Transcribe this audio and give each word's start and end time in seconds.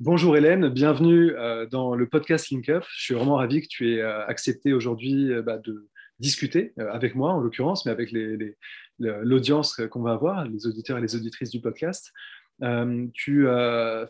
Bonjour 0.00 0.36
Hélène, 0.36 0.70
bienvenue 0.70 1.30
euh, 1.36 1.66
dans 1.66 1.94
le 1.94 2.08
podcast 2.08 2.50
Link 2.50 2.68
Up. 2.68 2.84
Je 2.96 3.04
suis 3.04 3.14
vraiment 3.14 3.36
ravi 3.36 3.62
que 3.62 3.68
tu 3.68 3.94
aies 3.94 4.00
euh, 4.00 4.26
accepté 4.26 4.72
aujourd'hui 4.72 5.32
euh, 5.32 5.40
bah, 5.40 5.56
de 5.58 5.88
discuter 6.18 6.72
avec 6.76 7.14
moi 7.14 7.32
en 7.32 7.38
l'occurrence, 7.38 7.86
mais 7.86 7.92
avec 7.92 8.10
l'audience 8.98 9.80
qu'on 9.90 10.02
va 10.02 10.12
avoir, 10.12 10.46
les 10.46 10.66
auditeurs 10.66 10.98
et 10.98 11.00
les 11.00 11.14
auditrices 11.14 11.50
du 11.50 11.60
podcast. 11.60 12.12
tu 13.14 13.46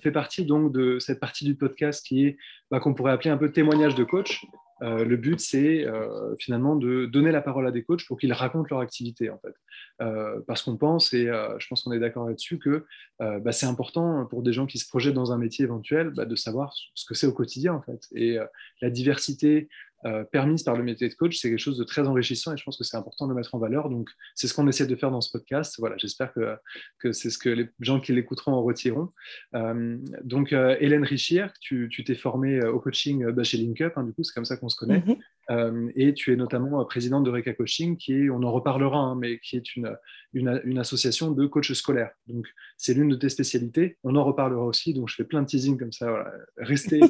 fais 0.03 0.11
partie 0.13 0.45
donc 0.45 0.73
de 0.73 0.99
cette 0.99 1.19
partie 1.19 1.47
du 1.47 1.55
podcast 1.55 2.05
qui 2.07 2.27
est 2.27 2.37
bah, 2.71 2.79
qu'on 2.79 2.93
pourrait 2.93 3.13
appeler 3.13 3.31
un 3.31 3.39
peu 3.39 3.53
témoignage 3.53 3.95
de 3.95 4.05
coach. 4.05 4.45
Euh, 4.85 5.05
le 5.05 5.17
but, 5.17 5.41
c'est 5.41 5.87
euh, 5.87 6.35
finalement 6.39 6.77
de 6.77 7.07
donner 7.07 7.33
la 7.33 7.41
parole 7.41 7.67
à 7.67 7.71
des 7.71 7.83
coachs 7.83 8.07
pour 8.07 8.19
qu'ils 8.19 8.33
racontent 8.33 8.69
leur 8.71 8.81
activité, 8.81 9.31
en 9.31 9.39
fait. 9.39 9.55
Euh, 10.03 10.41
parce 10.47 10.63
qu'on 10.63 10.77
pense, 10.77 11.15
et 11.15 11.25
je 11.25 11.67
pense 11.69 11.83
qu'on 11.83 11.93
est 11.93 11.99
d'accord 11.99 12.27
là-dessus, 12.29 12.59
que 12.59 12.85
bah, 13.19 13.53
c'est 13.53 13.67
important 13.67 14.27
pour 14.27 14.43
des 14.43 14.53
gens 14.53 14.67
qui 14.67 14.79
se 14.79 14.89
projettent 14.89 15.15
dans 15.15 15.33
un 15.33 15.39
métier 15.39 15.65
éventuel 15.65 16.11
bah, 16.11 16.27
de 16.27 16.37
savoir 16.37 16.75
ce 16.95 17.07
que 17.07 17.15
c'est 17.15 17.27
au 17.27 17.33
quotidien, 17.33 17.75
en 17.75 17.83
fait. 17.83 18.07
Et 18.15 18.39
la 18.83 18.91
diversité 18.91 19.69
euh, 20.07 20.25
permise 20.25 20.63
par 20.63 20.77
le 20.77 20.83
métier 20.83 21.09
de 21.09 21.15
coach, 21.15 21.39
c'est 21.39 21.49
quelque 21.49 21.59
chose 21.59 21.79
de 21.79 21.85
très 21.85 22.07
enrichissant 22.07 22.53
et 22.53 22.57
je 22.57 22.65
pense 22.65 22.77
que 22.77 22.85
c'est 22.85 22.97
important 22.97 23.27
de 23.27 23.31
le 23.31 23.37
mettre 23.37 23.55
en 23.55 23.59
valeur. 23.59 23.89
Donc, 23.89 24.11
c'est 24.35 24.49
ce 24.49 24.55
qu'on 24.55 24.69
essaie 24.69 24.87
de 24.87 24.97
faire 24.97 25.11
dans 25.11 25.21
ce 25.21 25.31
podcast. 25.31 25.77
Voilà, 25.79 25.97
j'espère 25.99 26.33
que, 26.33 27.13
c'est 27.13 27.31
ce 27.31 27.39
que 27.39 27.49
les 27.49 27.69
gens 27.81 28.01
qui 28.01 28.13
l'écouteront 28.13 28.53
en 28.53 28.63
retireront. 28.63 29.11
Euh, 29.55 29.99
donc, 30.23 30.53
euh, 30.53 30.77
Hélène 30.81 31.05
Richir, 31.05 31.53
tu 31.61 31.89
t'es 32.05 32.15
formée 32.15 32.65
au 32.65 32.81
coaching 32.81 33.31
bah, 33.31 33.45
chez 33.45 33.57
LinkUp, 33.57 33.93
hein, 33.97 34.05
du 34.05 34.13
coup, 34.13 34.23
c'est 34.25 34.35
comme 34.35 34.45
ça 34.45 34.57
qu'on 34.57 34.69
se 34.69 34.77
connaît. 34.77 35.03
Mhm. 35.07 35.17
Euh, 35.51 35.91
et 35.95 36.15
tu 36.15 36.33
es 36.33 36.37
notamment 36.37 36.85
présidente 36.85 37.25
de 37.25 37.31
Reka 37.31 37.55
Coaching, 37.55 37.97
qui 37.97 38.15
est, 38.15 38.31
on 38.31 38.43
en 38.43 38.53
reparlera, 38.53 38.99
hein, 38.99 39.15
mais 39.15 39.39
qui 39.41 39.57
est 39.57 39.77
une, 39.77 39.97
une, 40.33 40.79
association 40.79 41.31
de 41.31 41.47
coachs 41.47 41.73
scolaires. 41.75 42.13
Donc, 42.27 42.47
c'est 42.77 42.95
l'une 42.95 43.09
de 43.09 43.17
tes 43.17 43.29
spécialités. 43.29 43.99
On 44.05 44.17
en 44.17 44.25
reparlera 44.25 44.65
aussi. 44.65 44.95
Donc, 44.95 45.09
je 45.09 45.15
fais 45.15 45.25
plein 45.25 45.43
de 45.43 45.47
teasing 45.47 45.79
comme 45.79 45.93
ça. 45.93 46.25
Restez, 46.57 47.01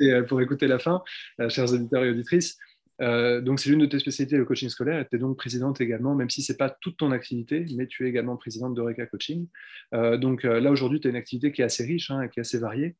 euh, 0.00 0.22
pour 0.22 0.40
écouter 0.40 0.66
la 0.66 0.78
fin, 0.78 1.02
euh, 1.40 1.48
chers 1.48 1.72
auditeurs 1.72 2.04
et 2.04 2.10
auditrices. 2.10 2.56
Euh, 3.02 3.40
donc, 3.40 3.60
c'est 3.60 3.70
l'une 3.70 3.80
de 3.80 3.86
tes 3.86 3.98
spécialités, 3.98 4.36
le 4.36 4.44
coaching 4.44 4.68
scolaire. 4.68 5.04
Tu 5.08 5.16
es 5.16 5.18
donc 5.18 5.36
présidente 5.36 5.80
également, 5.80 6.14
même 6.14 6.30
si 6.30 6.42
ce 6.42 6.52
n'est 6.52 6.56
pas 6.56 6.70
toute 6.70 6.96
ton 6.96 7.12
activité, 7.12 7.66
mais 7.76 7.86
tu 7.86 8.06
es 8.06 8.08
également 8.08 8.36
présidente 8.36 8.74
de 8.74 8.80
Reka 8.80 9.06
Coaching. 9.06 9.46
Euh, 9.94 10.16
donc 10.16 10.44
euh, 10.44 10.60
là, 10.60 10.70
aujourd'hui, 10.70 11.00
tu 11.00 11.08
as 11.08 11.10
une 11.10 11.16
activité 11.16 11.52
qui 11.52 11.62
est 11.62 11.64
assez 11.64 11.84
riche 11.84 12.10
hein, 12.10 12.22
et 12.22 12.30
qui 12.30 12.40
est 12.40 12.42
assez 12.42 12.58
variée. 12.58 12.96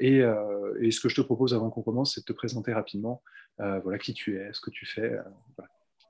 Et, 0.00 0.22
et, 0.80 0.90
ce 0.90 1.00
que 1.00 1.08
je 1.08 1.16
te 1.16 1.20
propose 1.20 1.54
avant 1.54 1.70
qu'on 1.70 1.82
commence, 1.82 2.14
c'est 2.14 2.20
de 2.20 2.26
te 2.26 2.32
présenter 2.32 2.72
rapidement 2.72 3.22
voilà, 3.58 3.98
qui 3.98 4.14
tu 4.14 4.38
es, 4.38 4.52
ce 4.52 4.60
que 4.60 4.70
tu 4.70 4.86
fais. 4.86 5.12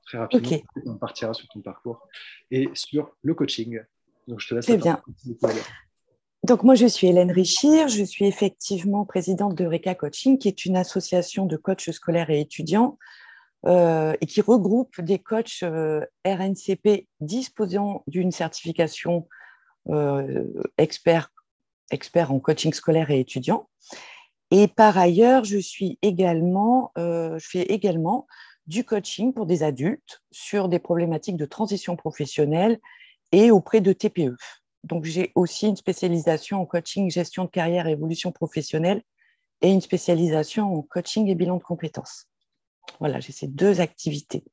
Très 0.07 0.19
rapidement, 0.19 0.59
on 0.87 0.97
partira 0.97 1.33
sur 1.33 1.49
ton 1.49 1.61
parcours 1.61 2.09
et 2.51 2.69
sur 2.75 3.17
le 3.23 3.35
coaching. 3.35 3.81
Donc, 4.27 4.41
je 4.41 4.49
te 4.49 4.55
laisse. 4.55 4.67
Très 4.67 4.77
bien. 4.77 5.03
Donc 6.45 6.65
moi, 6.65 6.75
je 6.75 6.87
suis 6.87 7.07
Hélène 7.07 7.31
Richir, 7.31 7.87
je 7.87 8.03
suis 8.03 8.25
effectivement 8.27 9.05
présidente 9.05 9.55
de 9.55 9.65
RECA 9.65 9.95
Coaching, 9.95 10.39
qui 10.39 10.49
est 10.49 10.65
une 10.65 10.77
association 10.77 11.47
de 11.47 11.57
coachs 11.57 11.93
scolaires 11.93 12.31
et 12.31 12.41
étudiants 12.41 12.99
euh, 13.65 14.15
et 14.21 14.27
qui 14.27 14.41
regroupe 14.41 15.01
des 15.01 15.21
coachs 15.21 15.63
euh, 15.63 16.05
RNCP 16.27 17.07
disposant 17.21 18.03
d'une 18.09 18.33
certification 18.33 19.29
euh, 19.89 20.45
expert, 20.79 21.31
expert 21.93 22.33
en 22.33 22.41
coaching 22.41 22.73
scolaire 22.73 23.13
et 23.13 23.21
étudiant. 23.21 23.69
Et 24.55 24.69
par 24.69 24.99
ailleurs, 24.99 25.45
je 25.45 25.57
suis 25.57 25.99
également, 26.03 26.93
je 26.97 27.39
fais 27.41 27.63
également 27.63 28.27
du 28.67 28.85
coaching 28.85 29.33
pour 29.33 29.47
des 29.47 29.63
adultes 29.63 30.23
sur 30.31 30.69
des 30.69 30.79
problématiques 30.79 31.39
de 31.39 31.47
transition 31.47 31.97
professionnelle 31.97 32.79
et 33.33 33.51
auprès 33.51 33.81
de 33.81 33.95
TPE. 33.95 34.37
Donc, 34.85 35.07
j'ai 35.07 35.33
aussi 35.37 35.69
une 35.69 35.77
spécialisation 35.77 36.61
en 36.61 36.67
coaching, 36.67 37.11
gestion 37.11 37.47
de 37.47 37.51
carrière, 37.51 37.87
évolution 37.87 38.31
professionnelle 38.31 39.03
et 39.63 39.71
une 39.71 39.81
spécialisation 39.81 40.71
en 40.71 40.83
coaching 40.83 41.29
et 41.29 41.35
bilan 41.35 41.57
de 41.57 41.63
compétences. 41.63 42.27
Voilà, 43.01 43.21
j'ai 43.21 43.33
ces 43.33 43.49
deux 43.49 43.81
activités. 43.81 44.45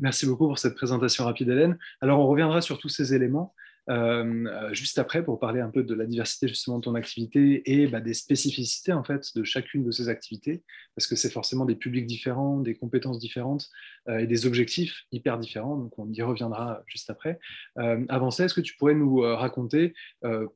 Merci 0.00 0.26
beaucoup 0.26 0.48
pour 0.48 0.58
cette 0.58 0.74
présentation 0.74 1.24
rapide, 1.24 1.50
Hélène. 1.50 1.78
Alors, 2.00 2.18
on 2.18 2.26
reviendra 2.26 2.60
sur 2.62 2.78
tous 2.78 2.88
ces 2.88 3.14
éléments. 3.14 3.54
Euh, 3.90 4.72
juste 4.72 4.98
après 4.98 5.22
pour 5.22 5.38
parler 5.38 5.60
un 5.60 5.68
peu 5.68 5.82
de 5.82 5.94
la 5.94 6.06
diversité 6.06 6.48
justement 6.48 6.78
de 6.78 6.84
ton 6.84 6.94
activité 6.94 7.62
et 7.70 7.86
bah, 7.86 8.00
des 8.00 8.14
spécificités 8.14 8.94
en 8.94 9.04
fait 9.04 9.36
de 9.36 9.44
chacune 9.44 9.84
de 9.84 9.90
ces 9.90 10.08
activités 10.08 10.62
parce 10.96 11.06
que 11.06 11.16
c'est 11.16 11.30
forcément 11.30 11.66
des 11.66 11.74
publics 11.74 12.06
différents, 12.06 12.60
des 12.60 12.76
compétences 12.76 13.18
différentes 13.18 13.68
euh, 14.08 14.20
et 14.20 14.26
des 14.26 14.46
objectifs 14.46 15.04
hyper 15.12 15.38
différents 15.38 15.76
donc 15.76 15.98
on 15.98 16.10
y 16.10 16.22
reviendra 16.22 16.82
juste 16.86 17.10
après. 17.10 17.38
Euh, 17.78 18.02
avant 18.08 18.30
ça, 18.30 18.46
est-ce 18.46 18.54
que 18.54 18.62
tu 18.62 18.74
pourrais 18.76 18.94
nous 18.94 19.20
raconter 19.20 19.94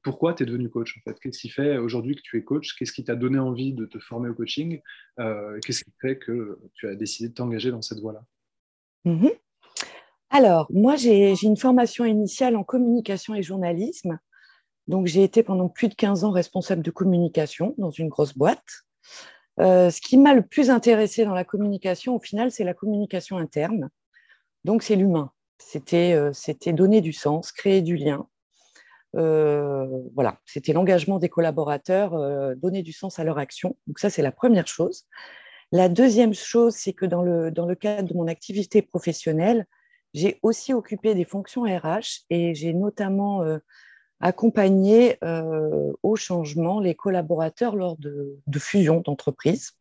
pourquoi 0.03 0.35
tu 0.35 0.43
es 0.43 0.47
devenu 0.47 0.71
coach 0.71 0.97
en 0.97 1.01
fait? 1.03 1.19
Qu'est-ce 1.21 1.41
qui 1.41 1.51
fait 1.51 1.77
aujourd'hui 1.77 2.17
que 2.17 2.23
tu 2.23 2.39
es 2.39 2.43
coach? 2.43 2.75
Qu'est-ce 2.77 2.93
qui 2.93 3.05
t'a 3.05 3.15
donné 3.15 3.39
envie 3.39 3.73
de 3.73 3.85
te 3.85 3.99
former 3.99 4.31
au 4.31 4.35
coaching? 4.35 4.81
Qu'est-ce 5.17 5.85
qui 5.85 5.93
fait 6.01 6.19
que 6.19 6.59
tu 6.75 6.89
as 6.89 6.95
décidé 6.95 7.29
de 7.29 7.35
t'engager 7.35 7.71
dans 7.71 7.83
cette 7.83 8.01
voie-là? 8.01 8.25
Mmh 9.05 9.29
alors, 10.31 10.67
moi, 10.71 10.97
j'ai 10.97 11.35
une 11.43 11.57
formation 11.57 12.05
initiale 12.05 12.57
en 12.57 12.65
communication 12.65 13.35
et 13.35 13.43
journalisme. 13.43 14.19
Donc, 14.87 15.07
j'ai 15.07 15.23
été 15.23 15.43
pendant 15.43 15.69
plus 15.69 15.89
de 15.89 15.95
15 15.95 16.25
ans 16.25 16.31
responsable 16.31 16.83
de 16.83 16.91
communication 16.91 17.75
dans 17.79 17.91
une 17.91 18.09
grosse 18.09 18.37
boîte. 18.37 18.85
Euh, 19.61 19.91
ce 19.91 20.01
qui 20.01 20.19
m'a 20.19 20.35
le 20.35 20.43
plus 20.43 20.71
intéressé 20.71 21.25
dans 21.25 21.35
la 21.35 21.45
communication, 21.45 22.15
au 22.15 22.21
final, 22.21 22.51
c'est 22.51 22.65
la 22.65 22.75
communication 22.75 23.39
interne. 23.39 23.89
Donc, 24.65 24.83
c'est 24.83 24.97
l'humain. 24.97 25.33
C'était 25.59 26.13
euh, 26.15 26.33
donner 26.73 27.01
du 27.01 27.13
sens, 27.13 27.51
créer 27.51 27.81
du 27.83 27.97
lien. 27.97 28.27
Euh, 29.17 29.87
voilà, 30.15 30.39
c'était 30.45 30.75
l'engagement 30.75 31.19
des 31.19 31.31
collaborateurs, 31.31 32.57
donner 32.57 32.83
du 32.83 32.93
sens 32.93 33.19
à 33.19 33.25
leur 33.25 33.39
action. 33.39 33.77
Donc, 33.87 33.99
ça, 33.99 34.11
c'est 34.11 34.23
la 34.23 34.33
première 34.33 34.67
chose. 34.67 35.07
La 35.73 35.89
deuxième 35.89 36.35
chose, 36.35 36.75
c'est 36.75 36.93
que 36.93 37.07
dans 37.07 37.23
le, 37.23 37.51
dans 37.51 37.67
le 37.67 37.75
cadre 37.75 38.09
de 38.09 38.15
mon 38.15 38.27
activité 38.27 38.83
professionnelle, 38.83 39.67
j'ai 40.15 40.39
aussi 40.43 40.73
occupé 40.73 41.15
des 41.15 41.25
fonctions 41.25 41.63
RH 41.63 42.25
et 42.31 42.55
j'ai 42.55 42.73
notamment 42.73 43.43
euh, 43.43 43.59
accompagné 44.21 45.17
euh, 45.23 45.93
au 46.03 46.17
changement 46.17 46.81
les 46.81 46.95
collaborateurs 46.95 47.77
lors 47.77 47.97
de, 47.97 48.39
fusions 48.59 49.01
d'entreprises. 49.01 49.73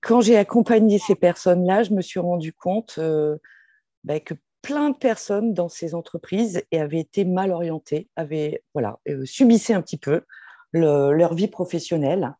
Quand 0.00 0.20
j'ai 0.20 0.36
accompagné 0.36 0.98
ces 0.98 1.14
personnes-là, 1.14 1.84
je 1.84 1.92
me 1.92 2.02
suis 2.02 2.20
rendu 2.20 2.52
compte 2.52 2.96
euh, 2.98 3.36
bah, 4.04 4.18
que 4.20 4.34
plein 4.62 4.90
de 4.90 4.96
personnes 4.96 5.54
dans 5.54 5.68
ces 5.68 5.94
entreprises 5.94 6.62
avaient 6.72 7.00
été 7.00 7.24
mal 7.24 7.50
orientées, 7.50 8.08
avaient 8.14 8.62
voilà, 8.74 9.00
subissaient 9.24 9.74
un 9.74 9.82
petit 9.82 9.98
peu 9.98 10.22
leur 10.72 11.34
vie 11.34 11.48
professionnelle. 11.48 12.34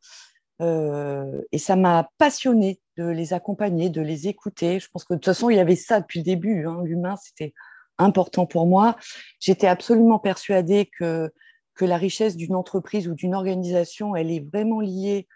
Et 0.63 1.59
ça 1.59 1.77
m'a 1.77 2.09
passionnée 2.19 2.81
de 2.97 3.05
les 3.05 3.33
accompagner, 3.33 3.91
de 3.91 4.03
les 4.03 4.29
écouter. 4.29 4.79
Je 4.79 4.89
pense 4.89 5.05
que 5.05 5.15
de 5.15 5.19
toute 5.19 5.27
façon, 5.27 5.51
il 5.51 5.57
y 5.57 5.61
avait 5.61 5.77
ça 5.77 6.01
depuis 6.01 6.21
le 6.21 6.25
début. 6.25 6.67
Hein. 6.67 6.83
L'humain, 6.85 7.17
c'était 7.17 7.55
important 7.99 8.47
pour 8.47 8.67
moi. 8.67 8.97
J'étais 9.41 9.67
absolument 9.67 10.19
persuadée 10.19 10.91
que, 10.99 11.33
que 11.75 11.85
la 11.85 11.97
richesse 11.97 12.37
d'une 12.37 12.55
entreprise 12.55 13.09
ou 13.09 13.15
d'une 13.15 13.35
organisation, 13.35 14.15
elle 14.15 14.31
est 14.31 14.47
vraiment 14.53 14.81
liée 14.81 15.27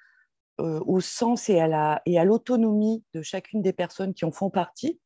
euh, 0.61 0.81
au 0.87 1.01
sens 1.01 1.49
et 1.49 1.61
à 1.61 2.25
l'autonomie 2.25 3.05
de 3.15 3.23
chacune 3.23 3.63
des 3.63 3.73
personnes 3.73 4.15
qui 4.15 4.25
en 4.25 4.33
font 4.33 4.51
partie, 4.51 5.01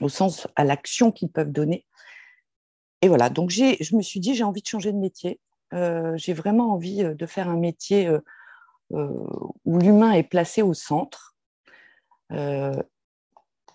au 0.00 0.08
sens 0.08 0.48
à 0.56 0.64
l'action 0.64 1.12
qu'ils 1.12 1.30
peuvent 1.30 1.52
donner. 1.52 1.86
Et 3.02 3.08
voilà, 3.08 3.30
donc 3.30 3.50
je 3.50 3.96
me 3.96 4.02
suis 4.02 4.20
dit, 4.20 4.34
j'ai 4.34 4.44
envie 4.44 4.62
de 4.62 4.66
changer 4.66 4.92
de 4.92 4.98
métier. 4.98 5.40
Euh, 5.72 6.16
j'ai 6.16 6.32
vraiment 6.32 6.72
envie 6.72 7.02
euh, 7.04 7.14
de 7.14 7.26
faire 7.26 7.48
un 7.48 7.56
métier 7.56 8.10
où 8.90 9.78
l'humain 9.78 10.12
est 10.12 10.24
placé 10.24 10.62
au 10.62 10.74
centre 10.74 11.30
euh, 12.32 12.74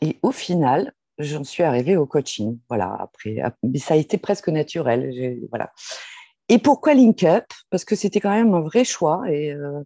et 0.01 0.17
au 0.21 0.31
final, 0.31 0.93
j'en 1.17 1.43
suis 1.43 1.63
arrivée 1.63 1.97
au 1.97 2.05
coaching. 2.05 2.59
Voilà, 2.69 2.95
après, 2.99 3.37
mais 3.63 3.79
ça 3.79 3.93
a 3.95 3.97
été 3.97 4.17
presque 4.17 4.49
naturel. 4.49 5.39
Voilà. 5.49 5.71
Et 6.49 6.59
pourquoi 6.59 6.93
Link 6.93 7.23
Up? 7.23 7.45
Parce 7.69 7.85
que 7.85 7.95
c'était 7.95 8.19
quand 8.19 8.31
même 8.31 8.53
un 8.53 8.61
vrai 8.61 8.83
choix 8.83 9.23
et 9.29 9.51
euh, 9.51 9.81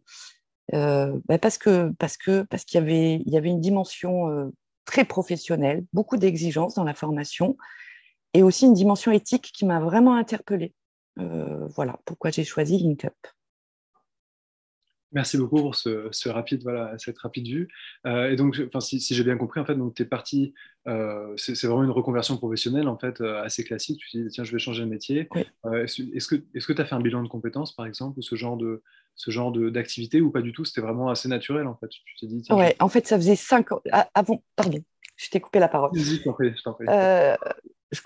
euh, 0.74 1.20
bah, 1.28 1.40
parce 1.40 1.58
que 1.58 1.92
parce 2.00 2.18
que 2.18 2.44
parce 2.44 2.66
qu'il 2.66 2.80
y 2.80 2.84
avait 2.84 3.22
y 3.26 3.38
avait 3.38 3.50
une 3.50 3.62
dimension 3.62 4.52
très 4.86 5.06
professionnelle, 5.06 5.86
beaucoup 5.94 6.18
d'exigences 6.18 6.76
dans 6.76 6.84
la 6.84 6.94
formation 6.94 7.58
et 8.34 8.44
aussi 8.44 8.66
une 8.66 8.74
dimension 8.74 9.12
éthique 9.12 9.52
qui 9.54 9.66
m'a 9.66 9.80
vraiment 9.80 10.16
interpellée. 10.16 10.74
voilà 11.16 11.98
pourquoi 12.06 12.32
j'ai 12.32 12.44
choisi 12.44 12.78
Link 12.78 13.06
Up. 13.06 13.16
Merci 15.12 15.38
beaucoup 15.38 15.58
pour 15.58 15.76
ce, 15.76 16.30
rapide, 16.30 16.62
voilà, 16.62 16.96
cette 17.00 17.18
rapide 17.18 17.48
vue. 17.48 17.68
Euh, 18.06 18.30
et 18.30 18.36
donc, 18.36 18.62
enfin, 18.68 18.80
si, 18.80 19.00
j'ai 19.00 19.24
bien 19.24 19.38
compris, 19.38 19.60
en 19.60 19.66
fait, 19.66 19.76
donc 19.76 19.96
tu 19.96 20.04
es 20.04 20.06
parti, 20.06 20.54
euh, 20.88 21.34
c'est 21.36 21.66
vraiment 21.66 21.84
une 21.84 21.90
reconversion 21.90 22.38
professionnelle 22.38 22.88
en 22.88 22.98
fait 22.98 23.20
euh, 23.22 23.42
assez 23.42 23.64
classique. 23.64 24.00
Tu 24.00 24.12
te 24.12 24.18
dis 24.18 24.30
tiens, 24.30 24.44
je 24.44 24.52
vais 24.52 24.60
changer 24.60 24.84
de 24.84 24.90
métier. 24.90 25.28
est-ce 25.84 26.28
que 26.28 26.36
est-ce 26.54 26.68
que 26.68 26.74
tu 26.74 26.82
as 26.82 26.86
fait 26.86 26.96
un 26.96 27.02
bilan 27.02 27.24
de 27.24 27.28
compétences 27.28 27.76
par 27.76 27.86
exemple 27.86 28.20
ou 28.20 28.22
ce 28.22 28.36
genre 28.36 28.56
de 28.56 28.84
ce 29.16 29.32
genre 29.32 29.52
d'activité 29.52 30.22
ou 30.22 30.30
pas 30.32 30.42
du 30.42 30.54
tout? 30.54 30.64
C'était 30.64 30.82
vraiment 30.82 31.10
assez 31.10 31.28
naturel 31.28 31.66
en 31.68 31.76
fait. 31.76 31.90
Tu 31.90 32.16
t'es 32.20 32.28
dit. 32.28 32.44
ouais, 32.52 32.76
en 32.80 32.90
fait, 32.90 33.08
ça 33.08 33.18
faisait 33.18 33.36
cinq 33.36 33.72
ans. 33.72 33.82
Ah, 33.92 34.10
avant, 34.14 34.44
pardon, 34.56 34.80
je 35.18 35.30
t'ai 35.30 35.40
coupé 35.40 35.60
la 35.60 35.70
parole. 35.70 35.90
Vas-y, 35.94 36.18
je 36.18 36.24
t'en 36.64 36.74
prie. 36.74 36.86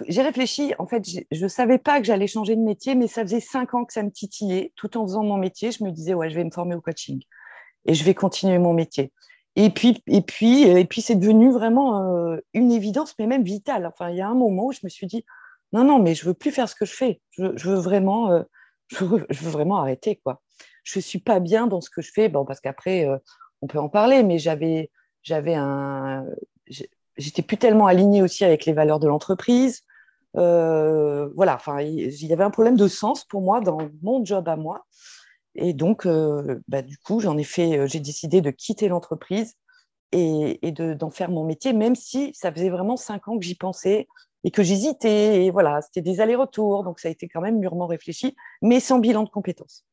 J'ai 0.08 0.22
réfléchi. 0.22 0.74
En 0.80 0.88
fait, 0.88 1.04
je 1.32 1.44
ne 1.44 1.48
savais 1.48 1.78
pas 1.78 2.00
que 2.00 2.06
j'allais 2.06 2.28
changer 2.28 2.56
de 2.56 2.62
métier, 2.62 2.96
mais 2.96 3.08
ça 3.08 3.22
faisait 3.22 3.40
cinq 3.40 3.74
ans 3.74 3.86
que 3.86 3.94
ça 3.94 4.04
me 4.04 4.12
titillait. 4.12 4.72
Tout 4.76 4.98
en 4.98 5.04
faisant 5.04 5.24
mon 5.24 5.38
métier, 5.38 5.72
je 5.72 5.84
me 5.84 5.92
disais, 5.92 6.14
ouais, 6.14 6.30
je 6.30 6.36
vais 6.36 6.44
me 6.44 6.52
former 6.52 6.76
au 6.76 6.82
coaching 6.82 7.22
et 7.86 7.94
je 7.94 8.04
vais 8.04 8.14
continuer 8.14 8.58
mon 8.58 8.74
métier. 8.74 9.12
Et 9.56 9.70
puis, 9.70 10.02
et 10.08 10.22
puis, 10.22 10.64
et 10.64 10.86
puis 10.86 11.02
c'est 11.02 11.16
devenu 11.16 11.52
vraiment 11.52 12.16
euh, 12.16 12.38
une 12.54 12.72
évidence, 12.72 13.14
mais 13.20 13.28
même 13.28 13.44
vitale. 13.44 13.86
Enfin, 13.86 14.10
il 14.10 14.18
y 14.18 14.22
a 14.22 14.28
un 14.28 14.36
moment 14.36 14.68
où 14.68 14.72
je 14.72 14.80
me 14.84 14.90
suis 14.90 15.06
dit, 15.08 15.26
non, 15.74 15.84
non, 15.84 16.00
mais 16.00 16.16
je 16.16 16.26
veux 16.26 16.34
plus 16.34 16.52
faire 16.52 16.70
ce 16.70 16.76
que 16.76 16.86
je 16.86 16.94
fais. 16.94 17.22
Je, 17.32 17.46
veux 17.46 17.76
vraiment, 17.76 18.32
euh, 18.32 18.44
je, 18.88 19.04
veux, 19.06 19.28
vraiment 19.50 19.78
arrêter, 19.78 20.16
quoi. 20.24 20.42
Je 20.84 21.00
suis 21.00 21.20
pas 21.20 21.40
bien 21.40 21.68
dans 21.68 21.82
ce 21.82 21.90
que 21.90 22.02
je 22.02 22.12
fais. 22.12 22.30
Bon, 22.30 22.46
parce 22.46 22.62
qu'après, 22.62 23.08
euh, 23.08 23.18
on 23.62 23.68
peut 23.68 23.80
en 23.80 23.90
parler, 23.90 24.24
mais 24.24 24.40
j'avais 24.40 24.90
un, 25.56 26.26
j'étais 27.18 27.42
plus 27.42 27.58
tellement 27.58 27.88
alignée 27.88 28.22
aussi 28.22 28.44
avec 28.44 28.66
les 28.66 28.74
valeurs 28.74 29.00
de 29.00 29.08
l'entreprise. 29.08 29.82
Euh, 30.36 31.30
voilà, 31.36 31.56
enfin, 31.56 31.82
il 31.82 32.26
y 32.26 32.34
avait 32.34 32.44
un 32.44 32.50
problème 32.50 32.76
de 32.76 32.88
sens 32.88 33.24
pour 33.26 33.42
moi 33.42 33.62
dans 33.62 33.78
mon 34.02 34.24
job 34.26 34.48
à 34.48 34.56
moi. 34.56 34.86
Et 35.56 35.74
donc, 35.74 36.06
euh, 36.06 36.60
bah, 36.68 36.82
du 36.82 36.98
coup, 36.98 37.20
j'en 37.20 37.38
ai 37.38 37.44
fait, 37.44 37.78
euh, 37.78 37.88
j'ai 37.88 38.00
décidé 38.00 38.42
de 38.42 38.50
quitter 38.50 38.88
l'entreprise 38.88 39.54
et, 40.12 40.72
d'en 40.72 41.10
faire 41.10 41.30
mon 41.30 41.44
métier, 41.44 41.74
même 41.74 41.96
si 41.96 42.32
ça 42.34 42.52
faisait 42.52 42.70
vraiment 42.70 42.98
cinq 42.98 43.28
ans 43.28 43.38
que 43.38 43.46
j'y 43.46 43.56
pensais 43.56 44.08
et 44.44 44.52
que 44.52 44.64
j'hésitais. 44.64 45.46
Et 45.46 45.52
voilà, 45.52 45.82
c'était 45.82 46.02
des 46.02 46.22
allers-retours, 46.22 46.84
donc 46.84 47.00
ça 47.00 47.08
a 47.08 47.12
été 47.12 47.28
quand 47.28 47.42
même 47.42 47.60
mûrement 47.60 47.88
réfléchi, 47.88 48.36
mais 48.62 48.80
sans 48.80 49.00
bilan 49.00 49.24
de 49.24 49.30
compétences. 49.30 49.86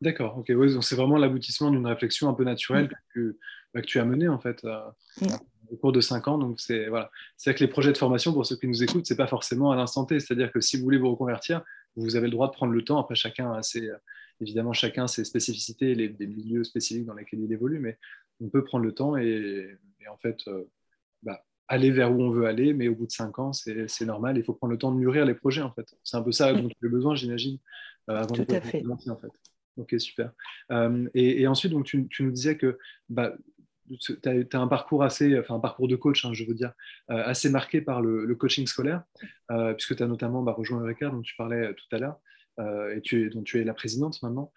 D'accord, 0.00 0.38
ok, 0.38 0.52
donc 0.52 0.84
c'est 0.84 0.94
vraiment 0.94 1.16
l'aboutissement 1.16 1.70
d'une 1.70 1.86
réflexion 1.86 2.28
un 2.28 2.34
peu 2.34 2.44
naturelle 2.44 2.86
mm. 2.86 2.90
que, 3.14 3.38
bah, 3.74 3.80
que, 3.82 3.86
tu 3.86 3.98
as 3.98 4.04
menée 4.04 4.28
en 4.28 4.38
fait. 4.38 4.62
Mm 5.20 5.26
au 5.70 5.76
cours 5.76 5.92
de 5.92 6.00
cinq 6.00 6.28
ans. 6.28 6.38
Donc, 6.38 6.60
c'est 6.60 6.88
voilà. 6.88 7.10
vrai 7.44 7.54
que 7.54 7.60
les 7.60 7.68
projets 7.68 7.92
de 7.92 7.98
formation, 7.98 8.32
pour 8.32 8.46
ceux 8.46 8.56
qui 8.56 8.68
nous 8.68 8.82
écoutent, 8.82 9.06
c'est 9.06 9.16
pas 9.16 9.26
forcément 9.26 9.70
à 9.70 9.76
l'instant 9.76 10.04
T. 10.04 10.20
C'est-à-dire 10.20 10.52
que 10.52 10.60
si 10.60 10.76
vous 10.76 10.84
voulez 10.84 10.98
vous 10.98 11.10
reconvertir, 11.10 11.62
vous 11.96 12.16
avez 12.16 12.26
le 12.26 12.32
droit 12.32 12.48
de 12.48 12.52
prendre 12.52 12.72
le 12.72 12.82
temps. 12.82 12.98
Après, 12.98 13.14
chacun 13.14 13.52
a 13.52 13.62
ses, 13.62 13.90
évidemment, 14.40 14.72
chacun 14.72 15.06
ses 15.06 15.24
spécificités, 15.24 15.94
les, 15.94 16.08
milieux 16.26 16.64
spécifiques 16.64 17.06
dans 17.06 17.14
lesquels 17.14 17.40
il 17.40 17.52
évolue, 17.52 17.80
mais 17.80 17.98
on 18.40 18.48
peut 18.48 18.64
prendre 18.64 18.84
le 18.84 18.92
temps 18.92 19.16
et, 19.16 19.76
en 20.10 20.16
fait, 20.16 20.38
euh, 20.48 20.64
bah, 21.22 21.44
aller 21.66 21.90
vers 21.90 22.12
où 22.12 22.22
on 22.22 22.30
veut 22.30 22.46
aller. 22.46 22.72
Mais 22.72 22.88
au 22.88 22.94
bout 22.94 23.06
de 23.06 23.12
cinq 23.12 23.38
ans, 23.38 23.52
c'est 23.52 24.04
normal. 24.04 24.38
Il 24.38 24.44
faut 24.44 24.54
prendre 24.54 24.72
le 24.72 24.78
temps 24.78 24.92
de 24.92 24.98
mûrir 24.98 25.24
les 25.24 25.34
projets, 25.34 25.62
en 25.62 25.72
fait. 25.72 25.94
C'est 26.04 26.16
un 26.16 26.22
peu 26.22 26.32
ça 26.32 26.52
dont 26.52 26.68
tu 26.68 26.86
as 26.86 26.88
besoin, 26.88 27.14
j'imagine, 27.14 27.58
euh, 28.10 28.16
avant 28.16 28.34
Tout 28.34 28.44
de 28.44 28.54
à 28.54 28.60
fait. 28.60 28.82
en 28.86 28.96
fait. 28.96 29.32
Ok, 29.76 29.94
super. 29.98 30.32
Euh, 30.72 31.08
et, 31.14 31.46
ensuite, 31.46 31.72
donc, 31.72 31.84
tu, 31.84 32.06
tu, 32.08 32.24
nous 32.24 32.32
disais 32.32 32.56
que 32.56 32.78
bah, 33.08 33.34
tu 34.00 34.18
as, 34.24 34.60
un 34.60 34.68
parcours 34.68 35.02
assez, 35.02 35.38
enfin 35.38 35.56
un 35.56 35.60
parcours 35.60 35.88
de 35.88 35.96
coach, 35.96 36.24
hein, 36.24 36.32
je 36.32 36.44
veux 36.44 36.54
dire, 36.54 36.72
euh, 37.10 37.22
assez 37.24 37.50
marqué 37.50 37.80
par 37.80 38.00
le, 38.00 38.34
coaching 38.34 38.66
scolaire, 38.66 39.02
euh, 39.50 39.74
puisque 39.74 39.96
tu 39.96 40.02
as 40.02 40.06
notamment 40.06 40.42
bah, 40.42 40.52
rejoint 40.52 40.80
Eureka, 40.80 41.08
dont 41.10 41.22
tu 41.22 41.34
parlais 41.36 41.68
euh, 41.68 41.72
tout 41.72 41.96
à 41.96 41.98
l'heure, 41.98 42.18
et 42.60 43.00
dont 43.30 43.44
tu 43.44 43.60
es 43.60 43.64
la 43.64 43.72
présidente 43.72 44.20
maintenant. 44.20 44.52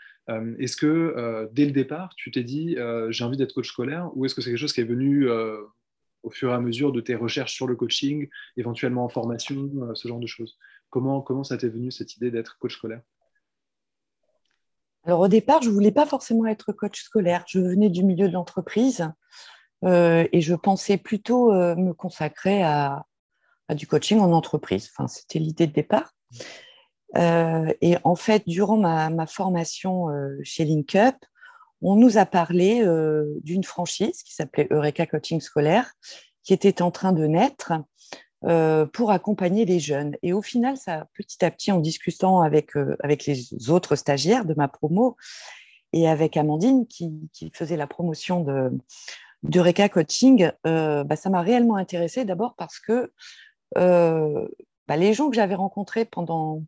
est-ce 0.58 0.76
que 0.76 1.48
dès 1.52 1.66
le 1.66 1.72
départ, 1.72 2.16
tu 2.16 2.32
t'es 2.32 2.44
dit, 2.44 2.76
j'ai 3.10 3.24
envie 3.24 3.38
d'être 3.38 3.54
coach 3.54 3.68
scolaire, 3.68 4.10
ou 4.16 4.26
est-ce 4.26 4.34
que 4.34 4.42
c'est 4.42 4.50
quelque 4.50 4.60
chose 4.60 4.74
qui 4.74 4.82
est 4.82 4.86
venu 4.86 5.30
au 5.30 6.32
fur 6.32 6.50
et 6.50 6.54
à 6.56 6.60
mesure 6.60 6.92
de 6.92 7.00
tes 7.00 7.14
recherches 7.14 7.54
sur 7.54 7.68
le 7.68 7.76
coaching, 7.76 8.28
éventuellement 8.58 9.06
en 9.06 9.10
formation, 9.10 9.70
ce 9.94 10.08
genre 10.08 10.20
de 10.20 10.26
choses? 10.26 10.58
Comment, 10.90 11.22
comment 11.22 11.44
ça 11.44 11.60
t'est 11.60 11.70
venu 11.70 11.92
cette 11.92 12.16
idée 12.16 12.32
d'être 12.32 12.58
coach 12.58 12.74
scolaire? 12.76 13.04
Alors 15.06 15.22
au 15.22 15.28
départ, 15.28 15.62
je 15.62 15.70
ne 15.70 15.74
voulais 15.74 15.92
pas 15.92 16.06
forcément 16.06 16.46
être 16.46 16.72
coach 16.74 17.02
scolaire. 17.02 17.44
Je 17.48 17.60
venais 17.60 17.90
du 17.90 18.04
milieu 18.04 18.28
de 18.28 18.34
l'entreprise 18.34 19.10
euh, 19.84 20.28
et 20.32 20.42
je 20.42 20.54
pensais 20.54 20.98
plutôt 20.98 21.52
euh, 21.52 21.76
me 21.76 21.94
consacrer 21.94 22.62
à, 22.62 23.06
du 23.70 23.88
coaching 23.88 24.20
en 24.20 24.32
entreprise. 24.32 24.92
C'était 25.08 25.40
l'idée 25.40 25.66
de 25.66 25.74
départ. 25.74 26.14
Euh, 27.18 27.74
et 27.82 27.98
en 28.04 28.16
fait, 28.16 28.44
durant 28.48 28.78
ma, 28.78 29.26
formation 29.26 30.08
chez 30.44 30.66
LinkUp, 30.66 31.16
on 31.82 31.96
nous 31.96 32.18
a 32.18 32.26
parlé 32.26 32.86
d'une 33.44 33.64
franchise 33.64 34.22
qui 34.24 34.36
s'appelait 34.36 34.68
Eureka 34.70 35.08
Coaching 35.08 35.42
Scolaire, 35.42 35.94
qui 36.44 36.54
était 36.54 36.82
en 36.82 36.92
train 36.92 37.12
de 37.12 37.26
naître 37.26 37.74
euh, 38.46 38.88
pour 38.88 39.12
accompagner 39.12 39.66
les 39.66 39.80
jeunes. 39.80 40.16
Et 40.24 40.34
au 40.34 40.42
final, 40.42 40.76
ça, 40.76 41.08
petit 41.14 41.46
à 41.46 41.52
petit, 41.52 41.72
en 41.72 41.80
discutant 41.80 42.42
avec, 42.42 42.76
euh, 42.76 42.98
avec 43.02 43.28
les 43.28 43.70
autres 43.70 43.96
stagiaires 43.96 44.46
de 44.46 44.56
ma 44.56 44.68
promo 44.68 45.16
et 45.94 46.08
avec 46.08 46.38
Amandine 46.38 46.88
qui, 46.88 47.30
faisait 47.54 47.78
la 47.78 47.86
promotion 47.86 48.44
de, 48.44 48.72
de 49.44 49.60
Reka 49.60 49.90
Coaching, 49.90 50.50
euh, 50.66 51.04
bah, 51.04 51.16
ça 51.16 51.30
m'a 51.30 51.42
réellement 51.42 51.76
intéressée 51.76 52.26
d'abord 52.26 52.56
parce 52.56 52.80
que 52.80 53.12
bah, 53.76 54.98
les 54.98 55.14
gens 55.14 55.30
que 55.30 55.36
j'avais 55.36 55.56
rencontrés 55.56 56.06
pendant, 56.06 56.64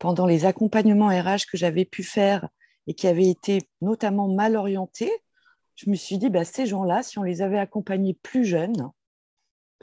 pendant 0.00 0.26
les 0.26 0.44
accompagnements 0.44 1.06
RH 1.08 1.46
que 1.50 1.56
j'avais 1.56 1.84
pu 1.84 2.02
faire 2.02 2.48
et 2.88 2.94
qui 2.94 3.06
avaient 3.06 3.28
été 3.28 3.60
notamment 3.80 4.26
mal 4.26 4.56
orientés, 4.56 5.12
je 5.76 5.88
me 5.88 5.94
suis 5.94 6.18
dit, 6.18 6.30
bah, 6.30 6.44
ces 6.44 6.66
gens-là, 6.66 7.04
si 7.04 7.20
on 7.20 7.22
les 7.22 7.42
avait 7.42 7.58
accompagnés 7.58 8.18
plus 8.22 8.44
jeunes, 8.44 8.90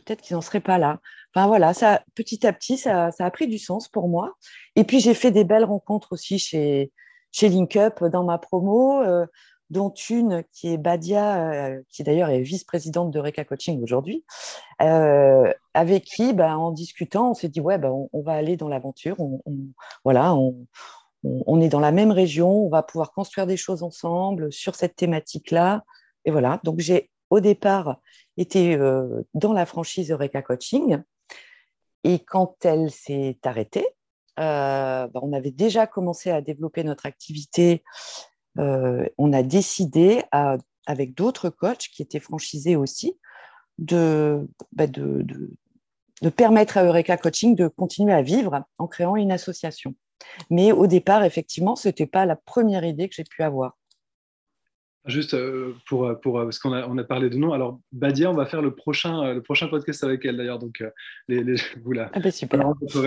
peut-être 0.04 0.22
qu'ils 0.22 0.36
n'en 0.36 0.42
seraient 0.42 0.60
pas 0.60 0.78
là. 0.78 1.00
Enfin 1.34 1.48
voilà, 1.48 1.74
ça, 1.74 2.04
petit 2.16 2.46
à 2.48 2.54
petit, 2.54 2.78
ça, 2.78 3.12
a 3.18 3.31
pris 3.31 3.48
du 3.48 3.60
sens 3.60 3.88
pour 3.88 4.07
moi. 4.07 4.34
Et 4.75 4.84
puis 4.84 5.00
j'ai 5.00 5.13
fait 5.13 5.31
des 5.31 5.44
belles 5.44 5.66
rencontres 5.66 6.13
aussi 6.13 6.40
chez, 6.40 6.92
chez 7.31 7.50
LinkUp 7.50 8.04
dans 8.06 8.24
ma 8.24 8.38
promo, 8.38 9.01
euh, 9.01 9.25
dont 9.69 9.94
une 10.10 10.44
qui 10.51 10.74
est 10.74 10.78
Badia, 10.78 11.51
euh, 11.51 11.81
qui 11.90 12.04
d'ailleurs 12.04 12.30
est 12.30 12.42
vice-présidente 12.42 13.12
de 13.12 13.19
Reka 13.19 13.46
Coaching 13.46 13.84
aujourd'hui, 13.84 14.25
euh, 14.81 15.51
avec 15.74 16.06
qui, 16.06 16.34
bah, 16.34 16.57
en 16.57 16.72
discutant, 16.72 17.31
on 17.31 17.34
s'est 17.36 17.50
dit 17.50 17.62
ouais, 17.62 17.78
bah, 17.78 17.92
on, 17.92 18.22
va 18.22 18.34
aller 18.34 18.57
dans 18.57 18.68
l'aventure. 18.68 19.18
voilà, 20.04 20.36
on, 21.24 21.62
est 21.62 21.69
dans 21.69 21.80
la 21.80 21.92
même 21.92 22.12
région, 22.12 22.66
on 22.66 22.69
va 22.69 22.81
pouvoir 22.81 23.12
construire 23.12 23.45
des 23.45 23.57
choses 23.57 23.84
ensemble 23.84 24.52
sur 24.52 24.75
cette 24.75 24.95
thématique-là. 24.95 25.84
Et 26.25 26.31
voilà, 26.31 26.60
donc 26.63 26.80
j'ai 26.80 27.12
au 27.30 27.40
départ 27.40 28.00
était 28.39 28.77
euh, 28.77 29.24
dans 29.33 29.53
la 29.53 29.65
franchise 29.65 30.12
Eureka 30.12 30.41
Coaching. 30.41 31.01
Et 32.03 32.19
quand 32.19 32.65
elle 32.65 32.89
s'est 32.89 33.38
arrêtée, 33.44 33.86
euh, 34.39 35.07
bah, 35.07 35.19
on 35.21 35.33
avait 35.33 35.51
déjà 35.51 35.86
commencé 35.88 36.31
à 36.31 36.41
développer 36.41 36.83
notre 36.83 37.06
activité. 37.06 37.83
Euh, 38.57 39.06
on 39.18 39.33
a 39.33 39.44
décidé, 39.44 40.24
avec 40.86 41.13
d'autres 41.13 41.50
coachs 41.50 41.89
qui 41.94 42.01
étaient 42.01 42.19
franchisés 42.19 42.75
aussi, 42.75 43.19
bah, 43.77 44.88
de, 44.88 45.24
de, 46.21 46.30
permettre 46.30 46.77
à 46.77 46.83
Eureka 46.83 47.18
Coaching 47.18 47.56
de 47.56 47.68
continuer 47.68 48.13
à 48.13 48.21
vivre 48.21 48.63
en 48.77 48.88
créant 48.88 49.15
une 49.15 49.31
association. 49.31 49.94
Mais 50.50 50.71
au 50.71 50.87
départ, 50.87 51.23
effectivement, 51.23 51.75
ce 51.75 51.90
n'était 51.90 52.07
pas 52.07 52.25
la 52.25 52.35
première 52.35 52.83
idée 52.83 53.07
que 53.09 53.16
j'ai 53.16 53.23
pu 53.23 53.44
avoir. 53.44 53.79
Juste 55.09 55.33
euh, 55.33 55.75
pour, 55.87 56.19
pour 56.21 56.35
parce 56.35 56.59
qu'on 56.59 56.73
a, 56.73 56.87
on 56.87 56.97
a 56.97 57.04
parlé 57.04 57.30
de 57.30 57.37
nom. 57.37 57.54
Alors, 57.54 57.80
Badia, 57.92 58.30
on 58.30 58.33
va 58.33 58.45
faire 58.45 58.61
le 58.61 58.73
prochain, 58.73 59.23
euh, 59.23 59.33
le 59.33 59.42
prochain 59.42 59.68
podcast 59.68 60.04
avec 60.04 60.23
elle 60.25 60.37
d'ailleurs. 60.37 60.59
Donc, 60.59 60.81
euh, 60.81 60.89
les, 61.28 61.44
les, 61.44 61.56
vous 61.83 61.92
la 61.92 62.09
ah 62.13 62.19
bah 62.19 62.31
super. 62.31 62.59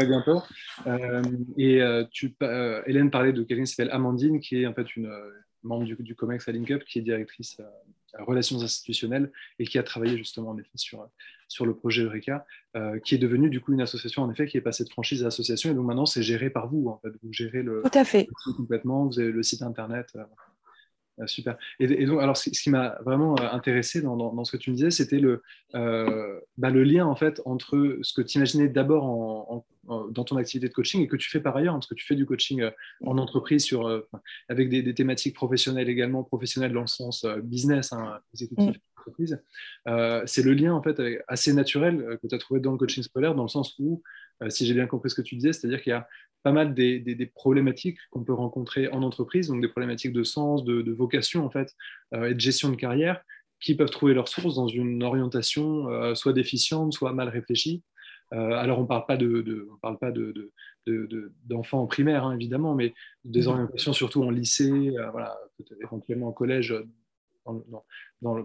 bientôt. 0.06 0.42
et 1.56 1.80
tu, 2.10 2.34
Hélène 2.86 3.10
parlait 3.10 3.32
de 3.32 3.42
quelqu'un 3.42 3.64
qui 3.64 3.70
s'appelle 3.70 3.92
Amandine, 3.92 4.40
qui 4.40 4.62
est 4.62 4.66
en 4.66 4.74
fait 4.74 4.96
une 4.96 5.10
membre 5.62 5.84
du, 5.84 5.96
du 5.98 6.14
COMEX 6.14 6.48
à 6.48 6.52
LinkUp, 6.52 6.84
qui 6.84 6.98
est 6.98 7.02
directrice 7.02 7.60
relations 8.18 8.60
institutionnelles 8.60 9.32
et 9.58 9.64
qui 9.64 9.78
a 9.78 9.82
travaillé 9.82 10.18
justement 10.18 10.50
en 10.50 10.58
effet 10.58 10.68
sur, 10.74 11.08
sur 11.48 11.64
le 11.64 11.74
projet 11.74 12.02
Eureka, 12.02 12.44
qui 13.04 13.14
est 13.14 13.18
devenu 13.18 13.48
du 13.48 13.60
coup 13.60 13.72
une 13.72 13.80
association 13.80 14.22
en 14.22 14.30
effet 14.30 14.46
qui 14.46 14.58
est 14.58 14.62
passée 14.62 14.84
de 14.84 14.90
franchise 14.90 15.24
à 15.24 15.28
association. 15.28 15.70
Et 15.70 15.74
donc 15.74 15.86
maintenant, 15.86 16.06
c'est 16.06 16.22
géré 16.22 16.50
par 16.50 16.68
vous. 16.68 16.88
En 16.88 16.98
fait. 16.98 17.12
Vous 17.22 17.32
gérez 17.32 17.62
le, 17.62 17.82
Tout 17.82 17.98
à 17.98 18.04
fait. 18.04 18.28
complètement. 18.56 19.06
Vous 19.06 19.18
avez 19.18 19.32
le 19.32 19.42
site 19.42 19.62
internet. 19.62 20.14
Super. 21.26 21.56
Et, 21.78 22.06
donc, 22.06 22.20
alors, 22.20 22.36
ce, 22.36 22.50
qui 22.50 22.70
m'a 22.70 22.98
vraiment 23.04 23.36
euh, 23.38 23.48
intéressé 23.50 24.00
dans, 24.02 24.44
ce 24.44 24.52
que 24.52 24.56
tu 24.56 24.70
me 24.70 24.76
disais, 24.76 24.90
c'était 24.90 25.18
le, 25.18 25.42
euh, 25.74 26.40
bah, 26.56 26.70
le 26.70 26.82
lien 26.84 27.06
en 27.06 27.14
fait 27.14 27.40
entre 27.44 27.98
ce 28.02 28.12
que 28.12 28.22
tu 28.22 28.38
imaginais 28.38 28.68
d'abord 28.68 29.04
en, 29.04 29.64
dans 30.10 30.24
ton 30.24 30.36
activité 30.36 30.68
de 30.68 30.72
coaching 30.72 31.02
et 31.02 31.08
que 31.08 31.16
tu 31.16 31.28
fais 31.28 31.40
par 31.40 31.56
ailleurs, 31.56 31.74
parce 31.74 31.86
que 31.86 31.94
tu 31.94 32.06
fais 32.06 32.14
du 32.14 32.24
coaching 32.24 32.62
euh, 32.62 32.70
en 33.04 33.18
entreprise 33.18 33.64
sur, 33.64 34.04
avec 34.48 34.68
des, 34.68 34.94
thématiques 34.94 35.34
professionnelles 35.34 35.88
également, 35.88 36.22
professionnelles 36.22 36.72
dans 36.72 36.82
le 36.82 36.86
sens 36.86 37.26
business, 37.42 37.92
hein, 37.92 38.20
exécutif. 38.32 38.76
Mm. 39.18 40.22
c'est 40.26 40.44
le 40.44 40.52
lien 40.52 40.72
en 40.72 40.82
fait 40.82 41.00
assez 41.26 41.52
naturel 41.52 42.18
que 42.22 42.28
tu 42.28 42.34
as 42.34 42.38
trouvé 42.38 42.60
dans 42.60 42.70
le 42.70 42.78
coaching 42.78 43.02
scolaire, 43.02 43.34
dans 43.34 43.42
le 43.42 43.48
sens 43.48 43.74
où, 43.80 44.02
si 44.48 44.64
j'ai 44.64 44.74
bien 44.74 44.86
compris 44.86 45.10
ce 45.10 45.16
que 45.16 45.22
tu 45.22 45.34
disais, 45.34 45.52
c'est-à-dire 45.52 45.82
qu'il 45.82 45.90
y 45.90 45.94
a 45.94 46.06
pas 46.42 46.52
mal 46.52 46.74
des, 46.74 47.32
problématiques 47.34 47.98
qu'on 48.10 48.24
peut 48.24 48.32
rencontrer 48.32 48.88
en 48.88 49.02
entreprise, 49.02 49.48
donc 49.48 49.60
des 49.60 49.68
problématiques 49.68 50.12
de 50.12 50.24
sens, 50.24 50.64
de, 50.64 50.92
vocation 50.92 51.44
en 51.44 51.50
fait, 51.50 51.74
euh, 52.14 52.30
et 52.30 52.34
de 52.34 52.40
gestion 52.40 52.68
de 52.70 52.76
carrière, 52.76 53.22
qui 53.60 53.74
peuvent 53.76 53.90
trouver 53.90 54.14
leur 54.14 54.28
source 54.28 54.56
dans 54.56 54.68
une 54.68 55.02
orientation 55.02 55.88
euh, 55.88 56.14
soit 56.14 56.32
déficiente, 56.32 56.92
soit 56.92 57.12
mal 57.12 57.28
réfléchie. 57.28 57.82
Euh, 58.32 58.52
alors 58.52 58.78
on 58.78 58.82
ne 58.82 58.86
parle 58.86 59.06
pas 59.06 59.16
de, 59.16 59.68
on 59.72 59.76
parle 59.76 59.98
pas 59.98 60.10
de, 60.10 60.52
d'enfants 61.44 61.82
en 61.82 61.86
primaire, 61.86 62.24
hein, 62.24 62.34
évidemment, 62.34 62.74
mais 62.74 62.94
des 63.24 63.42
mmh. 63.42 63.48
orientations 63.48 63.92
surtout 63.92 64.22
en 64.22 64.30
lycée, 64.30 64.94
voilà, 65.12 65.38
éventuellement 65.80 66.28
en 66.28 66.32
collège, 66.32 66.74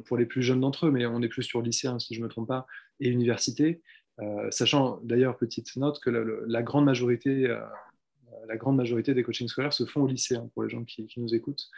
pour 0.06 0.18
les 0.18 0.26
plus 0.26 0.44
jeunes 0.44 0.62
d'entre 0.62 0.88
eux, 0.88 0.92
mais 0.92 1.06
on 1.06 1.22
est 1.22 1.30
plus 1.30 1.44
sur 1.44 1.62
lycée, 1.62 1.88
hein, 1.88 2.00
si 2.00 2.14
je 2.14 2.20
ne 2.20 2.26
me 2.26 2.30
trompe 2.30 2.48
pas, 2.48 2.68
et 3.00 3.10
université. 3.10 3.82
Sachant 4.52 5.00
d'ailleurs, 5.04 5.38
petite 5.38 5.76
note, 5.76 6.00
que 6.00 6.10
la, 6.10 6.64
grande 6.64 6.86
majorité, 6.86 7.56
la 8.48 8.58
grande 8.58 8.78
majorité 8.78 9.14
des 9.14 9.24
coachings 9.24 9.48
scolaires 9.48 9.74
se 9.74 9.86
font 9.86 10.02
au 10.02 10.08
lycée, 10.08 10.36
hein, 10.36 10.50
pour 10.54 10.64
les 10.64 10.70
gens 10.70 10.84
qui, 10.84 11.08
nous 11.18 11.36
écoutent. 11.36 11.70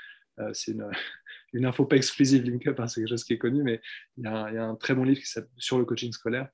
c'est 0.54 0.74
une, 1.54 1.66
info 1.66 1.86
pas 1.86 1.98
exclusive 1.98 2.44
LinkUp, 2.44 2.80
hein, 2.80 2.88
c'est 2.88 3.02
quelque 3.02 3.10
chose 3.10 3.24
qui 3.24 3.34
est 3.34 3.38
connu, 3.38 3.64
mais 3.64 3.82
il 4.18 4.24
y, 4.24 4.28
a 4.28 4.64
un, 4.64 4.76
très 4.76 4.96
bon 4.96 5.04
livre 5.04 5.22
qui 5.22 5.28
sur 5.58 5.78
le 5.78 5.86
coaching 5.86 6.12
scolaire. 6.12 6.50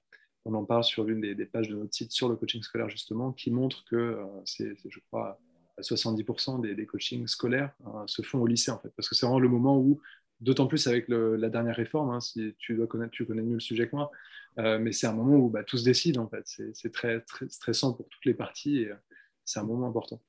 On 0.47 0.53
en 0.53 0.63
parle 0.63 0.83
sur 0.83 1.03
l'une 1.03 1.21
des, 1.21 1.45
pages 1.45 1.69
de 1.69 1.75
notre 1.75 1.93
site 1.93 2.11
sur 2.11 2.29
le 2.29 2.35
coaching 2.35 2.61
scolaire, 2.61 2.89
justement, 2.89 3.31
qui 3.31 3.51
montre 3.51 3.83
que 3.85 4.19
c'est, 4.45 4.75
je 4.87 4.99
crois, 5.07 5.39
70% 5.79 6.61
des, 6.61 6.73
des, 6.73 6.85
coachings 6.85 7.27
scolaires 7.27 7.75
se 8.07 8.21
font 8.21 8.39
au 8.39 8.47
lycée, 8.47 8.71
en 8.71 8.79
fait, 8.79 8.89
parce 8.95 9.09
que 9.09 9.15
c'est 9.15 9.25
vraiment 9.25 9.39
le 9.39 9.49
moment 9.49 9.77
où 9.77 10.01
D'autant 10.41 10.67
plus 10.67 10.85
avec 10.87 11.05
la 11.07 11.49
dernière 11.49 11.75
réforme, 11.75 12.09
hein, 12.09 12.19
si 12.19 12.53
tu 12.57 12.75
dois 12.75 12.87
connaître, 12.87 13.11
tu 13.11 13.25
connais 13.25 13.41
mieux 13.41 13.53
le 13.53 13.59
sujet 13.61 13.87
que 13.87 13.95
moi, 13.95 14.11
euh, 14.59 14.79
mais 14.79 14.91
c'est 14.91 15.07
un 15.07 15.13
moment 15.13 15.35
où 15.35 15.49
bah, 15.49 15.63
tout 15.63 15.77
se 15.77 15.83
décide 15.83 16.17
en 16.17 16.27
fait. 16.27 16.43
C'est 16.73 16.91
très, 16.91 17.23
stressant 17.49 17.93
pour 17.93 18.07
toutes 18.09 18.25
les 18.25 18.33
parties 18.33 18.79
et 18.79 18.89
euh, 18.89 18.95
c'est 19.43 19.59
un 19.59 19.63
moment 19.63 19.87
important. 19.87 20.21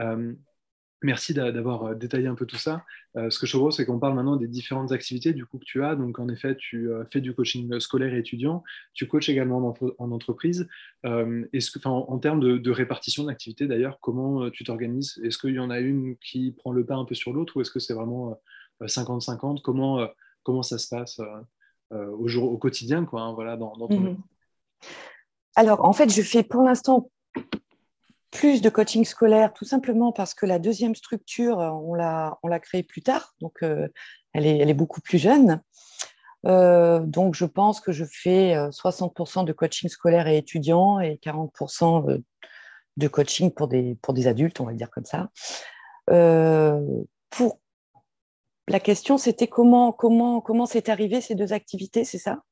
Euh, 0.00 0.32
merci 1.02 1.34
d'avoir 1.34 1.94
détaillé 1.94 2.28
un 2.28 2.34
peu 2.34 2.46
tout 2.46 2.56
ça. 2.56 2.82
ce 3.14 3.38
que 3.38 3.46
je 3.46 3.52
propose, 3.52 3.76
c'est 3.76 3.84
qu'on 3.84 3.98
parle 3.98 4.14
maintenant 4.14 4.36
des 4.36 4.48
différentes 4.48 4.90
activités 4.90 5.34
du 5.34 5.44
coup 5.44 5.58
que 5.58 5.64
tu 5.66 5.84
as. 5.84 5.96
Donc 5.96 6.18
en 6.18 6.28
effet, 6.28 6.56
tu 6.56 6.88
fais 7.12 7.20
du 7.20 7.34
coaching 7.34 7.78
scolaire 7.78 8.14
et 8.14 8.20
étudiant, 8.20 8.64
tu 8.94 9.06
coaches 9.06 9.28
également 9.28 9.76
en, 9.98 10.12
entreprise. 10.12 10.66
en, 11.04 12.18
termes 12.20 12.40
de, 12.40 12.70
répartition 12.70 13.24
d'activités 13.24 13.66
d'ailleurs, 13.66 14.00
comment 14.00 14.48
tu 14.48 14.64
t'organises? 14.64 15.20
Est-ce 15.22 15.36
qu'il 15.36 15.52
y 15.52 15.58
en 15.58 15.68
a 15.68 15.78
une 15.78 16.16
qui 16.16 16.52
prend 16.52 16.72
le 16.72 16.86
pas 16.86 16.94
un 16.94 17.04
peu 17.04 17.14
sur 17.14 17.34
l'autre 17.34 17.58
ou 17.58 17.60
est-ce 17.60 17.70
que 17.70 17.80
c'est 17.80 17.92
vraiment 17.92 18.40
50-50 18.80 19.60
comment, 19.60 20.62
ça 20.62 20.78
se 20.78 20.88
passe 20.88 21.20
au, 21.94 22.28
jour, 22.28 22.50
au 22.50 22.58
quotidien 22.58 23.04
quoi, 23.04 23.22
hein, 23.22 23.32
voilà, 23.34 23.56
dans, 23.56 23.72
ton 23.72 24.00
mhm. 24.00 24.16
Alors, 25.56 25.84
en 25.84 25.92
fait, 25.92 26.12
je 26.12 26.22
fais 26.22 26.42
pour 26.42 26.62
l'instant 26.62 27.10
plus 28.30 28.60
de 28.60 28.68
coaching 28.68 29.04
scolaire, 29.04 29.52
tout 29.52 29.64
simplement 29.64 30.10
parce 30.10 30.34
que 30.34 30.46
la 30.46 30.58
deuxième 30.58 30.96
structure, 30.96 31.58
on 31.58 31.94
l'a, 31.94 32.38
on 32.42 32.48
l'a 32.48 32.58
créée 32.58 32.82
plus 32.82 33.02
tard, 33.02 33.34
donc 33.40 33.62
elle, 33.62 34.46
est, 34.46 34.58
elle 34.58 34.68
est 34.68 34.74
beaucoup 34.74 35.00
plus 35.00 35.18
jeune. 35.18 35.62
donc, 36.42 37.36
je 37.36 37.44
pense 37.44 37.80
que 37.80 37.92
je 37.92 38.04
fais 38.04 38.56
60% 38.56 39.44
de 39.44 39.52
coaching 39.52 39.88
scolaire 39.88 40.26
et 40.26 40.36
étudiant 40.36 40.98
et 40.98 41.20
40% 41.22 42.22
de 42.96 43.08
coaching 43.08 43.52
pour 43.52 43.68
des, 43.68 43.96
pour 44.02 44.14
des 44.14 44.26
adultes, 44.26 44.58
on 44.60 44.66
va 44.66 44.72
dire 44.72 44.90
comme 44.90 45.04
ça. 45.04 45.30
pour 47.30 47.60
la 48.68 48.80
question, 48.80 49.18
c'était 49.18 49.46
comment 49.48 49.92
comment 49.92 50.40
comment 50.40 50.66
c'est 50.66 50.88
arrivé 50.88 51.20
ces 51.20 51.34
deux 51.34 51.52
activités, 51.52 52.04
c'est 52.04 52.18
ça? 52.18 52.42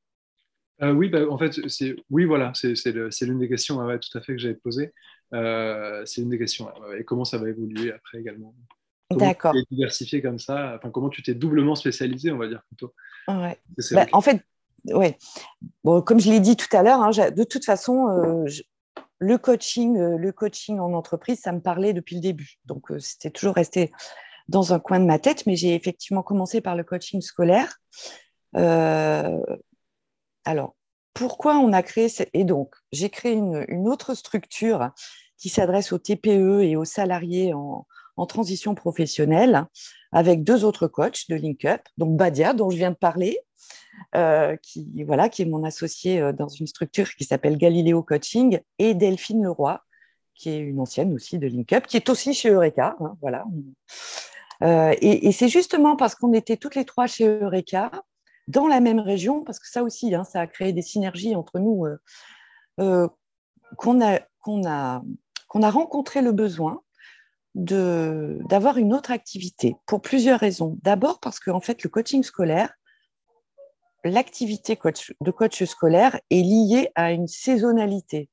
Euh, 0.81 0.93
Oui, 0.93 1.09
bah, 1.09 1.21
en 1.29 1.37
fait, 1.37 1.67
c'est 1.67 1.95
oui, 2.09 2.25
voilà, 2.25 2.51
c'est 2.53 3.21
l'une 3.21 3.39
des 3.39 3.49
questions 3.49 3.77
tout 3.77 4.17
à 4.17 4.21
fait 4.21 4.33
que 4.33 4.39
j'avais 4.39 4.55
posées. 4.55 4.93
Euh, 5.33 6.03
c'est 6.05 6.21
une 6.21 6.29
des 6.29 6.37
questions. 6.37 6.69
et 6.97 7.03
comment 7.03 7.25
ça 7.25 7.37
va 7.37 7.49
évoluer 7.49 7.91
après 7.91 8.19
également? 8.19 8.53
D'accord. 9.11 9.53
Tu 9.53 9.75
diversifié 9.75 10.21
comme 10.21 10.39
ça? 10.39 10.75
Enfin, 10.77 10.89
comment 10.89 11.09
tu 11.09 11.21
t'es 11.23 11.33
doublement 11.33 11.75
spécialisé, 11.75 12.31
on 12.31 12.37
va 12.37 12.47
dire 12.47 12.61
plutôt. 12.67 12.93
Ouais. 13.27 13.57
Bah, 13.91 14.05
en 14.11 14.21
fait, 14.21 14.43
ouais. 14.85 15.17
Bon, 15.83 16.01
comme 16.01 16.19
je 16.19 16.29
l'ai 16.29 16.39
dit 16.39 16.55
tout 16.55 16.75
à 16.75 16.83
l'heure, 16.83 17.01
hein, 17.01 17.11
de 17.11 17.43
toute 17.43 17.65
façon, 17.65 18.09
euh, 18.09 18.45
le 19.19 19.37
coaching, 19.37 19.97
le 19.97 20.31
coaching 20.31 20.79
en 20.79 20.93
entreprise, 20.93 21.39
ça 21.39 21.51
me 21.51 21.59
parlait 21.59 21.93
depuis 21.93 22.15
le 22.15 22.21
début. 22.21 22.55
Donc, 22.65 22.91
c'était 22.99 23.31
toujours 23.31 23.55
resté 23.55 23.91
dans 24.47 24.73
un 24.73 24.79
coin 24.79 24.99
de 24.99 25.05
ma 25.05 25.19
tête, 25.19 25.45
mais 25.45 25.55
j'ai 25.55 25.73
effectivement 25.75 26.23
commencé 26.23 26.61
par 26.61 26.75
le 26.75 26.83
coaching 26.83 27.21
scolaire. 27.21 27.79
Euh, 28.55 29.39
alors, 30.45 30.75
pourquoi 31.13 31.57
on 31.57 31.73
a 31.73 31.83
créé 31.83 32.07
Et 32.33 32.43
donc, 32.43 32.73
j'ai 32.91 33.09
créé 33.09 33.33
une, 33.33 33.87
autre 33.87 34.13
structure 34.15 34.91
qui 35.37 35.49
s'adresse 35.49 35.91
aux 35.91 35.99
TPE 35.99 36.61
et 36.63 36.75
aux 36.75 36.85
salariés 36.85 37.53
en, 37.53 37.85
transition 38.27 38.75
professionnelle 38.75 39.65
avec 40.11 40.43
deux 40.43 40.63
autres 40.63 40.87
coachs 40.87 41.27
de 41.29 41.35
LinkUp, 41.35 41.81
donc 41.97 42.15
Badia, 42.15 42.53
dont 42.53 42.69
je 42.69 42.77
viens 42.77 42.91
de 42.91 42.95
parler, 42.95 43.39
euh, 44.15 44.55
qui, 44.61 45.03
voilà, 45.03 45.29
qui 45.29 45.41
est 45.41 45.45
mon 45.45 45.63
associé 45.63 46.21
euh, 46.21 46.31
dans 46.31 46.47
une 46.47 46.67
structure 46.67 47.09
qui 47.15 47.23
s'appelle 47.23 47.57
Galileo 47.57 48.03
Coaching, 48.03 48.59
et 48.77 48.93
Delphine 48.93 49.43
Leroy, 49.43 49.81
qui 50.35 50.49
est 50.49 50.59
une 50.59 50.79
ancienne 50.79 51.13
aussi 51.13 51.39
de 51.39 51.47
LinkUp, 51.47 51.87
qui 51.87 51.97
est 51.97 52.09
aussi 52.09 52.33
chez 52.33 52.49
Eureka. 52.49 52.95
Hein, 52.99 53.17
voilà. 53.21 53.45
Euh, 54.61 54.93
et, 55.01 55.31
c'est 55.31 55.47
justement 55.47 55.95
parce 55.95 56.15
qu'on 56.15 56.33
était 56.33 56.57
toutes 56.57 56.75
les 56.75 56.85
trois 56.85 57.07
chez 57.07 57.25
Eureka, 57.25 57.91
dans 58.47 58.67
la 58.67 58.79
même 58.79 58.99
région, 58.99 59.43
parce 59.43 59.59
que 59.59 59.67
ça 59.67 59.83
aussi, 59.83 60.13
hein, 60.13 60.23
ça 60.23 60.41
a 60.41 60.47
créé 60.47 60.73
des 60.73 60.81
synergies 60.81 61.35
entre 61.35 61.59
nous, 61.59 61.85
euh, 61.85 61.97
euh, 62.79 63.07
qu'on 63.77 64.01
a, 64.01 64.19
rencontré 65.53 66.21
le 66.21 66.31
besoin 66.31 66.81
d'avoir 67.55 68.77
une 68.77 68.93
autre 68.93 69.11
activité 69.11 69.75
pour 69.85 70.01
plusieurs 70.01 70.39
raisons. 70.39 70.77
D'abord 70.81 71.19
parce 71.19 71.39
qu'en 71.39 71.61
fait, 71.61 71.83
le 71.83 71.89
coaching 71.89 72.23
scolaire, 72.23 72.73
l'activité 74.03 74.77
de 75.21 75.31
coach 75.31 75.63
scolaire 75.63 76.19
est 76.31 76.41
liée 76.41 76.89
à 76.95 77.11
une 77.11 77.27
saisonnalité. 77.27 78.29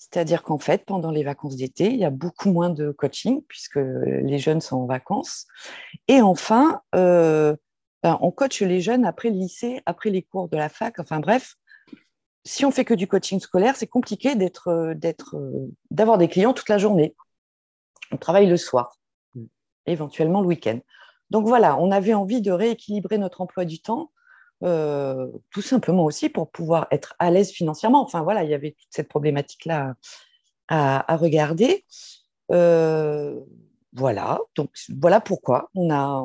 C'est-à-dire 0.00 0.42
qu'en 0.42 0.58
fait, 0.58 0.86
pendant 0.86 1.10
les 1.10 1.22
vacances 1.22 1.56
d'été, 1.56 1.92
il 1.92 1.98
y 1.98 2.06
a 2.06 2.10
beaucoup 2.10 2.50
moins 2.50 2.70
de 2.70 2.90
coaching 2.90 3.42
puisque 3.46 3.76
les 3.76 4.38
jeunes 4.38 4.62
sont 4.62 4.78
en 4.78 4.86
vacances. 4.86 5.46
Et 6.08 6.22
enfin, 6.22 6.80
euh, 6.94 7.54
ben, 8.02 8.16
on 8.22 8.30
coach 8.30 8.62
les 8.62 8.80
jeunes 8.80 9.04
après 9.04 9.28
le 9.28 9.36
lycée, 9.36 9.82
après 9.84 10.08
les 10.08 10.22
cours 10.22 10.48
de 10.48 10.56
la 10.56 10.70
fac. 10.70 10.98
Enfin 10.98 11.20
bref, 11.20 11.56
si 12.46 12.64
on 12.64 12.70
fait 12.70 12.86
que 12.86 12.94
du 12.94 13.06
coaching 13.06 13.40
scolaire, 13.40 13.76
c'est 13.76 13.86
compliqué 13.86 14.36
d'être, 14.36 14.94
d'être, 14.94 15.36
d'avoir 15.90 16.16
des 16.16 16.28
clients 16.28 16.54
toute 16.54 16.70
la 16.70 16.78
journée. 16.78 17.14
On 18.10 18.16
travaille 18.16 18.48
le 18.48 18.56
soir, 18.56 18.98
mm. 19.34 19.44
éventuellement 19.84 20.40
le 20.40 20.46
week-end. 20.46 20.80
Donc 21.28 21.46
voilà, 21.46 21.76
on 21.76 21.90
avait 21.90 22.14
envie 22.14 22.40
de 22.40 22.52
rééquilibrer 22.52 23.18
notre 23.18 23.42
emploi 23.42 23.66
du 23.66 23.82
temps 23.82 24.10
euh, 24.62 25.28
tout 25.50 25.62
simplement 25.62 26.04
aussi 26.04 26.28
pour 26.28 26.50
pouvoir 26.50 26.86
être 26.90 27.14
à 27.18 27.30
l'aise 27.30 27.50
financièrement. 27.50 28.02
Enfin 28.02 28.22
voilà, 28.22 28.44
il 28.44 28.50
y 28.50 28.54
avait 28.54 28.72
toute 28.72 28.88
cette 28.90 29.08
problématique-là 29.08 29.94
à, 30.68 31.16
regarder. 31.16 31.84
Euh, 32.52 33.40
voilà, 33.92 34.38
donc 34.54 34.70
voilà 35.00 35.20
pourquoi 35.20 35.68
on 35.74 35.90
a, 35.90 36.24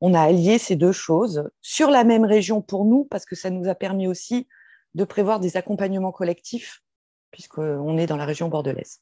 on, 0.00 0.14
a 0.14 0.20
allié 0.20 0.58
ces 0.58 0.74
deux 0.74 0.92
choses 0.92 1.48
sur 1.60 1.90
la 1.90 2.02
même 2.04 2.24
région 2.24 2.60
pour 2.60 2.84
nous, 2.84 3.04
parce 3.04 3.24
que 3.24 3.36
ça 3.36 3.50
nous 3.50 3.68
a 3.68 3.74
permis 3.74 4.08
aussi 4.08 4.48
de 4.94 5.04
prévoir 5.04 5.38
des 5.38 5.56
accompagnements 5.56 6.10
collectifs, 6.10 6.82
puisqu'on 7.30 7.98
est 7.98 8.06
dans 8.06 8.16
la 8.16 8.24
région 8.24 8.48
bordelaise. 8.48 9.00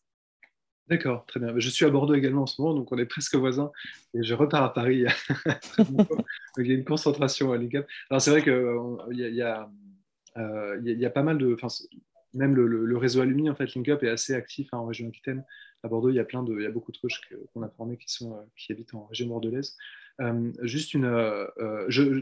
D'accord, 0.88 1.26
très 1.26 1.38
bien. 1.38 1.52
Je 1.58 1.68
suis 1.68 1.84
à 1.84 1.90
Bordeaux 1.90 2.14
également 2.14 2.42
en 2.42 2.46
ce 2.46 2.60
moment, 2.62 2.74
donc 2.74 2.90
on 2.92 2.98
est 2.98 3.04
presque 3.04 3.34
voisins. 3.34 3.70
Et 4.14 4.22
je 4.22 4.32
repars 4.32 4.62
à 4.62 4.72
Paris. 4.72 5.04
il 6.58 6.66
y 6.66 6.70
a 6.70 6.74
une 6.74 6.84
concentration 6.84 7.52
à 7.52 7.58
l'ICAP. 7.58 7.86
Alors 8.08 8.22
c'est 8.22 8.30
vrai 8.30 8.42
qu'il 8.42 8.52
euh, 8.52 8.96
y, 9.10 9.42
euh, 9.42 11.06
a 11.06 11.10
pas 11.10 11.22
mal 11.22 11.36
de. 11.36 11.56
Même 12.34 12.54
le, 12.54 12.96
réseau 12.96 13.20
Alumni, 13.20 13.50
en 13.50 13.54
fait, 13.54 13.74
LinkUp 13.74 14.02
est 14.02 14.08
assez 14.08 14.34
actif 14.34 14.68
hein, 14.72 14.78
en 14.78 14.86
région 14.86 15.08
Aquitaine. 15.08 15.44
À 15.82 15.88
Bordeaux, 15.88 16.10
il 16.10 16.16
y 16.16 16.20
a 16.20 16.24
plein 16.24 16.42
de, 16.42 16.54
il 16.54 16.62
y 16.62 16.66
a 16.66 16.70
beaucoup 16.70 16.92
de 16.92 16.98
coachs 16.98 17.20
qu'on 17.52 17.62
a 17.62 17.68
formés 17.68 17.98
euh, 18.22 18.26
qui 18.56 18.72
habitent 18.72 18.94
en 18.94 19.06
région 19.06 19.28
bordelaise. 19.28 19.76
juste 20.62 20.94
une, 20.94 21.10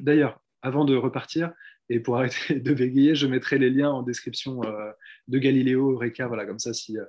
d'ailleurs, 0.02 0.40
avant 0.62 0.84
de 0.84 0.96
repartir, 0.96 1.52
et 1.88 2.00
pour 2.00 2.16
arrêter 2.16 2.54
de 2.60 2.74
bégayer, 2.74 3.14
je 3.14 3.26
mettrai 3.26 3.58
les 3.58 3.70
liens 3.70 3.90
en 3.90 4.02
description 4.02 4.62
euh, 4.64 4.90
de 5.28 5.38
Galiléo, 5.38 5.92
Eureka. 5.92 6.26
Voilà, 6.26 6.44
comme 6.46 6.58
ça, 6.58 6.72
si, 6.72 6.98
euh, 6.98 7.04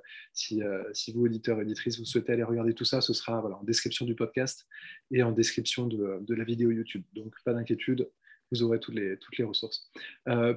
euh, 0.52 0.84
si, 0.92 1.12
vous, 1.12 1.24
auditeurs, 1.24 1.60
éditrices, 1.60 1.98
vous 1.98 2.04
souhaitez 2.04 2.32
aller 2.32 2.42
regarder 2.42 2.74
tout 2.74 2.84
ça, 2.84 3.00
ce 3.00 3.12
sera 3.12 3.40
voilà, 3.40 3.56
en 3.56 3.64
description 3.64 4.06
du 4.06 4.14
podcast 4.14 4.66
et 5.10 5.22
en 5.22 5.32
description 5.32 5.86
de, 5.86 6.18
de 6.20 6.34
la 6.34 6.44
vidéo 6.44 6.70
YouTube. 6.70 7.02
Donc, 7.14 7.34
pas 7.44 7.52
d'inquiétude, 7.52 8.08
vous 8.50 8.62
aurez 8.62 8.80
toutes 8.80 8.94
les, 8.94 9.16
toutes 9.18 9.36
les 9.36 9.44
ressources. 9.44 9.90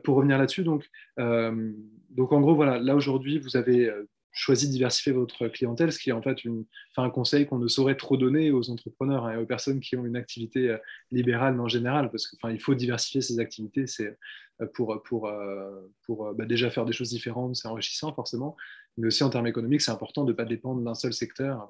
pour 0.03 0.15
revenir 0.15 0.37
là-dessus, 0.37 0.63
donc, 0.63 0.89
donc, 1.17 2.31
en 2.31 2.39
gros, 2.39 2.55
voilà, 2.55 2.79
là 2.79 2.95
aujourd'hui, 2.95 3.37
vous 3.37 3.57
avez 3.57 3.91
choisi 4.31 4.67
de 4.67 4.71
diversifier 4.71 5.11
votre 5.11 5.47
clientèle, 5.47 5.91
ce 5.91 5.99
qui 5.99 6.09
est 6.09 6.13
en 6.13 6.21
fait 6.21 6.43
une, 6.45 6.65
un 6.97 7.09
conseil 7.09 7.45
qu'on 7.45 7.59
ne 7.59 7.67
saurait 7.67 7.97
trop 7.97 8.17
donner 8.17 8.51
aux 8.51 8.69
entrepreneurs 8.69 9.25
hein, 9.25 9.33
et 9.33 9.37
aux 9.37 9.45
personnes 9.45 9.79
qui 9.79 9.95
ont 9.95 10.05
une 10.05 10.15
activité 10.15 10.69
euh, 10.69 10.77
libérale 11.11 11.59
en 11.59 11.67
général, 11.67 12.09
parce 12.11 12.27
qu'il 12.27 12.59
faut 12.59 12.75
diversifier 12.75 13.21
ses 13.21 13.39
activités, 13.39 13.87
c'est 13.87 14.17
euh, 14.61 14.67
pour, 14.73 15.01
pour, 15.03 15.27
euh, 15.27 15.91
pour 16.03 16.33
bah, 16.33 16.45
déjà 16.45 16.69
faire 16.69 16.85
des 16.85 16.93
choses 16.93 17.09
différentes, 17.09 17.55
c'est 17.55 17.67
enrichissant 17.67 18.13
forcément, 18.13 18.55
mais 18.97 19.07
aussi 19.07 19.23
en 19.23 19.29
termes 19.29 19.47
économiques, 19.47 19.81
c'est 19.81 19.91
important 19.91 20.23
de 20.23 20.31
ne 20.31 20.37
pas 20.37 20.45
dépendre 20.45 20.81
d'un 20.81 20.95
seul 20.95 21.13
secteur. 21.13 21.67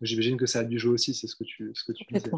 J'imagine 0.00 0.36
que 0.36 0.46
ça 0.46 0.60
a 0.60 0.64
dû 0.64 0.78
jouer 0.78 0.92
aussi, 0.92 1.14
c'est 1.14 1.26
ce 1.26 1.36
que 1.36 1.44
tu, 1.44 1.70
ce 1.74 1.84
que 1.84 1.92
tu 1.92 2.04
disais. 2.12 2.30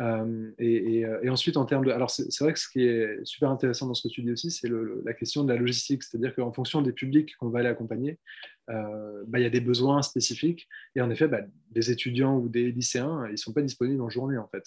Euh, 0.00 0.50
euh, 0.60 1.18
et, 1.22 1.28
ensuite, 1.28 1.56
en 1.56 1.64
termes 1.64 1.84
de. 1.84 1.90
Alors, 1.90 2.10
c'est 2.10 2.38
vrai 2.40 2.52
que 2.52 2.58
ce 2.58 2.68
qui 2.68 2.82
est 2.82 3.24
super 3.24 3.50
intéressant 3.50 3.86
dans 3.86 3.94
ce 3.94 4.06
que 4.06 4.12
tu 4.12 4.22
dis 4.22 4.30
aussi, 4.30 4.50
c'est 4.50 4.68
la 5.04 5.12
question 5.12 5.44
de 5.44 5.52
la 5.52 5.58
logistique. 5.58 6.02
C'est-à-dire 6.02 6.34
qu'en 6.34 6.52
fonction 6.52 6.82
des 6.82 6.92
publics 6.92 7.36
qu'on 7.36 7.48
va 7.48 7.60
aller 7.60 7.68
accompagner, 7.68 8.18
euh, 8.70 9.24
bah, 9.26 9.38
il 9.38 9.42
y 9.42 9.46
a 9.46 9.50
des 9.50 9.60
besoins 9.60 10.02
spécifiques. 10.02 10.68
Et 10.94 11.00
en 11.00 11.10
effet, 11.10 11.26
bah, 11.28 11.40
des 11.70 11.90
étudiants 11.90 12.36
ou 12.36 12.48
des 12.48 12.70
lycéens, 12.70 13.26
ils 13.28 13.32
ne 13.32 13.36
sont 13.36 13.52
pas 13.52 13.62
disponibles 13.62 14.02
en 14.02 14.10
journée, 14.10 14.38
en 14.38 14.48
fait. 14.48 14.64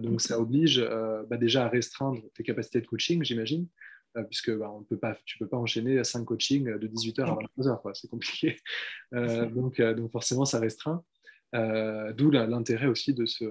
donc, 0.00 0.20
ça 0.20 0.38
oblige 0.38 0.84
bah, 1.30 1.38
déjà 1.38 1.64
à 1.64 1.68
restreindre 1.68 2.20
tes 2.34 2.42
capacités 2.42 2.80
de 2.80 2.86
coaching, 2.86 3.24
j'imagine. 3.24 3.66
puisque 4.28 4.50
on 4.50 4.82
peut 4.82 4.98
pas, 4.98 5.16
tu 5.24 5.38
ne 5.40 5.46
peux 5.46 5.48
pas 5.48 5.56
enchaîner 5.56 6.04
5 6.04 6.26
coachings 6.26 6.76
de 6.78 6.86
18h 6.86 7.22
à 7.22 7.38
23h, 7.56 7.94
c'est 7.94 8.10
compliqué. 8.10 8.56
donc, 9.12 9.80
donc 9.80 10.12
forcément, 10.12 10.44
ça 10.44 10.60
restreint. 10.60 11.02
D'où 11.54 12.30
l'intérêt 12.30 12.88
aussi 12.88 13.14
de 13.14 13.24
se, 13.24 13.46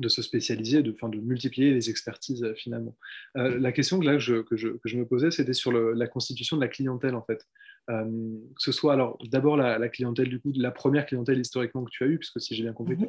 de 0.00 0.08
se 0.08 0.22
spécialiser, 0.22 0.82
de, 0.82 0.90
de 0.92 1.20
multiplier 1.20 1.72
les 1.72 1.90
expertises 1.90 2.52
finalement. 2.56 2.96
la 3.34 3.72
question 3.72 3.98
que, 3.98 4.06
là, 4.06 4.18
je, 4.18 4.42
que, 4.42 4.56
je, 4.56 4.68
que 4.68 4.88
je 4.88 4.98
me 4.98 5.06
posais, 5.06 5.30
c'était 5.30 5.54
sur 5.54 5.72
la 5.72 6.06
constitution 6.06 6.56
de 6.56 6.62
la 6.62 6.68
clientèle 6.68 7.14
en 7.14 7.22
fait. 7.22 7.46
Euh, 7.88 8.04
que 8.04 8.62
ce 8.62 8.72
soit 8.72 8.94
alors 8.94 9.16
d'abord 9.30 9.56
la, 9.56 9.88
clientèle 9.88 10.28
du 10.28 10.40
coup, 10.40 10.52
la 10.56 10.72
première 10.72 11.06
clientèle 11.06 11.38
historiquement 11.38 11.84
que 11.84 11.90
tu 11.90 12.02
as 12.02 12.08
eue, 12.08 12.18
puisque 12.18 12.40
si 12.40 12.54
j'ai 12.54 12.64
bien 12.64 12.72
compris, 12.72 12.96
tu 12.96 13.06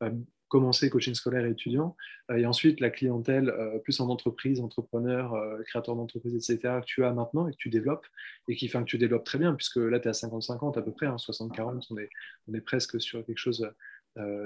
as 0.00 0.12
commencé 0.48 0.90
coaching 0.90 1.14
scolaire 1.14 1.46
et 1.46 1.50
étudiant, 1.50 1.96
euh, 2.30 2.36
et 2.36 2.44
ensuite 2.44 2.80
la 2.80 2.90
clientèle 2.90 3.48
euh, 3.48 3.78
plus 3.78 4.00
en 4.00 4.10
entreprise, 4.10 4.60
entrepreneur, 4.60 5.34
créateur 5.64 5.96
d'entreprise, 5.96 6.34
etc., 6.34 6.80
que 6.80 6.86
tu 6.86 7.04
as 7.04 7.12
maintenant 7.12 7.48
et 7.48 7.52
que 7.52 7.56
tu 7.56 7.70
développes, 7.70 8.06
et 8.48 8.56
qui 8.56 8.68
fait 8.68 8.78
que 8.80 8.84
tu 8.84 8.98
développes 8.98 9.24
très 9.24 9.38
bien, 9.38 9.54
puisque 9.54 9.76
là 9.76 9.98
tu 9.98 10.08
es 10.08 10.10
à 10.10 10.12
50-50 10.12 10.78
à 10.78 10.82
peu 10.82 10.92
près, 10.92 11.06
60-40, 11.06 11.60
hein, 11.60 11.80
on 11.90 11.96
est, 11.96 12.10
on 12.48 12.54
est 12.54 12.60
presque 12.60 13.00
sur 13.00 13.24
quelque 13.24 13.38
chose 13.38 13.66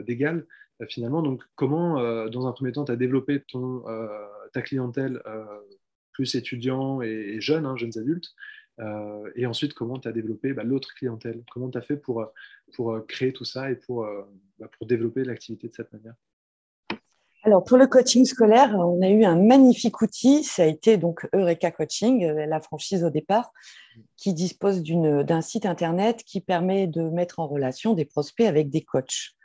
d'égal 0.07 0.47
finalement. 0.89 1.23
Donc 1.23 1.43
comment, 1.55 2.29
dans 2.29 2.47
un 2.47 2.53
premier 2.53 2.73
temps, 2.73 2.85
tu 2.85 2.93
as 2.93 2.97
développé 2.97 3.41
ton, 3.41 3.83
ta 4.53 4.63
clientèle 4.63 5.23
plus 6.13 6.35
étudiant 6.35 7.03
et, 7.03 7.41
jeune, 7.41 7.67
hein, 7.67 7.77
jeunes 7.77 7.99
adultes, 7.99 8.35
euh, 8.81 9.31
et 9.35 9.47
ensuite, 9.47 9.75
comment 9.75 9.99
tu 9.99 10.09
as 10.09 10.13
développé 10.13 10.53
bah, 10.53 10.65
l'autre 10.65 10.95
clientèle? 10.95 11.43
Comment 11.51 11.71
tu 11.71 11.79
as 11.79 11.83
fait 11.83 11.97
pour, 11.97 12.27
pour 12.75 12.93
euh, 12.93 13.01
créer 13.01 13.33
tout 13.33 13.45
ça 13.45 13.71
et 13.71 13.77
pour, 13.77 14.05
euh, 14.05 14.23
bah, 14.59 14.69
pour 14.77 14.87
développer 14.87 15.25
l'activité 15.25 15.69
de 15.69 15.75
cette 15.75 15.93
manière? 15.93 16.15
Alors, 17.43 17.63
pour 17.63 17.79
le 17.79 17.87
coaching 17.87 18.25
scolaire, 18.25 18.75
on 18.75 19.01
a 19.03 19.09
eu 19.09 19.25
un 19.25 19.41
magnifique 19.41 20.03
outil. 20.03 20.43
Ça 20.43 20.65
a 20.65 20.67
été 20.67 20.97
donc 20.97 21.29
Eureka 21.33 21.71
Coaching, 21.71 22.27
la 22.27 22.61
franchise 22.61 23.05
au 23.05 23.11
départ, 23.11 23.53
qui 24.17 24.35
dispose 24.35 24.83
d'un 24.83 25.41
site 25.43 25.65
internet 25.65 26.25
qui 26.25 26.41
permet 26.41 26.89
de 26.89 27.03
mettre 27.03 27.39
en 27.39 27.47
relation 27.47 27.95
des 27.95 28.05
prospects 28.05 28.47
avec 28.47 28.69
des 28.69 28.83
coachs. 28.83 29.36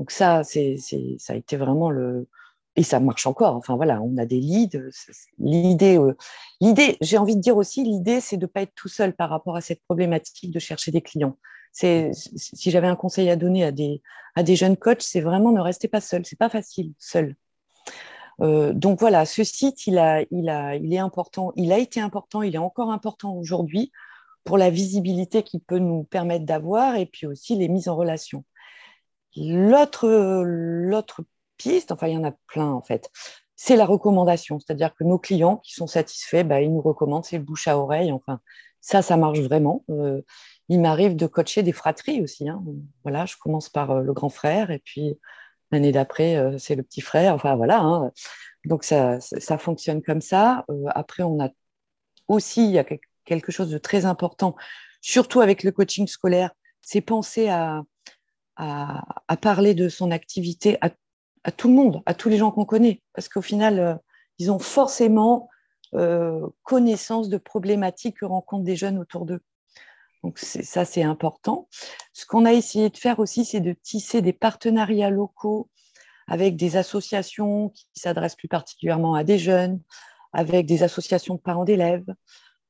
Donc, 0.00 0.12
ça, 0.12 0.42
ça 0.44 1.32
a 1.32 1.36
été 1.36 1.58
vraiment 1.58 1.90
le, 1.90 2.26
et 2.74 2.82
ça 2.82 3.00
marche 3.00 3.26
encore. 3.26 3.54
Enfin 3.54 3.76
voilà, 3.76 4.00
on 4.00 4.16
a 4.16 4.24
des 4.24 4.40
leads. 4.40 4.80
L'idée, 5.38 5.98
euh, 5.98 6.16
l'idée, 6.62 6.96
j'ai 7.02 7.18
envie 7.18 7.36
de 7.36 7.40
dire 7.42 7.58
aussi, 7.58 7.84
l'idée, 7.84 8.22
c'est 8.22 8.38
de 8.38 8.46
ne 8.46 8.46
pas 8.46 8.62
être 8.62 8.74
tout 8.74 8.88
seul 8.88 9.14
par 9.14 9.28
rapport 9.28 9.56
à 9.56 9.60
cette 9.60 9.82
problématique 9.82 10.50
de 10.50 10.58
chercher 10.58 10.90
des 10.90 11.02
clients. 11.02 11.36
C'est, 11.72 12.12
si 12.14 12.70
j'avais 12.70 12.86
un 12.86 12.96
conseil 12.96 13.28
à 13.28 13.36
donner 13.36 13.62
à 13.62 13.72
des, 13.72 14.00
à 14.36 14.42
des 14.42 14.56
jeunes 14.56 14.78
coachs, 14.78 15.02
c'est 15.02 15.20
vraiment 15.20 15.52
ne 15.52 15.60
restez 15.60 15.86
pas 15.86 16.00
seul. 16.00 16.24
C'est 16.24 16.38
pas 16.38 16.48
facile 16.48 16.94
seul. 16.98 17.36
Euh, 18.40 18.72
donc 18.72 19.00
voilà, 19.00 19.26
ce 19.26 19.44
site, 19.44 19.86
il, 19.86 19.98
a, 19.98 20.22
il, 20.30 20.48
a, 20.48 20.76
il 20.76 20.94
est 20.94 20.98
important. 20.98 21.52
Il 21.56 21.72
a 21.72 21.78
été 21.78 22.00
important. 22.00 22.40
Il 22.40 22.54
est 22.54 22.58
encore 22.58 22.90
important 22.90 23.34
aujourd'hui 23.34 23.92
pour 24.44 24.56
la 24.56 24.70
visibilité 24.70 25.42
qu'il 25.42 25.60
peut 25.60 25.78
nous 25.78 26.04
permettre 26.04 26.46
d'avoir 26.46 26.96
et 26.96 27.04
puis 27.04 27.26
aussi 27.26 27.54
les 27.56 27.68
mises 27.68 27.88
en 27.88 27.96
relation. 27.96 28.42
L'autre, 29.36 30.08
l'autre 30.08 31.22
enfin 31.90 32.08
il 32.08 32.14
y 32.14 32.16
en 32.16 32.24
a 32.24 32.32
plein 32.46 32.70
en 32.70 32.80
fait, 32.80 33.10
c'est 33.62 33.76
la 33.76 33.84
recommandation. 33.84 34.58
C'est-à-dire 34.58 34.94
que 34.94 35.04
nos 35.04 35.18
clients 35.18 35.58
qui 35.58 35.74
sont 35.74 35.86
satisfaits, 35.86 36.44
bah, 36.44 36.62
ils 36.62 36.72
nous 36.72 36.80
recommandent, 36.80 37.26
c'est 37.26 37.36
le 37.36 37.44
bouche 37.44 37.68
à 37.68 37.76
oreille. 37.78 38.10
Enfin, 38.10 38.40
ça, 38.80 39.02
ça 39.02 39.18
marche 39.18 39.40
vraiment. 39.40 39.84
Euh, 39.90 40.22
il 40.70 40.80
m'arrive 40.80 41.14
de 41.14 41.26
coacher 41.26 41.62
des 41.62 41.72
fratries 41.72 42.22
aussi. 42.22 42.48
Hein. 42.48 42.62
Je 43.04 43.36
commence 43.36 43.68
par 43.68 43.90
euh, 43.90 44.00
le 44.00 44.14
grand 44.14 44.30
frère 44.30 44.70
et 44.70 44.78
puis 44.78 45.18
l'année 45.72 45.92
d'après, 45.92 46.36
euh, 46.36 46.56
c'est 46.56 46.74
le 46.74 46.82
petit 46.82 47.02
frère. 47.02 47.34
Enfin 47.34 47.54
voilà. 47.56 47.80
Hein. 47.80 48.12
Donc 48.64 48.82
ça, 48.82 49.20
ça, 49.20 49.58
fonctionne 49.58 50.02
comme 50.02 50.22
ça. 50.22 50.64
après, 50.86 51.22
on 51.22 51.38
a 51.38 51.50
aussi, 52.28 52.64
il 52.64 52.70
y 52.70 52.78
a 52.78 52.86
quelque 53.26 53.52
chose 53.52 53.70
de 53.70 53.78
très 53.78 54.06
important, 54.06 54.56
surtout 55.02 55.40
avec 55.40 55.64
le 55.64 55.72
coaching 55.72 56.06
scolaire, 56.06 56.50
c'est 56.80 57.02
penser 57.02 57.48
à, 57.48 57.82
à, 58.62 59.36
parler 59.36 59.74
de 59.74 59.88
son 59.88 60.10
activité 60.10 60.76
à 60.82 60.90
à 61.44 61.52
tout 61.52 61.68
le 61.68 61.74
monde, 61.74 62.02
à 62.06 62.14
tous 62.14 62.28
les 62.28 62.36
gens 62.36 62.50
qu'on 62.50 62.64
connaît, 62.64 63.02
parce 63.14 63.28
qu'au 63.28 63.42
final, 63.42 63.78
euh, 63.78 63.94
ils 64.38 64.50
ont 64.50 64.58
forcément 64.58 65.48
euh, 65.94 66.46
connaissance 66.62 67.28
de 67.28 67.38
problématiques 67.38 68.18
que 68.18 68.24
rencontrent 68.24 68.64
des 68.64 68.76
jeunes 68.76 68.98
autour 68.98 69.26
d'eux. 69.26 69.40
Donc 70.22 70.38
ça, 70.38 70.84
c'est 70.84 71.02
important. 71.02 71.66
Ce 72.12 72.26
qu'on 72.26 72.44
a 72.44 72.52
essayé 72.52 72.90
de 72.90 72.96
faire 72.96 73.20
aussi, 73.20 73.46
c'est 73.46 73.60
de 73.60 73.72
tisser 73.72 74.20
des 74.20 74.34
partenariats 74.34 75.08
locaux 75.08 75.70
avec 76.26 76.56
des 76.56 76.76
associations 76.76 77.70
qui 77.70 77.86
s'adressent 77.94 78.36
plus 78.36 78.48
particulièrement 78.48 79.14
à 79.14 79.24
des 79.24 79.38
jeunes, 79.38 79.80
avec 80.32 80.66
des 80.66 80.82
associations 80.82 81.36
de 81.36 81.40
parents 81.40 81.64
d'élèves. 81.64 82.04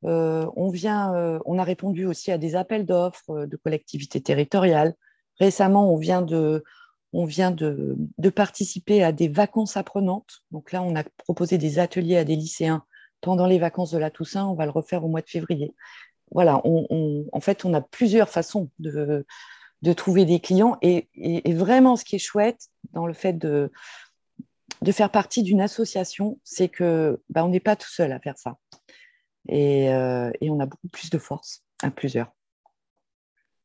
Euh, 0.04 0.48
on, 0.54 0.70
vient, 0.70 1.40
on 1.44 1.58
a 1.58 1.64
répondu 1.64 2.06
aussi 2.06 2.30
à 2.30 2.38
des 2.38 2.54
appels 2.54 2.86
d'offres 2.86 3.46
de 3.46 3.56
collectivités 3.56 4.22
territoriales. 4.22 4.94
Récemment, 5.40 5.92
on 5.92 5.96
vient 5.96 6.22
de 6.22 6.62
participer 8.34 9.02
à 9.02 9.10
des 9.10 9.28
vacances 9.28 9.76
apprenantes. 9.76 10.42
Donc 10.50 10.70
là, 10.70 10.82
on 10.82 10.94
a 10.94 11.02
proposé 11.02 11.58
des 11.58 11.78
ateliers 11.78 12.18
à 12.18 12.24
des 12.24 12.36
lycéens 12.36 12.84
pendant 13.20 13.46
les 13.46 13.58
vacances 13.58 13.90
de 13.90 13.98
la 13.98 14.10
Toussaint. 14.10 14.46
On 14.46 14.54
va 14.54 14.66
le 14.66 14.70
refaire 14.70 15.04
au 15.04 15.08
mois 15.08 15.22
de 15.22 15.28
février. 15.28 15.74
Voilà, 16.32 16.60
en 16.64 17.40
fait, 17.40 17.64
on 17.64 17.74
a 17.74 17.80
plusieurs 17.80 18.28
façons 18.28 18.70
de, 18.78 19.24
trouver 19.96 20.24
des 20.24 20.40
clients. 20.40 20.76
Et, 20.82 21.08
vraiment, 21.54 21.96
ce 21.96 22.04
qui 22.04 22.16
est 22.16 22.20
chouette 22.20 22.68
dans 22.92 23.06
le 23.06 23.14
fait 23.14 23.32
de, 23.32 23.70
faire 24.92 25.10
partie 25.10 25.42
d'une 25.42 25.60
association, 25.60 26.38
c'est 26.44 26.68
que 26.68 27.20
bah, 27.30 27.44
on 27.44 27.48
n'est 27.48 27.60
pas 27.60 27.76
tout 27.76 27.88
seul 27.88 28.12
à 28.12 28.20
faire 28.20 28.38
ça. 28.38 28.58
Et, 29.48 29.92
euh, 29.92 30.30
et 30.40 30.50
on 30.50 30.60
a 30.60 30.66
beaucoup 30.66 30.88
plus 30.88 31.10
de 31.10 31.18
force 31.18 31.64
à 31.82 31.90
plusieurs. 31.90 32.30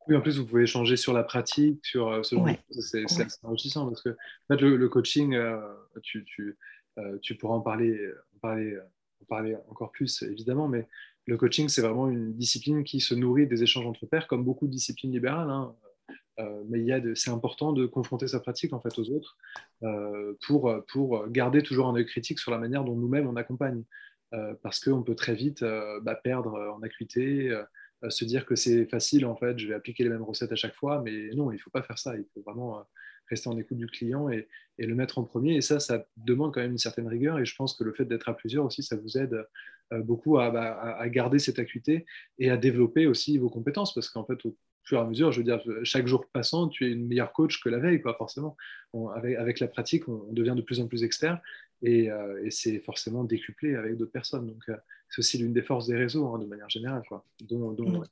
Oui, 0.07 0.15
en 0.15 0.21
plus, 0.21 0.37
vous 0.37 0.45
pouvez 0.45 0.63
échanger 0.63 0.97
sur 0.97 1.13
la 1.13 1.23
pratique, 1.23 1.83
sur 1.85 2.09
euh, 2.09 2.23
ce 2.23 2.35
genre 2.35 2.45
de 2.45 2.51
choses. 2.51 2.89
C'est 2.91 3.03
assez 3.03 3.25
enrichissant 3.43 3.87
parce 3.87 4.01
que 4.01 4.09
en 4.09 4.55
fait, 4.55 4.61
le, 4.61 4.89
coaching, 4.89 5.33
euh, 5.33 5.59
tu, 6.03 6.23
tu, 6.25 6.57
euh, 6.99 7.17
tu, 7.21 7.35
pourras 7.35 7.55
en 7.55 7.61
parler, 7.61 7.99
en 8.35 8.39
parler, 8.39 8.77
en 9.21 9.25
parler 9.25 9.57
encore 9.69 9.91
plus, 9.91 10.21
évidemment, 10.21 10.67
mais 10.67 10.87
le 11.25 11.37
coaching, 11.37 11.69
c'est 11.69 11.81
vraiment 11.81 12.07
une 12.07 12.33
discipline 12.33 12.83
qui 12.83 12.99
se 12.99 13.15
nourrit 13.15 13.47
des 13.47 13.63
échanges 13.63 13.87
entre 13.87 14.05
pairs, 14.05 14.27
comme 14.27 14.43
beaucoup 14.43 14.67
de 14.67 14.71
disciplines 14.71 15.11
libérales. 15.11 15.49
Hein. 15.49 15.75
mais 16.69 16.85
c'est 17.15 17.31
important 17.31 17.73
de 17.73 17.87
confronter 17.87 18.27
sa 18.27 18.39
pratique 18.39 18.73
en 18.73 18.81
fait 18.81 18.99
aux 18.99 19.09
autres 19.09 19.37
pour, 20.45 20.71
pour 20.91 21.27
garder 21.29 21.63
toujours 21.63 21.87
un 21.87 21.95
œil 21.95 22.05
critique 22.05 22.37
sur 22.37 22.51
la 22.51 22.59
manière 22.59 22.83
dont 22.83 22.95
nous-mêmes 22.95 23.27
on 23.27 23.37
accompagne. 23.37 23.83
parce 24.61 24.79
qu'on 24.79 25.01
peut 25.01 25.15
très 25.15 25.33
vite 25.33 25.65
bah, 26.03 26.13
perdre 26.13 26.75
en 26.77 26.83
acuité, 26.83 27.49
se 28.09 28.25
dire 28.25 28.45
que 28.45 28.55
c'est 28.55 28.85
facile, 28.85 29.25
en 29.25 29.35
fait, 29.35 29.57
je 29.57 29.67
vais 29.67 29.73
appliquer 29.73 30.03
les 30.03 30.09
mêmes 30.09 30.23
recettes 30.23 30.51
à 30.51 30.55
chaque 30.55 30.75
fois, 30.75 31.01
mais 31.03 31.29
non, 31.35 31.51
il 31.51 31.55
ne 31.55 31.59
faut 31.59 31.69
pas 31.69 31.83
faire 31.83 31.97
ça. 31.97 32.15
Il 32.15 32.25
faut 32.33 32.41
vraiment 32.41 32.79
euh, 32.79 32.83
rester 33.29 33.49
en 33.49 33.57
écoute 33.57 33.77
du 33.77 33.87
client 33.87 34.29
et, 34.29 34.47
le 34.77 34.93
mettre 34.93 35.17
en 35.17 35.23
premier. 35.23 35.55
Et 35.55 35.61
ça, 35.61 35.79
ça 35.79 36.05
demande 36.17 36.53
quand 36.53 36.59
même 36.61 36.71
une 36.71 36.77
certaine 36.77 37.07
rigueur. 37.07 37.39
Et 37.39 37.45
je 37.45 37.55
pense 37.55 37.75
que 37.75 37.83
le 37.83 37.93
fait 37.93 38.05
d'être 38.05 38.27
à 38.27 38.33
plusieurs 38.33 38.65
aussi, 38.65 38.83
ça 38.83 38.97
vous 38.97 39.17
aide 39.17 39.45
euh, 39.93 40.01
beaucoup 40.01 40.33
bah, 40.33 40.97
à, 40.99 41.09
garder 41.09 41.39
cette 41.39 41.59
acuité 41.59 42.05
et 42.39 42.49
à 42.49 42.57
développer 42.57 43.07
aussi 43.07 43.37
vos 43.37 43.49
compétences. 43.49 43.93
Parce 43.93 44.09
qu'en 44.09 44.25
fait, 44.25 44.45
au 44.45 44.57
fur 44.83 44.99
et 44.99 45.01
à 45.01 45.05
mesure, 45.05 45.31
je 45.31 45.37
veux 45.37 45.45
dire, 45.45 45.61
chaque 45.83 46.07
jour 46.07 46.25
passant, 46.27 46.67
tu 46.67 46.85
es 46.85 46.91
une 46.91 47.07
meilleure 47.07 47.31
coach 47.31 47.61
que 47.61 47.69
la 47.69 47.79
veille, 47.79 48.01
quoi, 48.01 48.15
forcément. 48.15 48.57
avec, 49.15 49.59
la 49.61 49.67
pratique, 49.67 50.07
on, 50.09 50.31
devient 50.33 50.55
de 50.55 50.61
plus 50.61 50.81
en 50.81 50.87
plus 50.87 51.03
expert. 51.03 51.39
Et, 51.81 52.11
euh, 52.11 52.49
c'est 52.49 52.79
forcément 52.79 53.23
décuplé 53.23 53.75
avec 53.75 53.95
d'autres 53.95 54.11
personnes. 54.11 54.47
Donc, 54.47 54.69
c'est 55.15 55.19
aussi 55.19 55.37
l'une 55.37 55.53
des 55.53 55.61
forces 55.61 55.87
des 55.87 55.95
réseaux, 55.95 56.27
hein, 56.27 56.39
de 56.39 56.45
manière 56.45 56.69
générale. 56.69 57.03
Quoi. 57.07 57.23
Mm. 57.41 58.03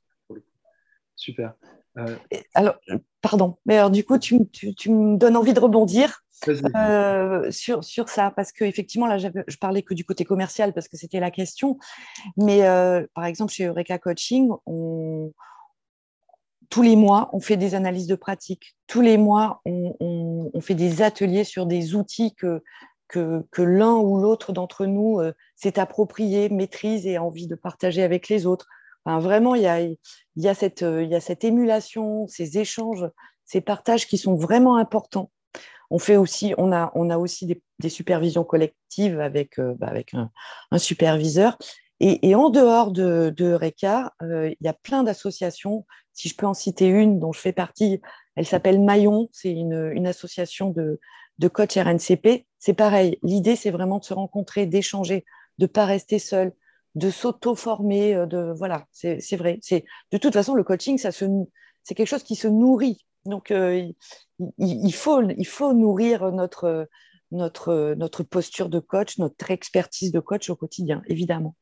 Super. 1.16 1.54
Euh, 1.98 2.16
alors, 2.54 2.76
pardon, 3.20 3.56
mais 3.66 3.76
alors 3.76 3.90
du 3.90 4.04
coup, 4.04 4.18
tu, 4.18 4.36
me 4.36 5.16
donnes 5.16 5.36
envie 5.36 5.52
de 5.52 5.60
rebondir 5.60 6.24
euh, 6.48 7.50
sur, 7.50 7.84
sur 7.84 8.08
ça, 8.08 8.32
parce 8.34 8.52
qu'effectivement, 8.52 9.06
là, 9.06 9.18
je 9.18 9.56
parlais 9.58 9.82
que 9.82 9.94
du 9.94 10.04
côté 10.04 10.24
commercial, 10.24 10.72
parce 10.72 10.88
que 10.88 10.96
c'était 10.96 11.20
la 11.20 11.30
question. 11.30 11.78
Mais 12.36 12.66
euh, 12.66 13.06
par 13.14 13.26
exemple, 13.26 13.52
chez 13.52 13.66
Eureka 13.66 13.98
Coaching, 13.98 14.50
on, 14.66 15.32
tous 16.70 16.82
les 16.82 16.96
mois, 16.96 17.30
on 17.32 17.40
fait 17.40 17.56
des 17.56 17.74
analyses 17.74 18.08
de 18.08 18.16
pratique. 18.16 18.76
Tous 18.86 19.02
les 19.02 19.18
mois, 19.18 19.60
on, 19.66 19.94
on 20.52 20.60
fait 20.60 20.74
des 20.74 21.02
ateliers 21.02 21.44
sur 21.44 21.66
des 21.66 21.94
outils 21.94 22.34
que 22.34 22.62
que, 23.08 23.44
l'un 23.58 23.94
ou 23.94 24.20
l'autre 24.20 24.52
d'entre 24.52 24.86
nous 24.86 25.20
euh, 25.20 25.32
s'est 25.56 25.78
approprié, 25.78 26.48
maîtrise 26.48 27.06
et 27.06 27.16
a 27.16 27.22
envie 27.22 27.46
de 27.46 27.54
partager 27.54 28.02
avec 28.02 28.28
les 28.28 28.46
autres. 28.46 28.66
vraiment, 29.06 29.54
il 29.54 29.62
y, 29.62 29.66
a, 29.66 29.80
il, 29.80 29.98
y 30.36 30.48
a 30.48 30.54
cette, 30.54 30.82
euh, 30.82 31.02
il 31.02 31.10
y 31.10 31.14
a 31.14 31.20
cette 31.20 31.44
émulation, 31.44 32.26
ces 32.26 32.58
échanges, 32.58 33.06
ces 33.44 33.60
partages 33.60 34.06
qui 34.06 34.18
sont 34.18 34.34
vraiment 34.34 34.76
importants. 34.76 35.30
On, 35.90 35.98
fait 35.98 36.16
aussi, 36.16 36.54
on, 36.58 36.72
a, 36.72 37.18
aussi 37.18 37.60
des, 37.78 37.88
supervisions 37.88 38.44
collectives 38.44 39.20
avec, 39.20 39.58
euh, 39.58 39.74
bah, 39.78 39.92
un, 40.70 40.78
superviseur. 40.78 41.58
Et, 42.00 42.34
en 42.34 42.50
dehors 42.50 42.90
de, 42.90 43.32
de 43.34 43.58
il 43.62 44.56
y 44.60 44.68
a 44.68 44.74
plein 44.82 45.04
d'associations. 45.04 45.86
Si 46.12 46.28
je 46.28 46.36
peux 46.36 46.46
en 46.46 46.54
citer 46.54 46.86
une 46.86 47.18
dont 47.18 47.32
je 47.32 47.40
fais 47.40 47.52
partie, 47.52 48.00
elle 48.36 48.46
s'appelle 48.46 48.80
Maillon. 48.80 49.28
C'est 49.32 49.52
une, 49.52 50.06
association 50.06 50.70
de, 50.70 51.00
de 51.38 51.48
coach 51.48 51.76
RNCP, 51.76 52.46
c'est 52.64 52.72
pareil. 52.72 53.18
L'idée, 53.22 53.56
c'est 53.56 53.70
vraiment 53.70 53.98
de 53.98 54.04
se 54.04 54.14
rencontrer, 54.14 54.64
d'échanger, 54.64 55.26
de 55.58 55.64
ne 55.64 55.66
pas 55.66 55.84
rester 55.84 56.18
seul, 56.18 56.54
de 56.94 57.10
s'auto-former, 57.10 58.24
de 58.26 58.54
voilà, 58.56 58.86
c'est 58.90 59.36
vrai. 59.36 59.58
C'est 59.60 59.84
de 60.12 60.16
toute 60.16 60.32
façon 60.32 60.54
le 60.54 60.64
coaching, 60.64 60.96
ça 60.96 61.12
se, 61.12 61.26
c'est 61.82 61.94
quelque 61.94 62.08
chose 62.08 62.22
qui 62.22 62.36
se 62.36 62.48
nourrit. 62.48 63.04
Donc 63.26 63.50
il, 63.50 63.94
il, 64.56 64.94
faut, 64.94 65.20
il 65.28 65.46
faut 65.46 65.74
nourrir 65.74 66.32
notre 66.32 66.88
notre 67.32 67.94
notre 67.98 68.22
posture 68.22 68.70
de 68.70 68.78
coach, 68.78 69.18
notre 69.18 69.50
expertise 69.50 70.10
de 70.10 70.20
coach 70.20 70.48
au 70.48 70.56
quotidien, 70.56 71.02
évidemment. 71.06 71.54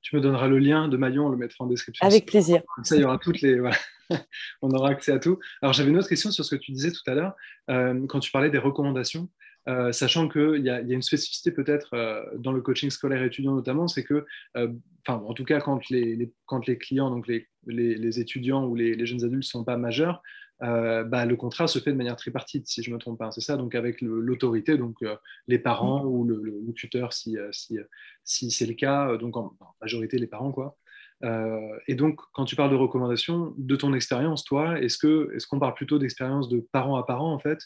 Tu 0.00 0.16
me 0.16 0.22
donneras 0.22 0.48
le 0.48 0.58
lien 0.58 0.88
de 0.88 0.96
Maillon, 0.96 1.26
on 1.26 1.28
le 1.28 1.36
mettra 1.36 1.64
en 1.64 1.66
description. 1.66 2.06
Avec 2.06 2.24
plaisir. 2.24 2.62
Comme 2.76 2.84
ça, 2.84 2.96
il 2.96 3.02
y 3.02 3.04
aura 3.04 3.18
toutes 3.18 3.42
les. 3.42 3.60
on 4.62 4.70
aura 4.70 4.88
accès 4.88 5.12
à 5.12 5.18
tout. 5.18 5.38
Alors, 5.60 5.74
j'avais 5.74 5.90
une 5.90 5.98
autre 5.98 6.08
question 6.08 6.30
sur 6.30 6.46
ce 6.46 6.54
que 6.54 6.60
tu 6.60 6.72
disais 6.72 6.92
tout 6.92 7.02
à 7.06 7.14
l'heure, 7.14 7.34
euh, 7.68 8.06
quand 8.06 8.20
tu 8.20 8.30
parlais 8.32 8.48
des 8.48 8.56
recommandations. 8.56 9.28
Euh, 9.70 9.92
sachant 9.92 10.28
qu'il 10.28 10.62
y, 10.62 10.70
a 10.70 10.80
une 10.80 11.02
spécificité 11.02 11.50
peut-être 11.50 11.94
euh, 11.94 12.22
dans 12.36 12.52
le 12.52 12.60
coaching 12.60 12.90
scolaire 12.90 13.22
étudiant 13.22 13.54
notamment, 13.54 13.88
c'est 13.88 14.04
que, 14.04 14.26
enfin, 14.54 15.22
en 15.24 15.32
tout 15.32 15.44
cas, 15.44 15.60
quand 15.60 15.88
les, 15.88 16.30
quand 16.46 16.66
les 16.66 16.76
clients, 16.76 17.10
donc 17.10 17.26
les, 17.26 17.48
les, 17.66 18.20
étudiants 18.20 18.66
ou 18.66 18.74
les, 18.74 19.06
jeunes 19.06 19.24
adultes 19.24 19.44
ne 19.44 19.48
sont 19.48 19.64
pas 19.64 19.76
majeurs, 19.76 20.22
euh, 20.62 21.04
bah, 21.04 21.24
le 21.24 21.36
contrat 21.36 21.66
se 21.66 21.78
fait 21.78 21.92
de 21.92 21.96
manière 21.96 22.16
tripartite, 22.16 22.66
si 22.66 22.82
je 22.82 22.90
ne 22.90 22.94
me 22.94 23.00
trompe 23.00 23.18
pas. 23.18 23.30
C'est 23.32 23.40
ça, 23.40 23.56
donc 23.56 23.74
avec 23.74 24.00
l'autorité, 24.02 24.76
donc 24.76 24.96
euh, 25.02 25.16
les 25.46 25.58
parents 25.58 26.04
ou 26.04 26.24
le, 26.24 26.72
tuteur, 26.74 27.12
si, 27.12 27.38
euh, 27.38 27.48
si, 27.52 27.78
si 28.24 28.50
c'est 28.50 28.66
le 28.66 28.74
cas, 28.74 29.16
donc 29.16 29.36
en, 29.36 29.56
majorité 29.80 30.18
les 30.18 30.26
parents, 30.26 30.52
quoi. 30.52 30.76
Et 31.22 31.94
donc, 31.94 32.20
quand 32.32 32.44
tu 32.44 32.56
parles 32.56 32.70
de 32.70 32.76
recommandations, 32.76 33.54
de 33.58 33.76
ton 33.76 33.92
expérience, 33.92 34.44
toi, 34.44 34.80
est-ce 34.80 34.98
qu'on 34.98 35.30
est 35.32 35.46
qu'on 35.46 35.58
parle 35.58 35.74
plutôt 35.74 35.98
d'expérience 35.98 36.48
de 36.48 36.60
parent 36.72 36.96
à 36.96 37.04
parent, 37.04 37.32
en 37.32 37.38
fait, 37.38 37.60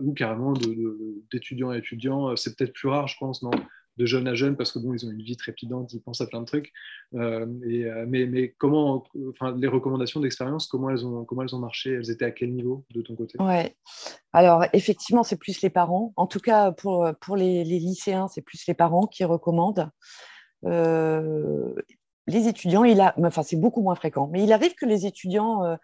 ou 0.00 0.12
carrément 0.12 0.52
d'étudiant 1.32 1.70
à 1.70 1.78
étudiant 1.78 2.36
C'est 2.36 2.56
peut-être 2.56 2.72
plus 2.72 2.88
rare, 2.88 3.08
je 3.08 3.16
pense, 3.18 3.42
non 3.42 3.50
de 4.00 4.06
jeune 4.06 4.26
à 4.28 4.34
jeune 4.34 4.56
parce 4.56 4.72
que 4.72 4.78
bon, 4.78 4.94
ils 4.94 5.06
ont 5.06 5.10
une 5.10 5.22
vie 5.22 5.36
trépidante, 5.36 5.92
ils 5.92 6.00
pensent 6.00 6.20
à 6.20 6.26
plein 6.26 6.40
de 6.40 6.46
trucs. 6.46 6.72
Euh, 7.14 7.46
euh, 7.66 8.06
mais, 8.08 8.54
comment, 8.58 9.04
enfin, 9.28 9.54
les 9.56 9.68
recommandations 9.68 10.20
d'expérience, 10.20 10.66
comment 10.66 10.90
elles 10.90 11.04
ont, 11.04 11.24
comment 11.24 11.42
elles 11.42 11.54
ont 11.54 11.58
marché 11.60 11.92
Elles 11.92 12.10
étaient 12.10 12.24
à 12.24 12.30
quel 12.30 12.52
niveau 12.52 12.84
de 12.94 13.02
ton 13.02 13.14
côté? 13.14 13.40
Ouais. 13.40 13.76
Alors 14.32 14.64
effectivement, 14.72 15.22
c'est 15.22 15.36
plus 15.36 15.60
les 15.60 15.70
parents. 15.70 16.12
En 16.16 16.26
tout 16.26 16.40
cas, 16.40 16.72
pour, 16.72 17.08
pour 17.20 17.36
les, 17.36 17.62
lycéens, 17.64 18.28
c'est 18.28 18.42
plus 18.42 18.66
les 18.66 18.74
parents 18.74 19.06
qui 19.06 19.24
recommandent. 19.24 19.90
Euh, 20.64 21.74
les 22.30 22.48
étudiants, 22.48 22.84
il 22.84 23.00
a, 23.00 23.14
enfin, 23.22 23.42
c'est 23.42 23.56
beaucoup 23.56 23.82
moins 23.82 23.94
fréquent, 23.94 24.28
mais 24.32 24.42
il 24.42 24.52
arrive 24.52 24.74
que 24.74 24.86
les 24.86 25.06
étudiants 25.06 25.76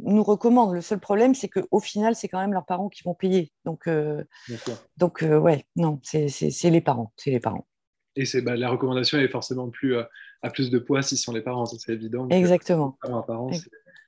nous 0.00 0.22
recommandent. 0.22 0.74
Le 0.74 0.80
seul 0.80 1.00
problème, 1.00 1.34
c'est 1.34 1.48
qu'au 1.48 1.80
final, 1.80 2.14
c'est 2.14 2.28
quand 2.28 2.40
même 2.40 2.52
leurs 2.52 2.66
parents 2.66 2.88
qui 2.88 3.02
vont 3.02 3.14
payer. 3.14 3.52
Donc, 3.64 3.86
euh, 3.86 4.22
donc 4.96 5.22
euh, 5.22 5.38
ouais, 5.38 5.64
non, 5.76 6.00
c'est 6.02 6.28
les 6.64 6.80
parents. 6.80 7.12
C'est 7.16 7.30
les 7.30 7.40
parents. 7.40 7.66
Et 8.14 8.26
c'est 8.26 8.42
bah, 8.42 8.56
la 8.56 8.68
recommandation 8.68 9.18
est 9.18 9.28
forcément 9.28 9.70
plus, 9.70 9.96
euh, 9.96 10.02
à 10.42 10.50
plus 10.50 10.70
de 10.70 10.78
poids 10.78 11.02
si 11.02 11.16
ce 11.16 11.24
sont 11.24 11.32
les 11.32 11.40
parents, 11.40 11.64
c'est 11.64 11.92
évident. 11.92 12.28
Exactement. 12.28 12.98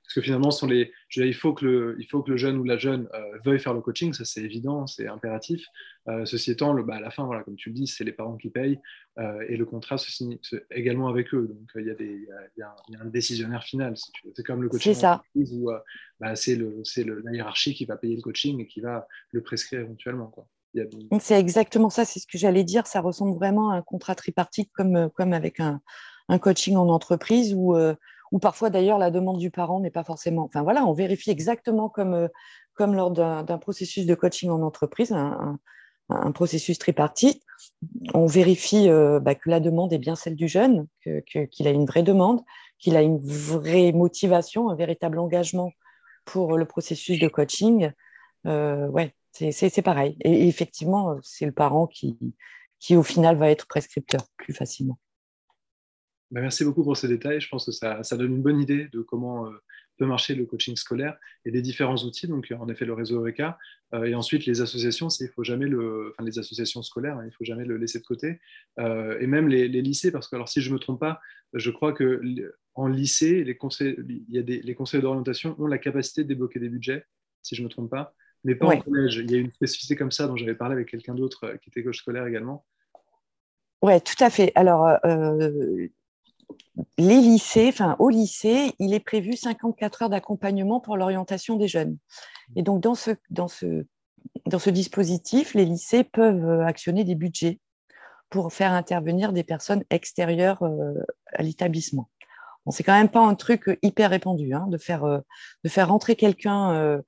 Parce 0.05 0.13
que 0.13 0.21
finalement, 0.21 0.51
sont 0.51 0.67
les, 0.67 0.91
il, 1.15 1.33
faut 1.33 1.53
que 1.53 1.65
le, 1.65 1.95
il 1.99 2.05
faut 2.05 2.21
que 2.21 2.29
le 2.29 2.37
jeune 2.37 2.57
ou 2.57 2.63
la 2.63 2.77
jeune 2.77 3.09
euh, 3.15 3.39
veuille 3.43 3.59
faire 3.59 3.73
le 3.73 3.81
coaching, 3.81 4.13
ça 4.13 4.23
c'est 4.23 4.41
évident, 4.41 4.85
c'est 4.85 5.07
impératif. 5.07 5.65
Euh, 6.07 6.25
ceci 6.25 6.51
étant, 6.51 6.73
le, 6.73 6.83
bah, 6.83 6.97
à 6.97 6.99
la 6.99 7.09
fin, 7.09 7.25
voilà, 7.25 7.43
comme 7.43 7.55
tu 7.55 7.69
le 7.69 7.75
dis, 7.75 7.87
c'est 7.87 8.03
les 8.03 8.11
parents 8.11 8.37
qui 8.37 8.51
payent 8.51 8.79
euh, 9.17 9.43
et 9.49 9.57
le 9.57 9.65
contrat 9.65 9.97
se 9.97 10.11
signe 10.11 10.37
également 10.69 11.07
avec 11.07 11.33
eux. 11.33 11.47
Donc 11.49 11.69
il 11.75 11.87
y, 11.87 11.89
a 11.89 11.95
des, 11.95 12.27
y, 12.55 12.61
a, 12.61 12.75
un 13.01 13.05
décisionnaire 13.05 13.63
final, 13.63 13.97
si 13.97 14.11
tu 14.11 14.27
veux. 14.27 14.33
C'est 14.35 14.45
comme 14.45 14.61
le 14.61 14.69
coaching. 14.69 14.93
C'est 14.93 14.99
ça. 14.99 15.23
Où 15.33 15.71
bah, 16.19 16.35
c'est 16.35 16.55
la 16.55 17.31
hiérarchie 17.33 17.73
qui 17.73 17.85
va 17.85 17.97
payer 17.97 18.15
le 18.15 18.21
coaching 18.21 18.59
et 18.59 18.67
qui 18.67 18.81
va 18.81 19.07
le 19.31 19.41
prescrire 19.41 19.81
éventuellement. 19.81 20.27
Quoi. 20.27 20.47
C'est 21.19 21.39
exactement 21.39 21.89
ça, 21.89 22.05
c'est 22.05 22.19
ce 22.19 22.27
que 22.27 22.37
j'allais 22.37 22.63
dire. 22.63 22.85
Ça 22.85 23.01
ressemble 23.01 23.35
vraiment 23.35 23.71
à 23.71 23.77
un 23.77 23.81
contrat 23.81 24.13
tripartite 24.13 24.69
comme, 24.73 25.09
comme 25.15 25.33
avec 25.33 25.59
un, 25.59 25.81
un 26.29 26.37
coaching 26.37 26.75
en 26.75 26.89
entreprise 26.89 27.55
où 27.55 27.75
ou 28.31 28.39
parfois 28.39 28.69
d'ailleurs 28.69 28.97
la 28.97 29.11
demande 29.11 29.37
du 29.37 29.51
parent 29.51 29.79
n'est 29.79 29.91
pas 29.91 30.03
forcément. 30.03 30.43
Enfin 30.43 30.63
voilà, 30.63 30.85
on 30.85 30.93
vérifie 30.93 31.31
exactement 31.31 31.89
comme, 31.89 32.13
euh, 32.13 32.27
comme 32.73 32.95
lors 32.95 33.11
d'un 33.11 33.57
processus 33.57 34.05
de 34.05 34.15
coaching 34.15 34.49
en 34.49 34.61
entreprise, 34.61 35.11
un, 35.11 35.59
processus 36.33 36.77
tripartite. 36.77 37.41
On 38.13 38.27
vérifie 38.27 38.89
euh, 38.89 39.19
bah, 39.19 39.33
que 39.33 39.49
la 39.49 39.59
demande 39.59 39.91
est 39.91 39.97
bien 39.97 40.15
celle 40.15 40.35
du 40.35 40.47
jeune, 40.47 40.87
qu'il 41.01 41.67
a 41.67 41.71
une 41.71 41.85
vraie 41.85 42.03
demande, 42.03 42.41
qu'il 42.77 42.95
a 42.95 43.01
une 43.01 43.17
vraie 43.17 43.91
motivation, 43.91 44.69
un 44.69 44.75
véritable 44.75 45.17
engagement 45.17 45.71
pour 46.25 46.57
le 46.57 46.65
processus 46.65 47.19
de 47.19 47.27
coaching. 47.27 47.91
Euh, 48.45 48.87
ouais, 48.89 49.15
c'est 49.31 49.81
pareil. 49.81 50.17
Et, 50.21 50.47
effectivement, 50.47 51.15
c'est 51.23 51.45
le 51.45 51.51
parent 51.51 51.87
qui, 51.87 52.17
qui, 52.79 52.95
au 52.95 53.03
final, 53.03 53.37
va 53.37 53.49
être 53.49 53.67
prescripteur 53.67 54.21
plus 54.37 54.53
facilement. 54.53 54.99
Bah, 56.31 56.41
merci 56.41 56.65
beaucoup 56.65 56.83
pour 56.83 56.97
ces 56.97 57.07
détails. 57.07 57.39
Je 57.39 57.47
pense 57.49 57.65
que 57.65 57.71
ça, 57.71 58.01
donne 58.17 58.33
une 58.33 58.41
bonne 58.41 58.59
idée 58.59 58.87
de 58.91 59.01
comment 59.01 59.47
euh, 59.47 59.51
peut 59.97 60.05
marcher 60.05 60.35
le 60.35 60.45
coaching 60.45 60.75
scolaire 60.75 61.17
et 61.45 61.51
des 61.51 61.61
différents 61.61 61.97
outils. 61.97 62.27
Donc, 62.27 62.51
en 62.57 62.67
effet, 62.67 62.85
le 62.85 62.93
réseau 62.93 63.19
Eureka. 63.19 63.57
Euh, 63.93 64.05
et 64.05 64.15
ensuite, 64.15 64.45
les 64.45 64.61
associations, 64.61 65.07
il 65.19 65.29
faut 65.29 65.43
jamais 65.43 65.67
le, 65.67 66.11
enfin, 66.11 66.25
les 66.25 66.39
associations 66.39 66.81
scolaires, 66.81 67.17
hein, 67.17 67.23
il 67.23 67.27
ne 67.27 67.31
faut 67.31 67.45
jamais 67.45 67.65
le 67.65 67.77
laisser 67.77 67.99
de 67.99 68.05
côté. 68.05 68.39
Euh, 68.79 69.19
et 69.19 69.27
même 69.27 69.47
les, 69.47 69.67
lycées, 69.67 70.11
parce 70.11 70.27
que, 70.27 70.35
alors, 70.35 70.49
si 70.49 70.61
je 70.61 70.69
ne 70.69 70.75
me 70.75 70.79
trompe 70.79 70.99
pas, 70.99 71.19
je 71.53 71.69
crois 71.71 71.93
que 71.93 72.21
en 72.73 72.87
lycée, 72.87 73.43
les 73.43 73.55
conseils, 73.55 73.95
il 74.09 74.35
y 74.35 74.39
a 74.39 74.41
des, 74.41 74.61
les 74.61 74.75
conseils 74.75 75.01
d'orientation 75.01 75.55
ont 75.59 75.67
la 75.67 75.77
capacité 75.77 76.23
de 76.23 76.27
débloquer 76.27 76.59
des 76.59 76.69
budgets, 76.69 77.05
si 77.41 77.55
je 77.55 77.61
ne 77.61 77.67
me 77.67 77.69
trompe 77.69 77.89
pas, 77.89 78.13
mais 78.43 78.55
pas 78.55 78.65
en 78.65 78.81
collège. 78.81 79.17
Il 79.17 79.31
y 79.31 79.35
a 79.35 79.37
une 79.37 79.53
spécificité 79.53 79.95
comme 79.95 80.11
ça 80.11 80.27
dont 80.27 80.35
j'avais 80.35 80.55
parlé 80.55 80.73
avec 80.73 80.89
quelqu'un 80.89 81.15
d'autre 81.15 81.55
qui 81.61 81.69
était 81.69 81.83
coach 81.83 81.99
scolaire 81.99 82.25
également. 82.25 82.65
Oui, 83.81 83.93
tout 84.01 84.21
à 84.21 84.29
fait. 84.29 84.51
Alors, 84.55 84.97
les 86.97 87.21
lycées, 87.21 87.69
enfin 87.69 87.95
au 87.99 88.09
lycée, 88.09 88.73
il 88.79 88.93
est 88.93 88.99
prévu 88.99 89.35
54 89.35 90.03
heures 90.03 90.09
d'accompagnement 90.09 90.79
pour 90.79 90.97
l'orientation 90.97 91.55
des 91.55 91.67
jeunes. 91.67 91.97
Et 92.55 92.63
donc 92.63 92.81
dans 92.81 92.95
ce, 92.95 93.11
dans, 93.29 93.47
ce, 93.47 93.85
dans 94.45 94.59
ce 94.59 94.69
dispositif, 94.69 95.53
les 95.53 95.65
lycées 95.65 96.03
peuvent 96.03 96.45
euh, 96.45 96.65
actionner 96.65 97.03
des 97.03 97.15
budgets 97.15 97.59
pour 98.29 98.51
faire 98.51 98.73
intervenir 98.73 99.33
des 99.33 99.43
personnes 99.43 99.83
extérieures 99.89 100.63
euh, 100.63 100.93
à 101.33 101.43
l'établissement. 101.43 102.09
Bon, 102.65 102.71
c'est 102.71 102.83
quand 102.83 102.97
même 102.97 103.09
pas 103.09 103.21
un 103.21 103.35
truc 103.35 103.77
hyper 103.81 104.09
répandu 104.09 104.53
hein, 104.53 104.65
de, 104.67 104.77
faire, 104.77 105.03
euh, 105.05 105.19
de 105.63 105.69
faire 105.69 105.89
rentrer 105.89 106.15
quelqu'un 106.15 107.01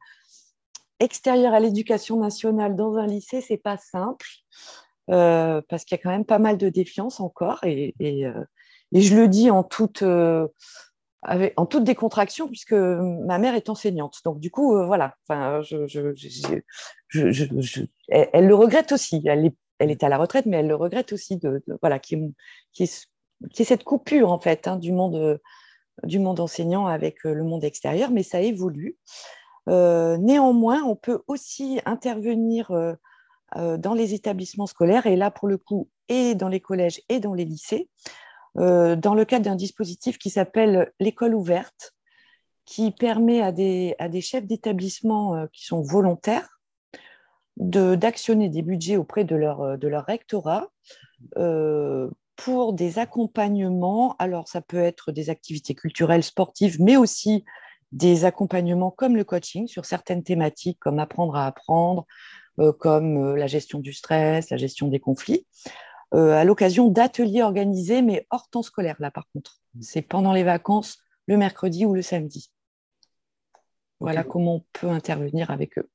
extérieur 0.99 1.53
à 1.53 1.60
l'éducation 1.60 2.17
nationale 2.19 2.75
dans 2.75 2.97
un 2.97 3.06
lycée, 3.06 3.41
c'est 3.41 3.58
pas 3.58 3.77
simple. 3.77 4.25
parce 5.08 5.84
qu'il 5.84 5.95
y 5.95 5.99
a 5.99 6.03
quand 6.03 6.12
même 6.12 6.25
pas 6.25 6.39
mal 6.39 6.58
de 6.58 6.69
défiance 6.69 7.19
encore 7.19 7.63
et, 7.63 7.95
et 7.99 8.25
je 8.93 9.15
le 9.15 9.28
dis 9.28 9.50
en 9.52 9.63
toute, 9.63 10.04
euh, 10.04 10.47
en 11.58 11.65
toute 11.65 11.84
décontraction, 11.84 12.47
puisque 12.47 12.73
ma 12.73 13.38
mère 13.38 13.56
est 13.56 13.69
enseignante. 13.69 14.19
Donc, 14.23 14.39
du 14.39 14.52
coup, 14.52 14.78
euh, 14.78 14.86
voilà. 14.86 15.15
Enfin, 15.28 15.62
elle, 18.10 18.47
le 18.47 18.56
regrette 18.56 18.91
aussi. 18.91 19.21
Elle 19.26 19.45
est, 19.47 19.56
elle 19.80 19.91
est 19.91 20.04
à 20.04 20.10
la 20.10 20.17
retraite, 20.17 20.45
mais 20.45 20.58
elle 20.58 20.67
le 20.67 20.76
regrette 20.76 21.13
aussi 21.13 21.38
de, 21.38 21.63
voilà, 21.82 22.00
qui 22.00 22.15
est, 22.80 23.08
cette 23.52 23.84
coupure, 23.84 24.32
en 24.32 24.39
fait, 24.39 24.67
hein, 24.67 24.78
du, 24.78 24.91
monde, 24.91 25.39
du 26.04 26.19
monde 26.19 26.39
enseignant 26.39 26.88
avec 26.88 27.26
euh, 27.26 27.34
le 27.34 27.43
monde 27.43 27.63
extérieur, 27.63 28.12
mais 28.12 28.23
ça 28.23 28.39
évolue. 28.41 28.97
néanmoins, 29.67 30.84
on 30.84 30.95
peut 30.95 31.23
aussi 31.28 31.82
intervenir 31.86 32.71
dans 33.56 33.93
les 33.93 34.13
établissements 34.13 34.67
scolaires, 34.67 35.08
et 35.08 35.15
là, 35.17 35.30
pour 35.32 35.47
le 35.47 35.58
coup, 35.58 35.89
et 36.10 36.36
dans 36.36 36.47
les 36.47 36.62
collèges 36.62 37.02
et 37.10 37.19
dans 37.19 37.34
les 37.34 37.43
lycées, 37.43 37.89
dans 38.57 39.13
le 39.13 39.23
cadre 39.23 39.45
d'un 39.45 39.55
dispositif 39.55 40.17
qui 40.17 40.29
s'appelle 40.29 40.91
l'école 40.99 41.35
ouverte, 41.35 41.93
qui 42.67 42.91
permet 42.91 43.41
à 43.41 43.51
des, 43.51 43.95
à 43.97 44.09
des 44.09 44.21
chefs 44.21 44.45
d'établissement 44.45 45.35
euh, 45.35 45.45
qui 45.51 45.65
sont 45.65 45.81
volontaires 45.81 46.49
d'actionner 47.55 48.49
des 48.49 48.61
budgets 48.61 48.97
auprès 48.97 49.23
de 49.23 49.35
leur, 49.35 49.61
euh, 49.61 49.77
de 49.77 49.87
leur 49.87 50.05
rectorat 50.05 50.69
pour 52.35 52.73
des 52.73 52.99
accompagnements. 52.99 54.15
Alors, 54.19 54.47
ça 54.47 54.61
peut 54.61 54.77
être 54.77 55.11
des 55.11 55.31
activités 55.31 55.73
culturelles, 55.73 56.21
sportives, 56.21 56.79
mais 56.79 56.95
aussi 56.95 57.43
des 57.91 58.25
accompagnements 58.25 58.91
comme 58.91 59.15
le 59.15 59.23
coaching 59.23 59.65
sur 59.65 59.85
certaines 59.85 60.21
thématiques, 60.21 60.77
comme 60.79 60.99
apprendre 60.99 61.35
à 61.35 61.47
apprendre, 61.47 62.05
comme 62.77 63.33
la 63.35 63.47
gestion 63.47 63.79
du 63.79 63.91
stress, 63.91 64.51
la 64.51 64.57
gestion 64.57 64.87
des 64.87 64.99
conflits. 64.99 65.47
Euh, 66.13 66.31
à 66.31 66.45
l'occasion 66.45 66.87
d'ateliers 66.87 67.43
organisés, 67.43 68.01
mais 68.01 68.25
hors 68.29 68.49
temps 68.49 68.61
scolaire, 68.61 68.95
là, 68.99 69.11
par 69.11 69.27
contre. 69.33 69.59
Mm. 69.75 69.81
C'est 69.81 70.01
pendant 70.01 70.33
les 70.33 70.43
vacances, 70.43 70.99
le 71.27 71.37
mercredi 71.37 71.85
ou 71.85 71.93
le 71.93 72.01
samedi. 72.01 72.51
Voilà 73.99 74.23
comment 74.23 74.55
on 74.55 74.65
peut 74.73 74.89
intervenir 74.89 75.51
avec 75.51 75.77
eux. 75.77 75.89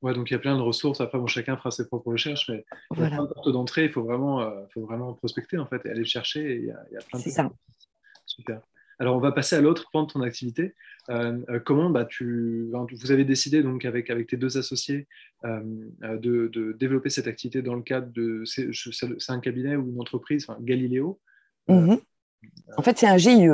Ouais, 0.00 0.14
donc 0.14 0.30
il 0.30 0.34
y 0.34 0.36
a 0.36 0.38
plein 0.38 0.56
de 0.56 0.62
ressources. 0.62 1.00
Après, 1.00 1.18
bon, 1.18 1.26
chacun 1.26 1.56
fera 1.56 1.72
ses 1.72 1.86
propres 1.86 2.12
recherches, 2.12 2.48
mais 2.48 2.64
voilà. 2.90 3.16
porte 3.16 3.50
d'entrée, 3.50 3.84
il 3.84 3.90
faut 3.90 4.04
vraiment, 4.04 4.40
euh, 4.40 4.64
faut 4.72 4.86
vraiment 4.86 5.12
prospecter 5.12 5.58
en 5.58 5.66
fait 5.66 5.84
et 5.84 5.90
aller 5.90 6.04
chercher. 6.04 6.56
Il 6.56 6.66
y, 6.66 6.70
a, 6.70 6.84
il 6.90 6.94
y 6.94 6.96
a 6.96 7.00
plein 7.00 7.18
de 7.18 7.24
C'est 7.24 7.30
ça. 7.30 7.50
Super. 8.24 8.60
Alors, 8.98 9.16
on 9.16 9.20
va 9.20 9.32
passer 9.32 9.56
à 9.56 9.60
l'autre 9.60 9.88
point 9.92 10.02
de 10.02 10.08
ton 10.08 10.22
activité. 10.22 10.74
Euh, 11.10 11.38
euh, 11.48 11.60
comment 11.60 11.88
bah, 11.88 12.04
tu, 12.04 12.68
vous 12.70 13.10
avez 13.10 13.24
décidé 13.24 13.62
donc 13.62 13.84
avec, 13.84 14.08
tes 14.26 14.36
deux 14.36 14.58
associés 14.58 15.06
euh, 15.44 15.60
de, 16.02 16.76
développer 16.78 17.08
cette 17.08 17.26
activité 17.26 17.62
dans 17.62 17.74
le 17.74 17.82
cadre 17.82 18.12
de 18.12 18.42
c'est 18.44 19.32
un 19.32 19.40
cabinet 19.40 19.76
ou 19.76 19.88
une 19.90 20.00
entreprise, 20.00 20.46
Galileo. 20.60 21.20
Mhm. 21.68 21.98
En 22.76 22.82
fait, 22.82 22.98
c'est 22.98 23.06
un 23.06 23.16
GIE. 23.16 23.48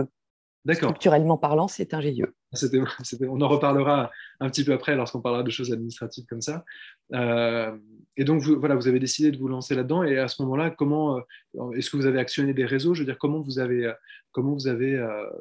D'accord. 0.64 0.90
Structurellement 0.90 1.36
parlant, 1.36 1.68
c'est 1.68 1.92
un 1.92 2.00
GIE. 2.00 2.24
on 3.28 3.40
en 3.40 3.48
reparlera 3.48 4.10
un 4.40 4.48
petit 4.48 4.64
peu 4.64 4.72
après 4.72 4.96
lorsqu'on 4.96 5.20
parlera 5.20 5.42
de 5.42 5.50
choses 5.50 5.72
administratives 5.72 6.24
comme 6.24 6.40
ça. 6.40 6.64
Euh, 7.12 7.76
et 8.16 8.24
donc, 8.24 8.40
vous, 8.40 8.58
voilà, 8.58 8.74
vous 8.74 8.88
avez 8.88 8.98
décidé 8.98 9.30
de 9.30 9.38
vous 9.38 9.48
lancer 9.48 9.74
là-dedans. 9.74 10.04
Et 10.04 10.18
à 10.18 10.28
ce 10.28 10.40
moment-là, 10.42 10.70
comment 10.70 11.18
euh, 11.18 11.72
est-ce 11.72 11.90
que 11.90 11.98
vous 11.98 12.06
avez 12.06 12.18
actionné 12.18 12.54
des 12.54 12.64
réseaux? 12.64 12.94
Je 12.94 13.00
veux 13.00 13.06
dire, 13.06 13.18
comment 13.18 13.40
vous 13.40 13.58
avez, 13.58 13.84
euh, 13.84 13.92
comment 14.32 14.54
vous 14.54 14.66
avez 14.66 14.96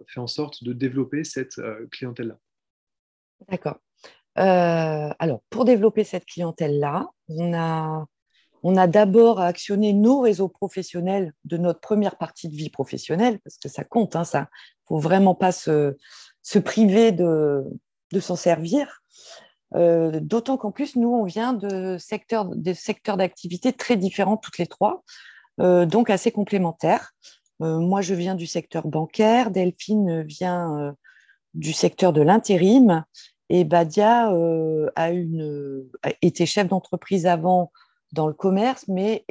fait 0.08 0.20
en 0.20 0.28
sorte 0.28 0.64
de 0.64 0.74
développer 0.74 1.24
cette 1.24 1.62
clientèle-là? 1.92 2.38
D'accord. 3.50 3.80
alors, 4.36 5.42
pour 5.50 5.64
développer 5.64 6.04
cette 6.04 6.26
clientèle-là, 6.26 7.08
on 7.30 7.54
a, 7.54 8.06
on 8.64 8.78
a 8.78 8.88
d'abord 8.88 9.42
actionné 9.42 9.92
nos 9.92 10.22
réseaux 10.22 10.48
professionnels 10.48 11.34
de 11.44 11.58
notre 11.58 11.82
première 11.82 12.18
partie 12.18 12.48
de 12.48 12.56
vie 12.56 12.70
professionnelle, 12.70 13.40
parce 13.44 13.58
que 13.58 13.68
ça 13.68 13.84
compte, 13.84 14.16
hein, 14.16 14.24
ça. 14.24 14.48
faut 14.88 15.00
vraiment 15.00 15.36
pas 15.36 15.52
se, 15.52 15.96
priver 16.64 17.12
de, 17.12 17.66
s'en 18.20 18.38
servir. 18.38 19.02
Euh, 19.76 20.20
d'autant 20.22 20.56
qu'en 20.56 20.72
plus, 20.72 20.96
nous, 20.96 21.10
on 21.10 21.26
vient 21.26 21.52
de 21.54 21.98
secteurs, 21.98 22.46
d'activité 23.18 23.74
très 23.74 23.98
différents, 23.98 24.38
toutes 24.38 24.58
les 24.58 24.68
trois, 24.68 25.04
euh, 25.60 25.86
donc 25.86 26.10
assez 26.10 26.32
complémentaires. 26.32 27.12
Euh, 27.62 27.80
moi, 27.80 28.02
je 28.02 28.14
viens 28.14 28.36
du 28.36 28.48
secteur 28.48 28.88
bancaire, 28.88 29.52
Delphine 29.52 30.24
vient 30.24 30.96
du 31.54 31.74
secteur 31.74 32.14
de 32.14 32.22
l'intérim, 32.22 33.04
et 33.50 33.66
Badia 33.66 34.30
a, 34.96 35.10
a 35.10 36.12
été 36.22 36.46
chef 36.46 36.70
d'entreprise 36.70 37.26
avant 37.26 37.72
dans 38.14 38.28
le 38.28 38.34
commerce, 38.34 38.86
mais 38.88 39.26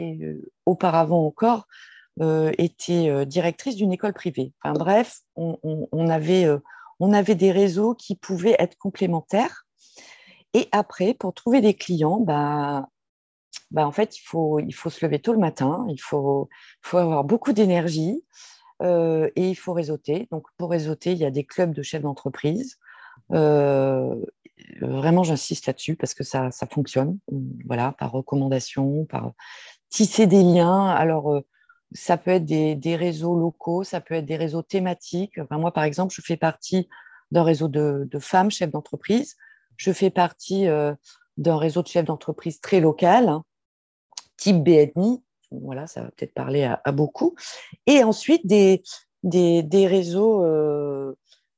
auparavant 0.67 1.25
encore 1.27 1.67
était 2.21 3.25
directrice 3.25 3.77
d'une 3.77 3.93
école 3.93 4.13
privée. 4.13 4.53
Enfin, 4.63 4.75
bref, 4.75 5.21
on, 5.35 6.09
avait 6.09 6.47
on 7.01 7.13
avait 7.13 7.35
des 7.35 7.51
réseaux 7.51 7.95
qui 7.95 8.17
pouvaient 8.17 8.57
être 8.59 8.77
complémentaires. 8.77 9.65
Et 10.55 10.69
après, 10.73 11.15
pour 11.15 11.33
trouver 11.33 11.61
des 11.61 11.75
clients, 11.75 12.21
bah, 12.21 12.87
bah, 13.73 13.87
en 13.87 13.93
fait, 13.93 14.19
il 14.19 14.23
faut, 14.23 14.61
il 14.61 14.73
faut 14.73 14.91
se 14.91 15.05
lever 15.05 15.19
tôt 15.19 15.33
le 15.33 15.39
matin, 15.39 15.87
il 15.89 16.01
faut, 16.01 16.49
faut 16.83 16.99
avoir 16.99 17.25
beaucoup 17.25 17.53
d'énergie 17.53 18.25
euh, 18.83 19.31
et 19.35 19.49
il 19.49 19.55
faut 19.55 19.73
réseauter. 19.73 20.29
Donc, 20.31 20.47
pour 20.59 20.71
réseauter, 20.71 21.13
il 21.13 21.19
y 21.19 21.25
a 21.25 21.31
des 21.31 21.45
clubs 21.45 21.73
de 21.73 21.83
chefs 21.83 22.03
d'entreprise. 22.03 22.79
Euh, 24.83 24.87
vraiment, 24.87 25.23
j'insiste 25.23 25.67
là-dessus 25.67 25.97
parce 25.97 26.15
que 26.15 26.25
ça, 26.25 26.51
ça 26.51 26.67
fonctionne, 26.67 27.19
voilà, 27.67 27.93
par 27.93 28.13
recommandation, 28.13 29.05
par 29.07 29.33
tisser 29.89 30.27
des 30.27 30.43
liens. 30.43 30.87
Alors, 30.89 31.33
euh, 31.33 31.41
ça 31.93 32.17
peut 32.17 32.31
être 32.31 32.45
des, 32.45 32.97
réseaux 32.97 33.39
locaux, 33.39 33.85
ça 33.85 34.01
peut 34.01 34.15
être 34.15 34.27
des 34.27 34.37
réseaux 34.37 34.63
thématiques. 34.63 35.39
moi, 35.51 35.73
par 35.73 35.85
exemple, 35.85 36.15
je 36.15 36.23
fais 36.23 36.37
partie 36.37 36.89
d'un 37.31 37.43
réseau 37.43 37.69
de, 37.69 38.09
femmes 38.19 38.51
chefs 38.51 38.71
d'entreprise. 38.71 39.37
Je 39.77 39.93
fais 39.93 40.11
partie 40.11 40.69
euh, 40.69 40.95
d'un 41.37 41.59
réseau 41.59 41.83
de 41.83 41.89
chefs 41.89 42.05
d'entreprise 42.05 42.61
très 42.61 42.81
local, 42.81 43.29
hein, 43.29 43.45
type 44.37 44.63
BNI. 44.63 45.23
Voilà, 45.51 45.87
ça 45.87 46.03
va 46.03 46.11
peut-être 46.13 46.33
parler 46.33 46.65
à, 46.65 46.93
beaucoup. 46.93 47.35
Et 47.87 48.03
ensuite, 48.03 48.47
des, 48.47 48.83
des, 49.23 49.87
réseaux, 49.87 50.43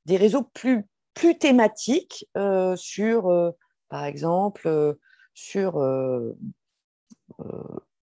des 0.05 0.17
réseaux 0.17 0.43
plus, 0.43 0.85
plus 1.15 1.37
thématiques 1.39 2.27
euh, 2.37 2.75
sur, 2.75 3.53
par 3.89 4.05
exemple, 4.05 4.95
sur 5.33 5.81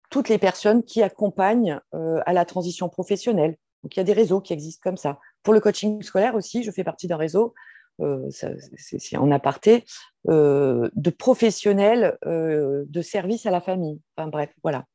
toutes 0.10 0.30
les 0.30 0.38
personnes 0.38 0.84
qui 0.84 1.02
accompagnent 1.04 1.80
euh, 1.94 2.20
à 2.26 2.34
la 2.34 2.46
transition 2.46 2.90
professionnelle. 2.90 3.58
Donc, 3.84 3.96
il 3.96 4.00
y 4.00 4.02
a 4.02 4.04
des 4.04 4.14
réseaux 4.14 4.42
qui 4.42 4.54
existent 4.54 4.82
comme 4.84 4.98
ça. 4.98 5.20
Pour 5.44 5.54
le 5.54 5.60
coaching 5.60 6.02
scolaire 6.02 6.36
aussi, 6.36 6.64
je 6.64 6.72
fais 6.72 6.84
partie 6.84 7.08
d'un 7.08 7.18
réseau, 7.18 7.54
euh, 8.02 8.28
c'est 8.30 9.18
en 9.18 9.32
aparté, 9.32 9.86
euh, 10.28 10.90
de 10.96 11.10
professionnels 11.10 12.18
de 12.26 13.02
service 13.02 13.46
à 13.46 13.52
la 13.52 13.62
famille. 13.62 14.02
Bref, 14.18 14.50
voilà. 14.64 14.86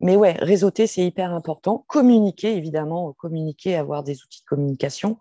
Mais 0.00 0.16
ouais, 0.16 0.32
réseauter, 0.32 0.86
c'est 0.86 1.04
hyper 1.04 1.32
important. 1.32 1.84
Communiquer, 1.86 2.56
évidemment, 2.56 3.12
communiquer, 3.14 3.76
avoir 3.76 4.02
des 4.02 4.22
outils 4.22 4.40
de 4.40 4.46
communication. 4.46 5.18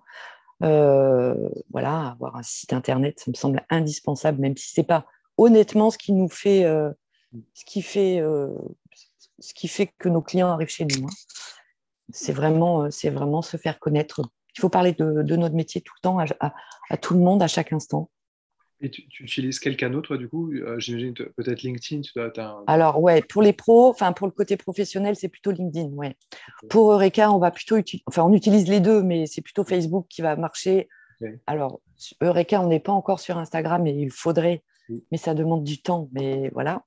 Voilà, 0.60 2.12
avoir 2.12 2.36
un 2.36 2.44
site 2.44 2.74
internet, 2.74 3.20
ça 3.20 3.32
me 3.32 3.36
semble 3.36 3.66
indispensable, 3.70 4.40
même 4.40 4.58
si 4.58 4.74
ce 4.74 4.82
n'est 4.82 4.88
pas 4.88 5.06
honnêtement 5.38 5.90
ce 5.92 5.98
qui 5.98 6.14
nous 6.14 6.30
fait, 6.30 6.64
ce 7.54 7.66
qui 7.66 7.82
fait 7.82 8.22
ce 9.40 9.54
qui 9.54 9.68
fait 9.68 9.88
que 9.88 10.10
nos 10.10 10.22
clients 10.22 10.50
arrivent 10.50 10.70
chez 10.70 10.86
nous. 10.86 11.06
Hein. 11.06 11.12
C'est 12.12 12.34
vraiment, 12.34 12.84
euh, 12.84 12.90
c'est 12.92 13.10
vraiment 13.10 13.42
se 13.42 13.58
faire 13.58 13.80
connaître. 13.80 14.22
Il 14.56 14.62
faut 14.62 14.70
parler 14.70 14.94
de, 14.94 15.36
notre 15.36 15.56
métier 15.56 15.82
tout 15.82 15.94
le 15.98 16.02
temps, 16.02 16.18
à, 16.20 16.98
tout 16.98 17.14
le 17.14 17.20
monde, 17.20 17.42
à 17.42 17.48
chaque 17.48 17.72
instant. 17.72 18.10
Et 18.82 18.90
tu, 18.90 19.04
utilises 19.20 19.60
quel 19.60 19.76
canal, 19.76 20.02
toi, 20.02 20.18
du 20.18 20.30
coup? 20.30 20.52
Euh, 20.54 20.80
J'imagine 20.80 21.14
peut-être 21.14 21.62
LinkedIn. 21.62 22.02
Tu 22.02 22.14
dois, 22.16 22.32
Alors, 22.68 23.02
ouais, 23.02 23.22
pour 23.22 23.42
les 23.42 23.52
pros, 23.52 23.90
enfin, 23.90 24.14
pour 24.14 24.26
le 24.26 24.32
côté 24.32 24.56
professionnel, 24.56 25.18
c'est 25.18 25.28
plutôt 25.28 25.52
LinkedIn, 25.52 25.90
ouais. 25.90 26.16
Pour 26.70 26.92
Eureka, 26.94 27.32
on 27.32 27.40
va 27.40 27.52
plutôt 27.52 27.76
utiliser, 27.76 28.04
enfin, 28.08 28.24
on 28.24 28.34
utilise 28.34 28.70
les 28.70 28.80
deux, 28.80 29.04
mais 29.04 29.26
c'est 29.26 29.42
plutôt 29.42 29.66
Facebook 29.66 30.06
qui 30.10 30.22
va 30.22 30.36
marcher. 30.38 30.88
Alors, 31.46 31.82
Eureka, 32.22 32.62
on 32.62 32.68
n'est 32.68 32.80
pas 32.80 32.94
encore 32.94 33.20
sur 33.20 33.38
Instagram, 33.38 33.84
mais 33.84 33.94
il 33.94 34.12
faudrait, 34.12 34.64
mais 35.12 35.18
ça 35.18 35.34
demande 35.34 35.66
du 35.66 35.82
temps, 35.82 36.08
mais 36.14 36.50
voilà. 36.54 36.86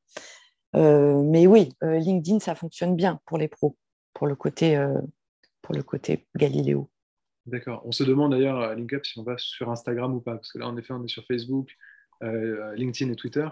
Euh, 0.74 1.22
mais 1.22 1.46
oui, 1.46 1.68
euh, 1.82 1.98
LinkedIn, 1.98 2.40
ça 2.40 2.54
fonctionne 2.54 2.96
bien 2.96 3.20
pour 3.26 3.36
les 3.36 3.48
pros, 3.48 3.76
pour 4.14 4.26
le 4.26 4.34
côté, 4.34 4.82
pour 5.60 5.74
le 5.74 5.82
côté 5.82 6.26
Galiléo. 6.34 6.88
D'accord. 7.46 7.82
On 7.84 7.92
se 7.92 8.04
demande 8.04 8.32
d'ailleurs 8.32 8.58
à 8.60 8.74
LinkUp 8.74 9.04
si 9.04 9.18
on 9.18 9.22
va 9.22 9.36
sur 9.38 9.70
Instagram 9.70 10.14
ou 10.14 10.20
pas, 10.20 10.36
parce 10.36 10.52
que 10.52 10.58
là, 10.58 10.68
en 10.68 10.76
effet, 10.76 10.92
on 10.92 11.04
est 11.04 11.08
sur 11.08 11.24
Facebook, 11.26 11.76
LinkedIn 12.20 13.10
et 13.10 13.16
Twitter. 13.16 13.48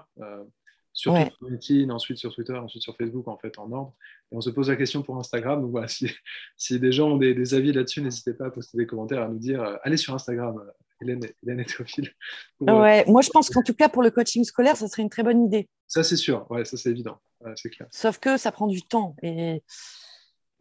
sur 0.92 1.14
LinkedIn, 1.40 1.90
ensuite 1.90 2.18
sur 2.18 2.33
Twitter, 2.33 2.55
ensuite 2.55 2.83
sur 2.83 2.96
Facebook, 2.96 3.26
en 3.26 3.37
fait, 3.37 3.59
en 3.59 3.72
ordre. 3.72 3.94
Et 4.31 4.37
on 4.37 4.40
se 4.40 4.50
pose 4.50 4.70
la 4.70 4.76
question 4.76 5.03
pour 5.03 5.18
Instagram. 5.18 5.61
Donc 5.61 5.72
voilà, 5.72 5.88
si, 5.88 6.09
si 6.57 6.79
des 6.79 6.92
gens 6.92 7.11
ont 7.11 7.16
des, 7.16 7.35
des 7.35 7.55
avis 7.55 7.72
là-dessus, 7.72 8.00
n'hésitez 8.00 8.33
pas 8.33 8.46
à 8.46 8.50
poster 8.50 8.79
des 8.79 8.87
commentaires, 8.87 9.22
à 9.22 9.29
nous 9.29 9.38
dire 9.38 9.79
allez 9.83 9.96
sur 9.96 10.14
Instagram, 10.14 10.62
Hélène, 11.00 11.20
Hélène 11.42 11.64
euh, 12.68 12.81
Ouais, 12.81 13.05
moi, 13.07 13.22
je 13.22 13.31
pense 13.31 13.50
qu'en 13.50 13.62
tout 13.62 13.74
cas, 13.74 13.88
pour 13.88 14.03
le 14.03 14.11
coaching 14.11 14.44
scolaire, 14.44 14.76
ça 14.76 14.88
serait 14.88 15.03
une 15.03 15.11
très 15.11 15.22
bonne 15.22 15.44
idée. 15.44 15.68
Ça, 15.87 16.03
c'est 16.03 16.16
sûr. 16.16 16.46
Ouais, 16.50 16.64
ça, 16.64 16.76
c'est 16.76 16.90
évident. 16.90 17.18
c'est 17.57 17.70
clair. 17.70 17.88
Sauf 17.90 18.18
que 18.18 18.37
ça 18.37 18.53
prend 18.53 18.66
du 18.66 18.83
temps. 18.83 19.16
Et... 19.22 19.62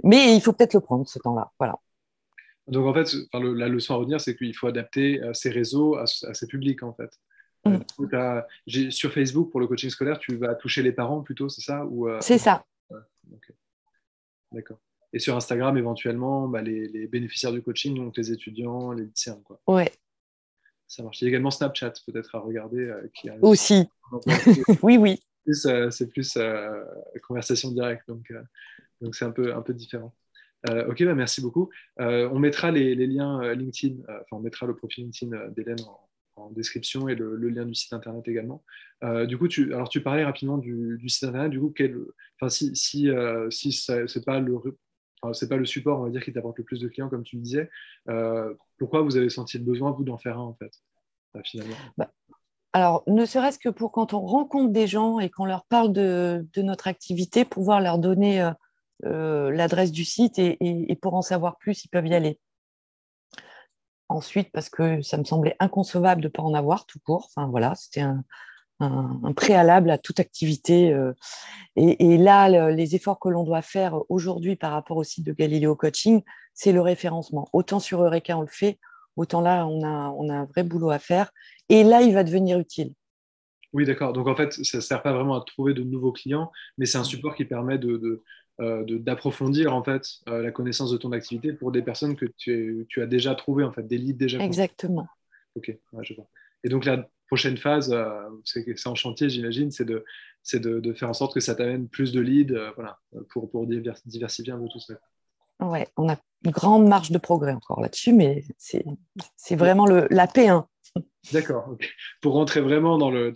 Mais 0.04 0.36
il 0.36 0.42
faut 0.42 0.54
peut-être 0.54 0.74
le 0.74 0.80
prendre, 0.80 1.08
ce 1.08 1.20
temps-là. 1.20 1.52
Voilà. 1.60 1.78
Donc, 2.70 2.86
en 2.86 2.94
fait, 2.94 3.16
la 3.34 3.68
leçon 3.68 3.96
à 3.96 3.98
retenir, 3.98 4.22
c'est 4.22 4.36
qu'il 4.36 4.56
faut 4.56 4.68
adapter 4.68 5.22
ses 5.34 5.50
réseaux 5.50 5.96
à, 5.96 6.06
ses 6.06 6.48
publics, 6.48 6.84
en 6.84 6.94
fait. 6.94 7.12
Euh, 7.68 8.44
mm. 8.68 8.92
sur 8.92 9.12
Facebook, 9.12 9.52
pour 9.52 9.60
le 9.60 9.68
coaching 9.68 9.90
scolaire, 9.90 10.20
tu 10.20 10.38
vas 10.38 10.56
toucher 10.56 10.82
les 10.82 10.94
parents 10.94 11.22
plutôt, 11.22 11.50
c'est 11.50 11.62
ça 11.62 11.86
ou, 11.86 12.08
C'est 12.22 12.38
ça. 12.38 12.66
D'accord. 14.52 14.80
Et 15.12 15.20
sur 15.20 15.36
Instagram, 15.36 15.78
éventuellement, 15.78 16.48
bah, 16.48 16.62
les, 16.62 17.08
bénéficiaires 17.08 17.52
du 17.52 17.62
coaching, 17.62 17.96
donc 17.96 18.16
les 18.18 18.32
étudiants, 18.32 18.92
les 18.92 19.06
lycéens. 19.06 19.42
Quoi. 19.44 19.60
Ouais, 19.68 19.92
ça 20.90 21.04
marche. 21.04 21.22
Il 21.22 21.26
y 21.26 21.28
a 21.28 21.30
également 21.30 21.52
Snapchat, 21.52 21.94
peut-être 22.06 22.36
à 22.36 22.40
regarder. 22.40 22.80
Euh, 22.80 23.10
qui 23.14 23.30
Aussi. 23.42 23.88
oui, 24.82 24.98
oui. 24.98 25.22
Euh, 25.66 25.90
c'est 25.90 26.08
plus 26.08 26.36
euh, 26.38 26.84
conversation 27.28 27.72
directe, 27.72 28.08
donc 28.08 28.32
donc 29.02 29.16
c'est 29.16 29.26
un 29.26 29.32
peu, 29.32 29.56
un 29.56 29.62
peu 29.62 29.74
différent. 29.74 30.14
Ok, 30.68 31.04
bah, 31.04 31.16
merci 31.16 31.42
beaucoup. 31.42 31.70
on 31.98 32.40
mettra 32.40 32.72
les, 32.72 32.96
liens 32.96 33.54
LinkedIn, 33.54 34.02
enfin 34.04 34.38
on 34.38 34.40
mettra 34.40 34.66
le 34.66 34.76
profil 34.76 35.06
LinkedIn 35.06 35.50
d'Hélène 35.50 35.80
en, 36.36 36.52
description 36.52 37.10
et 37.10 37.16
le, 37.16 37.36
lien 37.50 37.66
du 37.66 37.76
site 37.76 37.92
internet 37.92 38.28
également. 38.28 38.64
du 39.28 39.38
coup, 39.38 39.48
tu, 39.48 39.74
alors 39.74 39.90
tu 39.90 40.02
parlais 40.02 40.24
rapidement 40.24 40.58
du, 40.58 41.02
site 41.08 41.26
internet. 41.26 41.52
Du 41.52 41.60
coup, 41.60 41.74
si, 42.48 42.76
si, 42.76 43.10
si 43.50 43.72
c'est 43.72 44.26
pas 44.26 44.40
le 44.40 44.58
le 45.24 45.66
support, 45.66 46.00
on 46.00 46.04
va 46.04 46.10
dire, 46.10 46.24
qui 46.24 46.34
t'apporte 46.34 46.58
le 46.58 46.64
plus 46.64 46.80
de 46.80 46.88
clients, 46.88 47.10
comme 47.10 47.24
tu 47.24 47.38
me 47.38 47.44
disais. 47.44 47.70
Euh, 48.10 48.54
pourquoi 48.78 49.02
vous 49.02 49.18
avez 49.18 49.30
senti 49.30 49.58
le 49.58 49.64
besoin, 49.64 49.92
vous, 49.92 50.04
d'en 50.04 50.18
faire 50.18 50.38
un, 50.38 50.44
en 50.44 50.54
fait, 50.56 50.72
euh, 51.36 51.42
bah, 51.98 52.12
Alors, 52.74 53.04
ne 53.08 53.26
serait-ce 53.26 53.60
que 53.60 53.70
pour 53.70 53.92
quand 53.92 54.14
on 54.14 54.22
rencontre 54.22 54.72
des 54.72 54.88
gens 54.88 55.20
et 55.20 55.30
qu'on 55.30 55.46
leur 55.46 55.66
parle 55.66 55.92
de, 55.92 56.46
notre 56.58 56.88
activité, 56.88 57.46
pouvoir 57.46 57.82
leur 57.82 58.00
donner 58.00 58.42
euh, 58.42 58.52
l'adresse 59.04 59.92
du 59.92 60.06
site 60.06 60.40
et, 60.40 60.98
pour 61.02 61.14
en 61.14 61.22
savoir 61.22 61.58
plus, 61.58 61.86
ils 61.86 61.90
peuvent 61.90 62.08
y 62.08 62.14
aller. 62.14 62.40
Ensuite, 64.08 64.52
parce 64.52 64.70
que 64.70 65.02
ça 65.02 65.18
me 65.18 65.24
semblait 65.24 65.56
inconcevable 65.60 66.22
de 66.22 66.28
ne 66.28 66.32
pas 66.32 66.42
en 66.42 66.54
avoir 66.54 66.86
tout 66.86 67.00
court. 67.00 67.30
Enfin, 67.30 67.48
voilà, 67.48 67.76
c'était 67.76 68.02
un, 68.02 68.24
un, 68.80 69.34
préalable 69.34 69.92
à 69.92 69.98
toute 69.98 70.20
activité. 70.20 70.94
Euh. 70.94 71.14
Et, 71.76 72.18
là, 72.18 72.72
les 72.72 72.96
efforts 72.96 73.20
que 73.20 73.30
l'on 73.30 73.44
doit 73.44 73.62
faire 73.62 74.00
aujourd'hui 74.10 74.56
par 74.56 74.72
rapport 74.72 74.98
au 74.98 75.04
site 75.04 75.26
de 75.26 75.34
Galileo 75.34 75.76
Coaching, 75.76 76.24
c'est 76.54 76.72
le 76.72 76.82
référencement. 76.82 77.48
Autant 77.54 77.80
sur 77.80 78.04
Eureka, 78.04 78.38
on 78.38 78.42
le 78.42 78.48
fait, 78.48 78.80
autant 79.16 79.42
là, 79.42 79.66
on 79.66 79.84
a, 79.84 80.10
on 80.18 80.30
a 80.30 80.34
un 80.34 80.46
vrai 80.46 80.64
boulot 80.64 80.90
à 80.90 81.00
faire. 81.00 81.32
Et 81.70 81.84
là, 81.84 82.02
il 82.02 82.14
va 82.14 82.24
devenir 82.24 82.60
utile. 82.60 82.94
Oui, 83.72 83.86
d'accord. 83.86 84.14
Donc 84.14 84.28
en 84.28 84.36
fait, 84.36 84.52
ça 84.52 84.80
ne 84.80 84.82
sert 84.82 85.02
pas 85.04 85.14
vraiment 85.14 85.36
à 85.36 85.44
trouver 85.46 85.74
de 85.74 85.84
nouveaux 85.84 86.12
clients, 86.12 86.52
mais 86.78 86.86
c'est 86.86 86.98
un 86.98 87.04
support 87.04 87.36
qui 87.36 87.46
permet 87.46 87.78
de, 87.78 88.24
d'approfondir 88.60 89.74
en 89.74 89.84
fait 89.84 90.06
la 90.28 90.52
connaissance 90.52 90.92
de 90.92 90.98
ton 90.98 91.12
activité 91.12 91.54
pour 91.54 91.72
des 91.72 91.82
personnes 91.82 92.16
que 92.16 92.26
tu, 92.38 92.86
tu 92.90 93.02
as 93.02 93.08
déjà 93.08 93.36
trouvées, 93.36 93.64
en 93.64 93.72
fait, 93.72 93.88
des 93.88 93.98
leads 93.98 94.18
déjà. 94.18 94.40
Exactement. 94.40 95.08
Ok, 95.56 95.76
je 96.02 96.14
vois. 96.14 96.28
Et 96.64 96.70
donc 96.70 96.86
la 96.86 97.08
prochaine 97.28 97.58
phase, 97.58 97.96
c'est 98.44 98.88
en 98.88 98.96
chantier, 98.96 99.30
j'imagine, 99.30 99.72
c'est 99.72 99.86
de, 99.86 100.04
de, 100.54 100.80
de, 100.80 100.94
faire 100.94 101.10
en 101.10 101.14
sorte 101.14 101.34
que 101.34 101.40
ça 101.40 101.56
t'amène 101.56 101.88
plus 101.88 102.12
de 102.12 102.20
leads 102.20 102.74
voilà, 102.76 103.00
pour, 103.30 103.50
pour 103.50 103.68
diversifier 104.06 104.54
un 104.54 104.60
peu 104.60 104.68
tout 104.68 104.80
ça. 104.80 104.96
Ouais, 105.60 105.88
on 105.98 106.10
a 106.10 106.16
une 106.46 106.52
grande 106.52 106.88
marge 106.88 107.12
de 107.12 107.18
progrès 107.18 107.52
encore 107.52 107.82
là-dessus, 107.82 108.14
mais 108.14 108.44
c'est 108.58 109.56
vraiment 109.56 109.86
le, 109.86 110.08
la 110.10 110.26
P1. 110.26 110.66
D'accord. 111.34 111.76
Pour 112.22 112.34
rentrer 112.34 112.62
vraiment 112.62 112.98
dans 112.98 113.12
le, 113.12 113.32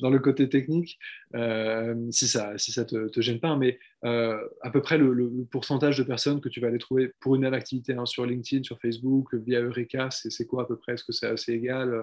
dans 0.00 0.10
le, 0.10 0.18
côté 0.18 0.48
technique, 0.48 0.98
euh, 1.34 1.94
si 2.10 2.28
ça 2.28 2.52
ne 2.52 2.58
si 2.58 2.72
ça 2.72 2.84
te, 2.84 3.20
gêne 3.20 3.40
pas, 3.40 3.56
mais 3.56 3.78
euh, 4.04 4.38
à 4.62 4.70
peu 4.70 4.80
près 4.80 4.98
le, 4.98 5.30
pourcentage 5.50 5.98
de 5.98 6.04
personnes 6.04 6.40
que 6.40 6.48
tu 6.48 6.60
vas 6.60 6.68
aller 6.68 6.78
trouver 6.78 7.12
pour 7.20 7.34
une 7.34 7.42
même 7.42 7.54
activité 7.54 7.92
hein, 7.94 8.06
sur 8.06 8.24
LinkedIn, 8.24 8.62
sur 8.62 8.78
Facebook, 8.80 9.34
via 9.34 9.60
Eureka, 9.60 10.08
c'est 10.10 10.46
quoi 10.46 10.62
à 10.62 10.66
peu 10.66 10.76
près? 10.76 10.94
Est-ce 10.94 11.04
que 11.04 11.12
c'est 11.12 11.26
assez 11.26 11.52
égal 11.52 11.92
euh, 11.92 12.02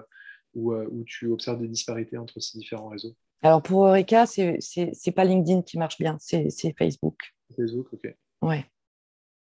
ou, 0.54 0.74
ou, 0.74 1.04
tu 1.04 1.26
observes 1.28 1.60
des 1.60 1.68
disparités 1.68 2.16
entre 2.16 2.40
ces 2.40 2.58
différents 2.58 2.88
réseaux? 2.88 3.14
Alors 3.42 3.62
pour 3.62 3.86
Eureka, 3.86 4.26
ce 4.26 4.58
n'est 5.06 5.12
pas 5.14 5.24
LinkedIn 5.24 5.62
qui 5.62 5.78
marche 5.78 5.98
bien, 5.98 6.16
c'est 6.20 6.50
Facebook. 6.76 7.16
Facebook, 7.56 7.88
ok. 7.92 8.14
Ouais. 8.42 8.64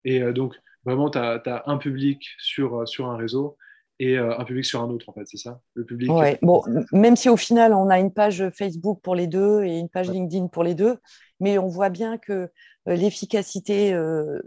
Et 0.04 0.20
donc, 0.32 0.54
vraiment, 0.84 1.10
tu 1.10 1.18
as, 1.18 1.42
as, 1.44 1.62
un 1.66 1.78
public 1.78 2.28
sur, 2.38 2.86
sur 2.86 3.06
un 3.06 3.16
réseau 3.16 3.56
et 4.00 4.16
euh, 4.16 4.38
un 4.38 4.44
public 4.44 4.64
sur 4.64 4.80
un 4.80 4.88
autre, 4.90 5.08
en 5.08 5.12
fait, 5.12 5.26
c'est 5.26 5.38
ça? 5.38 5.60
Le 5.74 5.84
public. 5.84 6.10
Ouais. 6.10 6.38
Bon, 6.42 6.62
même 6.92 7.16
si 7.16 7.28
au 7.28 7.36
final, 7.36 7.74
on 7.74 7.88
a 7.88 7.98
une 7.98 8.12
page 8.12 8.48
Facebook 8.50 9.00
pour 9.02 9.16
les 9.16 9.26
deux 9.26 9.64
et 9.64 9.78
une 9.78 9.88
page 9.88 10.08
LinkedIn 10.08 10.48
pour 10.48 10.62
les 10.62 10.74
deux, 10.74 10.98
mais 11.40 11.58
on 11.58 11.66
voit 11.66 11.88
bien 11.88 12.16
que 12.16 12.32
euh, 12.32 12.48
l'efficacité, 12.86 13.92
euh, 13.92 14.40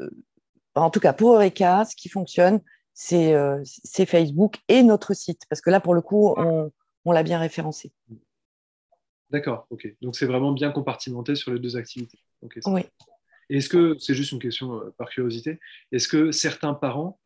en 0.75 0.89
tout 0.89 1.01
cas 1.01 1.11
pour 1.11 1.33
Eureka, 1.33 1.83
ce 1.85 1.95
qui 1.95 2.07
fonctionne, 2.07 2.61
c'est 2.93 3.35
Facebook 4.05 4.57
et 4.67 4.83
notre 4.83 5.13
site, 5.13 5.41
parce 5.49 5.61
que 5.61 5.69
là, 5.69 5.79
pour 5.79 5.93
le 5.93 6.01
coup, 6.01 6.33
on, 6.37 6.71
on 7.03 7.11
l'a 7.11 7.23
bien 7.23 7.39
référencé. 7.39 7.91
D'accord, 9.31 9.65
ok. 9.69 9.95
Donc 10.01 10.15
c'est 10.15 10.25
vraiment 10.25 10.51
bien 10.51 10.71
compartimenté 10.71 11.35
sur 11.35 11.51
les 11.51 11.59
deux 11.59 11.77
activités. 11.77 12.19
oui. 12.65 12.83
Est-ce 13.49 13.67
que, 13.67 13.97
c'est 13.99 14.13
juste 14.13 14.31
une 14.31 14.39
question 14.39 14.79
par 14.97 15.09
curiosité, 15.09 15.59
est-ce 15.91 16.07
que 16.07 16.31
certains 16.31 16.73
parents 16.73 17.19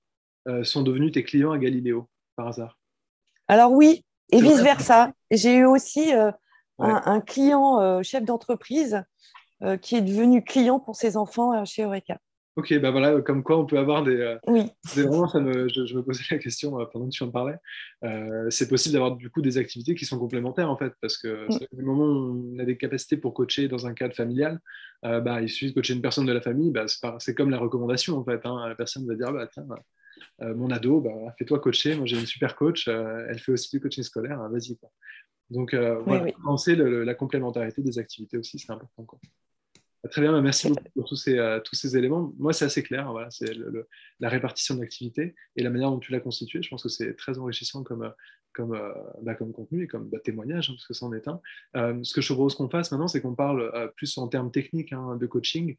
sont 0.63 0.81
devenus 0.81 1.11
tes 1.11 1.23
clients 1.23 1.51
à 1.51 1.59
Galileo? 1.59 2.09
Par 2.35 2.47
hasard 2.47 2.77
Alors 3.47 3.71
oui, 3.71 4.05
et 4.31 4.41
vice-versa. 4.41 5.11
J'ai 5.31 5.55
eu 5.55 5.65
aussi 5.65 6.13
euh, 6.13 6.31
un, 6.79 7.21
client 7.21 7.81
euh, 7.81 8.03
chef 8.03 8.23
d'entreprise 8.23 9.03
euh, 9.63 9.77
qui 9.77 9.95
est 9.95 10.01
devenu 10.01 10.43
client 10.43 10.79
pour 10.79 10.95
ses 10.95 11.17
enfants 11.17 11.63
chez 11.65 11.83
Eureka. 11.83 12.19
Ok, 12.57 12.73
bah 12.79 12.89
voilà, 12.89 13.19
comme 13.21 13.43
quoi 13.43 13.57
on 13.57 13.65
peut 13.65 13.77
avoir 13.77 14.01
des. 14.01 14.37
oui. 14.47 14.71
Vraiment, 14.95 15.27
ça 15.27 15.41
me, 15.41 15.67
je, 15.67 15.93
me 15.93 16.01
posais 16.01 16.23
la 16.31 16.37
question 16.37 16.71
pendant 16.93 17.07
que 17.07 17.11
tu 17.11 17.23
en 17.23 17.29
parlais. 17.29 17.57
c'est 18.49 18.69
possible 18.69 18.93
d'avoir 18.93 19.17
du 19.17 19.29
coup 19.29 19.41
des 19.41 19.57
activités 19.57 19.93
qui 19.93 20.05
sont 20.05 20.17
complémentaires 20.17 20.71
en 20.71 20.77
fait, 20.77 20.93
parce 21.01 21.17
que 21.17 21.49
du 21.75 21.83
moment 21.83 22.05
où 22.05 22.53
on 22.55 22.59
a 22.59 22.63
des 22.63 22.77
capacités 22.77 23.17
pour 23.17 23.33
coacher 23.33 23.67
dans 23.67 23.87
un 23.87 23.93
cadre 23.93 24.15
familial, 24.15 24.61
bah, 25.03 25.41
il 25.41 25.49
suffit 25.49 25.71
de 25.71 25.75
coacher 25.75 25.95
une 25.95 26.01
personne 26.01 26.25
de 26.25 26.31
la 26.31 26.39
famille, 26.39 26.71
bah, 26.71 26.85
c'est 27.19 27.35
comme 27.35 27.49
la 27.49 27.59
recommandation 27.59 28.17
en 28.17 28.23
fait. 28.23 28.39
Hein. 28.45 28.69
La 28.69 28.75
personne 28.75 29.05
va 29.05 29.15
dire, 29.15 29.33
bah, 29.33 29.47
tiens, 29.51 29.65
euh, 29.69 29.75
mon 30.39 30.69
ado, 30.71 31.01
bah, 31.01 31.12
fais-toi 31.38 31.60
coacher. 31.60 31.95
Moi, 31.95 32.06
j'ai 32.06 32.19
une 32.19 32.25
super 32.25 32.56
coach. 32.56 32.88
Euh, 32.88 33.25
elle 33.30 33.39
fait 33.39 33.51
aussi 33.51 33.69
du 33.71 33.82
coaching 33.82 34.04
scolaire. 34.04 34.39
Hein, 34.39 34.49
vas-y. 34.49 34.78
Donc, 35.49 35.73
euh, 35.73 35.99
voilà, 35.99 36.32
penser 36.43 36.75
la 36.75 37.13
complémentarité 37.13 37.82
des 37.82 37.99
activités 37.99 38.38
aussi, 38.38 38.60
c'est 38.60 38.71
important. 38.71 39.08
Très 40.11 40.21
bien, 40.21 40.31
bah, 40.31 40.41
merci 40.41 40.71
pour 40.93 41.05
tous 41.05 41.15
ces, 41.15 41.59
tous 41.63 41.75
ces 41.75 41.97
éléments. 41.97 42.33
Moi, 42.37 42.53
c'est 42.53 42.65
assez 42.65 42.83
clair. 42.83 43.11
Voilà, 43.11 43.29
c'est 43.31 43.51
la 44.19 44.29
répartition 44.29 44.75
d'activités 44.75 45.35
et 45.55 45.63
la 45.63 45.69
manière 45.69 45.89
dont 45.89 45.99
tu 45.99 46.11
l'as 46.11 46.19
constituée. 46.19 46.61
Je 46.61 46.69
pense 46.69 46.83
que 46.83 46.89
c'est 46.89 47.15
très 47.15 47.37
enrichissant 47.39 47.83
comme, 47.83 48.13
comme, 48.53 48.79
bah, 49.21 49.35
comme 49.35 49.51
contenu 49.51 49.83
et 49.83 49.87
comme 49.87 50.09
témoignage, 50.23 50.69
hein, 50.69 50.73
parce 50.73 50.87
que 50.87 50.93
c'en 50.93 51.11
est 51.13 51.27
un. 51.27 51.41
ce 52.03 52.13
que 52.13 52.21
je 52.21 52.33
propose 52.33 52.55
qu'on 52.55 52.69
fasse 52.69 52.91
maintenant, 52.91 53.07
c'est 53.07 53.21
qu'on 53.21 53.35
parle 53.35 53.91
plus 53.95 54.17
en 54.17 54.27
termes 54.27 54.51
techniques 54.51 54.93
hein, 54.93 55.15
de 55.15 55.25
coaching 55.25 55.75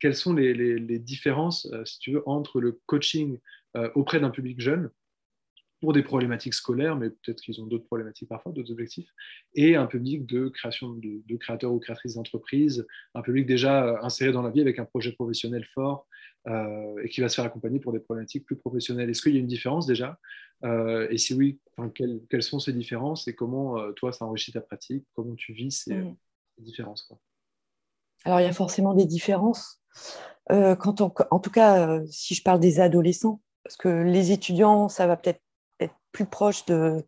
quelles 0.00 0.14
sont 0.14 0.34
les, 0.34 0.98
différences, 0.98 1.66
euh, 1.72 1.84
si 1.84 1.98
tu 1.98 2.12
veux, 2.12 2.22
entre 2.26 2.60
le 2.60 2.80
coaching 2.86 3.38
euh, 3.76 3.90
auprès 3.94 4.20
d'un 4.20 4.30
public 4.30 4.60
jeune 4.60 4.90
pour 5.80 5.92
des 5.92 6.02
problématiques 6.02 6.54
scolaires, 6.54 6.96
mais 6.96 7.10
peut-être 7.10 7.40
qu'ils 7.40 7.60
ont 7.60 7.66
d'autres 7.66 7.84
problématiques 7.84 8.28
parfois, 8.28 8.52
d'autres 8.52 8.72
objectifs, 8.72 9.08
et 9.54 9.76
un 9.76 9.86
public 9.86 10.24
de 10.26 10.48
création 10.48 10.94
de, 10.94 11.36
créateurs 11.36 11.72
ou 11.72 11.78
créatrices 11.78 12.14
d'entreprises, 12.14 12.86
un 13.14 13.22
public 13.22 13.46
déjà 13.46 13.84
euh, 13.84 13.96
inséré 14.02 14.32
dans 14.32 14.42
la 14.42 14.50
vie 14.50 14.60
avec 14.60 14.78
un 14.78 14.84
projet 14.84 15.12
professionnel 15.12 15.64
fort 15.64 16.06
et 17.02 17.08
qui 17.08 17.20
va 17.20 17.28
se 17.28 17.34
faire 17.34 17.44
accompagner 17.44 17.80
pour 17.80 17.92
des 17.92 17.98
problématiques 17.98 18.46
plus 18.46 18.54
professionnelles. 18.54 19.10
Est-ce 19.10 19.20
qu'il 19.20 19.34
y 19.34 19.36
a 19.36 19.40
une 19.40 19.48
différence 19.48 19.84
déjà? 19.84 20.16
Et 21.10 21.18
si 21.18 21.34
oui, 21.34 21.58
quelles, 21.92 22.42
sont 22.44 22.60
ces 22.60 22.72
différences 22.72 23.26
et 23.26 23.34
comment 23.34 23.92
toi 23.94 24.12
ça 24.12 24.26
enrichit 24.26 24.52
ta 24.52 24.60
pratique? 24.60 25.04
Comment 25.16 25.34
tu 25.34 25.52
vis 25.54 25.72
ces, 25.72 25.96
mmh. 25.96 26.16
différences 26.58 27.12
Alors 28.24 28.38
il 28.38 28.44
y 28.44 28.48
a 28.48 28.52
forcément 28.52 28.94
des 28.94 29.06
différences. 29.06 29.80
Euh, 30.52 30.76
quand 30.76 31.00
en 31.00 31.40
tout 31.40 31.50
cas, 31.50 31.88
euh, 31.88 32.06
si 32.08 32.34
je 32.34 32.42
parle 32.42 32.60
des 32.60 32.80
adolescents, 32.80 33.40
parce 33.64 33.76
que 33.76 33.88
les 33.88 34.30
étudiants, 34.30 34.88
ça 34.88 35.06
va 35.06 35.16
peut-être 35.16 35.40
être 35.80 35.94
plus 36.12 36.26
proche 36.26 36.64
de, 36.66 37.04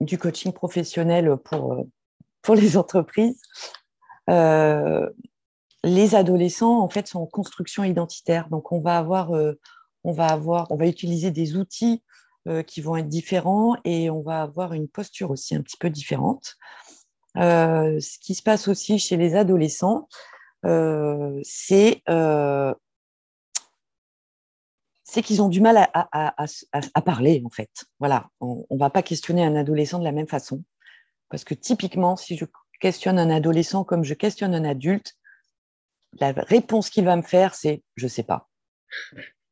du 0.00 0.18
coaching 0.18 0.52
professionnel 0.52 1.36
pour, 1.44 1.72
euh, 1.74 1.82
pour 2.42 2.54
les 2.54 2.76
entreprises. 2.76 3.40
les 5.86 6.14
adolescents, 6.14 6.80
en 6.80 6.88
fait, 6.88 7.06
sont 7.06 7.20
en 7.20 7.26
construction 7.26 7.84
identitaire. 7.84 8.48
Donc, 8.48 8.72
on 8.72 8.80
va 8.80 8.98
avoir, 8.98 9.30
on 10.02 10.12
va 10.12 10.26
avoir, 10.26 10.70
on 10.70 10.76
va 10.76 10.86
utiliser 10.86 11.30
des 11.30 11.56
outils 11.56 12.02
qui 12.66 12.80
vont 12.80 12.96
être 12.96 13.08
différents 13.08 13.76
et 13.84 14.08
on 14.08 14.22
va 14.22 14.40
avoir 14.40 14.72
une 14.72 14.88
posture 14.88 15.30
aussi 15.30 15.54
un 15.54 15.60
petit 15.60 15.76
peu 15.76 15.90
différente. 15.90 16.56
ce 17.36 18.18
qui 18.18 18.34
se 18.34 18.42
passe 18.42 18.66
aussi 18.66 18.98
chez 18.98 19.18
les 19.18 19.34
adolescents, 19.34 20.08
euh, 20.64 21.42
euh, 22.08 22.74
c'est 25.14 25.22
qu'ils 25.22 25.40
ont 25.42 25.48
du 25.48 25.60
mal 25.60 25.88
à, 25.94 27.02
parler, 27.04 27.40
en 27.44 27.48
fait. 27.48 27.70
Voilà, 28.00 28.28
on 28.40 28.66
ne 28.68 28.78
va 28.78 28.90
pas 28.90 29.02
questionner 29.02 29.44
un 29.44 29.54
adolescent 29.54 30.00
de 30.00 30.04
la 30.04 30.10
même 30.10 30.26
façon. 30.26 30.64
Parce 31.30 31.44
que 31.44 31.54
typiquement, 31.54 32.16
si 32.16 32.36
je 32.36 32.44
questionne 32.80 33.20
un 33.20 33.30
adolescent 33.30 33.84
comme 33.84 34.02
je 34.02 34.14
questionne 34.14 34.56
un 34.56 34.64
adulte, 34.64 35.14
la 36.18 36.32
réponse 36.32 36.90
qu'il 36.90 37.04
va 37.04 37.14
me 37.14 37.22
faire, 37.22 37.54
c'est 37.54 37.84
je 37.94 38.06
ne 38.06 38.08
sais 38.08 38.24
pas. 38.24 38.48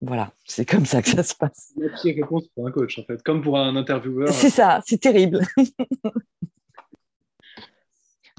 Voilà, 0.00 0.32
c'est 0.44 0.66
comme 0.68 0.84
ça 0.84 1.00
que 1.00 1.10
ça 1.10 1.22
se 1.22 1.36
passe. 1.36 1.72
La 1.76 1.96
réponse 2.02 2.48
pour 2.56 2.66
un 2.66 2.72
coach, 2.72 2.98
en 2.98 3.04
fait, 3.04 3.22
comme 3.22 3.40
pour 3.40 3.56
un 3.56 3.76
intervieweur. 3.76 4.32
C'est 4.32 4.50
ça, 4.50 4.80
c'est 4.84 4.98
terrible. 4.98 5.46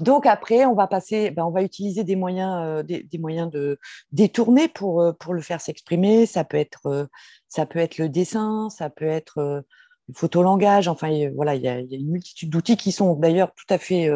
Donc 0.00 0.26
après, 0.26 0.64
on 0.64 0.74
va 0.74 0.86
passer, 0.86 1.30
ben, 1.30 1.44
on 1.44 1.50
va 1.50 1.62
utiliser 1.62 2.04
des 2.04 2.16
moyens, 2.16 2.62
euh, 2.64 2.82
de 2.82 3.78
détourner 4.12 4.68
pour, 4.68 5.00
euh, 5.00 5.12
pour 5.12 5.34
le 5.34 5.40
faire 5.40 5.60
s'exprimer. 5.60 6.26
Ça 6.26 6.44
peut 6.44 6.56
être, 6.56 6.86
euh, 6.86 7.06
ça 7.48 7.66
peut 7.66 7.78
être 7.78 7.98
le 7.98 8.08
dessin, 8.08 8.68
ça 8.70 8.90
peut 8.90 9.06
être 9.06 9.64
le 10.08 10.14
photolangage. 10.14 10.88
Enfin, 10.88 11.30
voilà, 11.34 11.54
il 11.54 11.62
y, 11.62 11.68
a, 11.68 11.78
une 11.78 12.10
multitude 12.10 12.50
d'outils 12.50 12.76
qui 12.76 12.92
sont 12.92 13.14
d'ailleurs 13.14 13.52
tout 13.54 13.66
à 13.72 13.78
fait, 13.78 14.10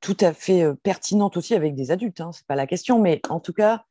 tout 0.00 0.16
pertinentes 0.82 1.36
aussi 1.36 1.54
avec 1.54 1.74
des 1.74 1.90
adultes. 1.90 2.20
Hein, 2.20 2.30
c'est 2.32 2.46
pas 2.46 2.56
la 2.56 2.66
question, 2.66 3.00
mais 3.00 3.20
en 3.28 3.40
tout 3.40 3.52
cas, 3.52 3.84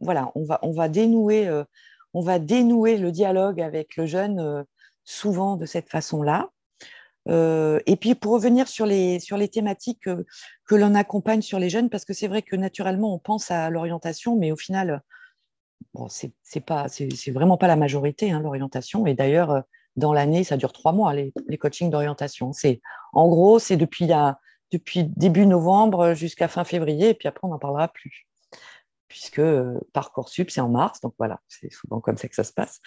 voilà, 0.00 0.32
on 0.34 0.72
va 0.72 0.88
dénouer 0.88 1.44
le 1.44 3.10
dialogue 3.10 3.60
avec 3.60 3.96
le 3.96 4.06
jeune 4.06 4.64
souvent 5.04 5.56
de 5.56 5.66
cette 5.66 5.90
façon-là. 5.90 6.48
Euh, 7.28 7.80
et 7.86 7.96
puis 7.96 8.14
pour 8.14 8.32
revenir 8.32 8.68
sur 8.68 8.86
les, 8.86 9.20
sur 9.20 9.36
les 9.36 9.48
thématiques 9.48 10.00
que, 10.00 10.74
l'on 10.74 10.94
accompagne 10.94 11.42
sur 11.42 11.58
les 11.58 11.68
jeunes, 11.68 11.90
parce 11.90 12.04
que 12.04 12.12
c'est 12.12 12.28
vrai 12.28 12.42
que 12.42 12.56
naturellement 12.56 13.14
on 13.14 13.18
pense 13.18 13.50
à 13.50 13.70
l'orientation, 13.70 14.36
mais 14.36 14.52
au 14.52 14.56
final, 14.56 15.02
bon, 15.94 16.08
c'est 16.08 16.32
vraiment 17.30 17.56
pas 17.56 17.68
la 17.68 17.76
majorité 17.76 18.30
hein, 18.30 18.40
l'orientation. 18.40 19.06
Et 19.06 19.14
d'ailleurs, 19.14 19.64
dans 19.96 20.12
l'année, 20.12 20.44
ça 20.44 20.56
dure 20.56 20.72
trois 20.72 20.92
mois 20.92 21.12
les, 21.12 21.32
les 21.48 21.58
coachings 21.58 21.90
d'orientation. 21.90 22.52
En 23.12 23.28
gros, 23.28 23.58
c'est 23.58 23.76
depuis, 23.76 24.08
depuis 24.72 25.04
début 25.04 25.46
novembre 25.46 26.14
jusqu'à 26.14 26.48
fin 26.48 26.64
février, 26.64 27.10
et 27.10 27.14
puis 27.14 27.28
après 27.28 27.46
on 27.46 27.50
n'en 27.50 27.58
parlera 27.58 27.88
plus 27.88 28.28
puisque 29.10 29.40
euh, 29.40 29.78
Parcoursup, 29.92 30.50
c'est 30.50 30.62
en 30.62 30.70
mars, 30.70 31.00
donc 31.00 31.14
voilà, 31.18 31.40
c'est 31.48 31.70
souvent 31.70 32.00
comme 32.00 32.16
ça 32.16 32.28
que 32.28 32.34
ça 32.34 32.44
se 32.44 32.52
passe. 32.52 32.80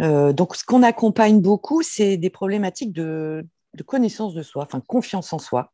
Euh, 0.00 0.32
donc, 0.32 0.56
ce 0.56 0.64
qu'on 0.64 0.82
accompagne 0.82 1.40
beaucoup, 1.40 1.82
c'est 1.82 2.16
des 2.16 2.30
problématiques 2.30 2.92
de, 2.92 3.46
connaissance 3.86 4.34
de 4.34 4.42
soi, 4.42 4.64
enfin 4.64 4.80
confiance 4.80 5.32
en 5.32 5.38
soi. 5.38 5.72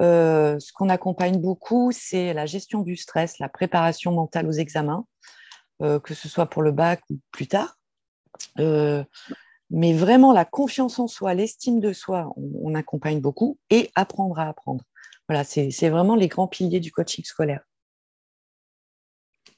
Euh, 0.00 0.58
ce 0.58 0.72
qu'on 0.72 0.88
accompagne 0.88 1.38
beaucoup, 1.38 1.92
c'est 1.92 2.32
la 2.32 2.46
gestion 2.46 2.80
du 2.80 2.96
stress, 2.96 3.38
la 3.38 3.48
préparation 3.48 4.12
mentale 4.12 4.46
aux 4.46 4.52
examens, 4.52 5.06
euh, 5.82 6.00
que 6.00 6.14
ce 6.14 6.28
soit 6.28 6.46
pour 6.46 6.62
le 6.62 6.72
bac 6.72 7.02
ou 7.10 7.18
plus 7.30 7.46
tard. 7.46 7.78
mais 9.70 9.94
vraiment, 9.94 10.32
la 10.32 10.44
confiance 10.44 10.98
en 10.98 11.06
soi, 11.06 11.34
l'estime 11.34 11.80
de 11.80 11.92
soi, 11.92 12.32
on, 12.36 12.74
accompagne 12.74 13.20
beaucoup 13.20 13.58
et 13.70 13.90
apprendre 13.94 14.38
à 14.38 14.48
apprendre. 14.48 14.84
Voilà, 15.28 15.44
c'est 15.44 15.88
vraiment 15.88 16.14
les 16.14 16.28
grands 16.28 16.48
piliers 16.48 16.80
du 16.80 16.92
coaching 16.92 17.24
scolaire. 17.24 17.62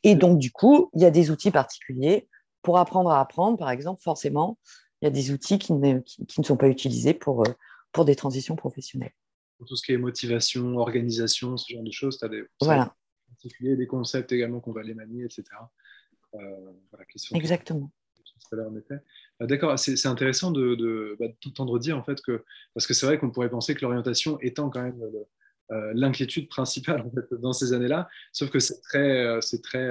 Et 0.05 0.15
donc, 0.15 0.39
du 0.39 0.53
coup, 0.53 0.91
il 0.95 1.03
y 1.03 1.05
a 1.05 1.11
des 1.11 1.31
outils 1.31 1.51
particuliers 1.51 2.29
pour 2.65 2.79
apprendre 2.79 3.11
à 3.11 3.21
apprendre, 3.21 3.57
par 3.57 3.71
exemple, 3.71 4.03
forcément, 4.03 4.59
il 5.01 5.05
y 5.05 5.09
a 5.09 5.11
des 5.11 5.31
outils 5.31 5.59
qui 5.59 5.73
ne, 5.73 6.01
qui, 6.01 6.41
ne 6.41 6.45
sont 6.45 6.57
pas 6.57 6.69
utilisés 6.69 7.15
pour, 7.15 7.45
pour 7.93 8.05
des 8.05 8.17
transitions 8.17 8.57
professionnelles. 8.57 9.15
Pour 9.59 9.69
tout 9.69 9.77
ce 9.77 9.85
qui 9.85 9.93
est 9.93 9.99
motivation, 9.99 10.77
organisation, 10.79 11.57
ce 11.57 11.73
genre 11.73 11.85
de 11.85 11.93
choses, 11.93 12.19
tu 12.19 12.25
as 12.25 12.29
des, 12.29 12.43
voilà. 12.61 12.97
des 13.61 13.87
concepts 13.87 14.33
également 14.33 14.59
qu'on 14.61 14.73
va 14.73 14.83
les 14.83 14.95
manier, 14.95 15.25
etc. 15.25 15.45
voilà, 16.33 17.05
Exactement. 17.35 17.93
Euh, 18.53 19.47
d'accord, 19.47 19.79
c'est 19.79 20.07
intéressant 20.07 20.51
de, 20.51 20.75
de, 20.75 21.17
bah, 21.19 21.27
t'entendre 21.41 21.79
dire 21.79 21.97
en 21.99 22.05
fait 22.05 22.21
que, 22.21 22.45
parce 22.75 22.87
que 22.87 22.95
c'est 22.95 23.07
vrai 23.07 23.19
qu'on 23.19 23.31
pourrait 23.31 23.51
penser 23.51 23.75
que 23.75 23.83
l'orientation 23.83 24.39
étant 24.41 24.71
quand 24.71 24.83
même 24.83 25.01
euh, 25.71 25.93
l'inquiétude 25.95 26.49
principale 26.49 27.01
en 27.03 27.11
fait, 27.11 27.35
dans 27.41 27.53
ces 27.53 27.73
années-là, 27.73 28.09
sauf 28.33 28.51
que 28.51 28.59
c'est 28.59 28.81
très, 28.81 29.25
euh, 29.25 29.41
c'est 29.41 29.63
très, 29.63 29.89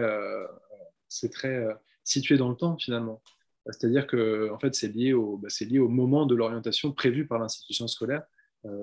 c'est 1.08 1.32
très 1.32 1.66
situé 2.04 2.38
dans 2.38 2.50
le 2.50 2.56
temps 2.56 2.78
finalement. 2.78 3.22
C'est-à-dire 3.66 4.08
que 4.08 4.50
en 4.52 4.60
fait, 4.60 4.76
c'est 4.76 4.90
lié, 4.90 5.14
au, 5.14 5.38
bah, 5.38 5.48
lié 5.62 5.80
au 5.80 5.88
moment 5.88 6.26
de 6.26 6.36
l'orientation 6.36 6.92
prévu 6.92 7.26
par 7.26 7.40
l'institution 7.40 7.88
scolaire, 7.88 8.24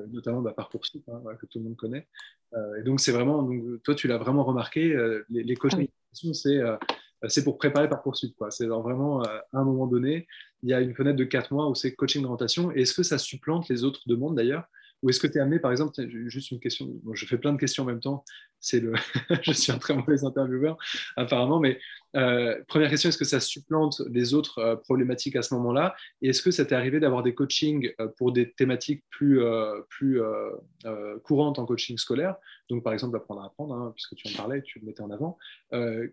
notamment 0.08 0.40
bah, 0.40 0.52
Parcoursup, 0.52 1.02
hein, 1.08 1.22
que 1.38 1.46
tout 1.46 1.58
le 1.58 1.64
monde 1.64 1.76
connaît. 1.76 2.06
et 2.78 2.82
donc, 2.82 3.00
c'est 3.00 3.12
vraiment, 3.12 3.42
donc, 3.42 3.82
toi, 3.82 3.94
tu 3.94 4.08
l'as 4.08 4.18
vraiment 4.18 4.44
remarqué, 4.44 4.96
les, 5.28 5.42
les 5.42 5.56
coachings, 5.56 5.88
c'est 6.12 6.62
euh, 7.24 7.28
c'est 7.28 7.44
pour 7.44 7.58
préparer 7.58 7.88
Parcoursup. 7.88 8.34
C'est 8.50 8.66
vraiment, 8.66 9.22
euh, 9.22 9.38
à 9.52 9.58
un 9.58 9.64
moment 9.64 9.86
donné, 9.86 10.26
il 10.62 10.70
y 10.70 10.74
a 10.74 10.80
une 10.80 10.94
fenêtre 10.94 11.16
de 11.16 11.24
4 11.24 11.52
mois 11.52 11.68
où 11.68 11.74
c'est 11.74 11.94
coaching 11.94 12.22
d'orientation. 12.22 12.70
Est-ce 12.72 12.94
que 12.94 13.02
ça 13.02 13.18
supplante 13.18 13.68
les 13.68 13.84
autres 13.84 14.02
demandes 14.06 14.36
d'ailleurs? 14.36 14.64
Ou 15.02 15.10
est-ce 15.10 15.20
que 15.20 15.26
tu 15.26 15.38
es 15.38 15.40
amené, 15.40 15.58
par 15.58 15.70
exemple, 15.70 15.94
juste 16.28 16.50
une 16.50 16.60
question, 16.60 16.88
je 17.12 17.26
fais 17.26 17.38
plein 17.38 17.52
de 17.52 17.58
questions 17.58 17.84
en 17.84 17.86
même 17.86 18.00
temps, 18.00 18.24
c'est 18.58 18.80
le, 18.80 18.92
je 19.42 19.52
suis 19.52 19.72
un 19.72 19.78
très 19.78 19.94
mauvais 19.94 20.24
intervieweur 20.24 20.76
apparemment, 21.16 21.60
mais 21.60 21.78
euh, 22.16 22.60
première 22.68 22.90
question, 22.90 23.08
est-ce 23.08 23.18
que 23.18 23.24
ça 23.24 23.40
supplante 23.40 24.02
les 24.10 24.34
autres 24.34 24.80
problématiques 24.84 25.36
à 25.36 25.42
ce 25.42 25.54
moment-là? 25.54 25.94
Et 26.22 26.28
est-ce 26.28 26.42
que 26.42 26.50
ça 26.50 26.64
t'est 26.64 26.74
arrivé 26.74 27.00
d'avoir 27.00 27.22
des 27.22 27.34
coachings 27.34 27.92
pour 28.16 28.32
des 28.32 28.52
thématiques 28.52 29.04
plus, 29.10 29.40
plus 29.88 30.20
courantes 31.22 31.58
en 31.58 31.66
coaching 31.66 31.96
scolaire? 31.98 32.36
Donc 32.68 32.82
par 32.82 32.92
exemple, 32.92 33.16
apprendre 33.16 33.42
à 33.42 33.46
apprendre, 33.46 33.74
hein, 33.74 33.92
puisque 33.94 34.14
tu 34.16 34.28
en 34.28 34.36
parlais, 34.36 34.60
tu 34.62 34.80
le 34.80 34.86
mettais 34.86 35.02
en 35.02 35.10
avant, 35.10 35.38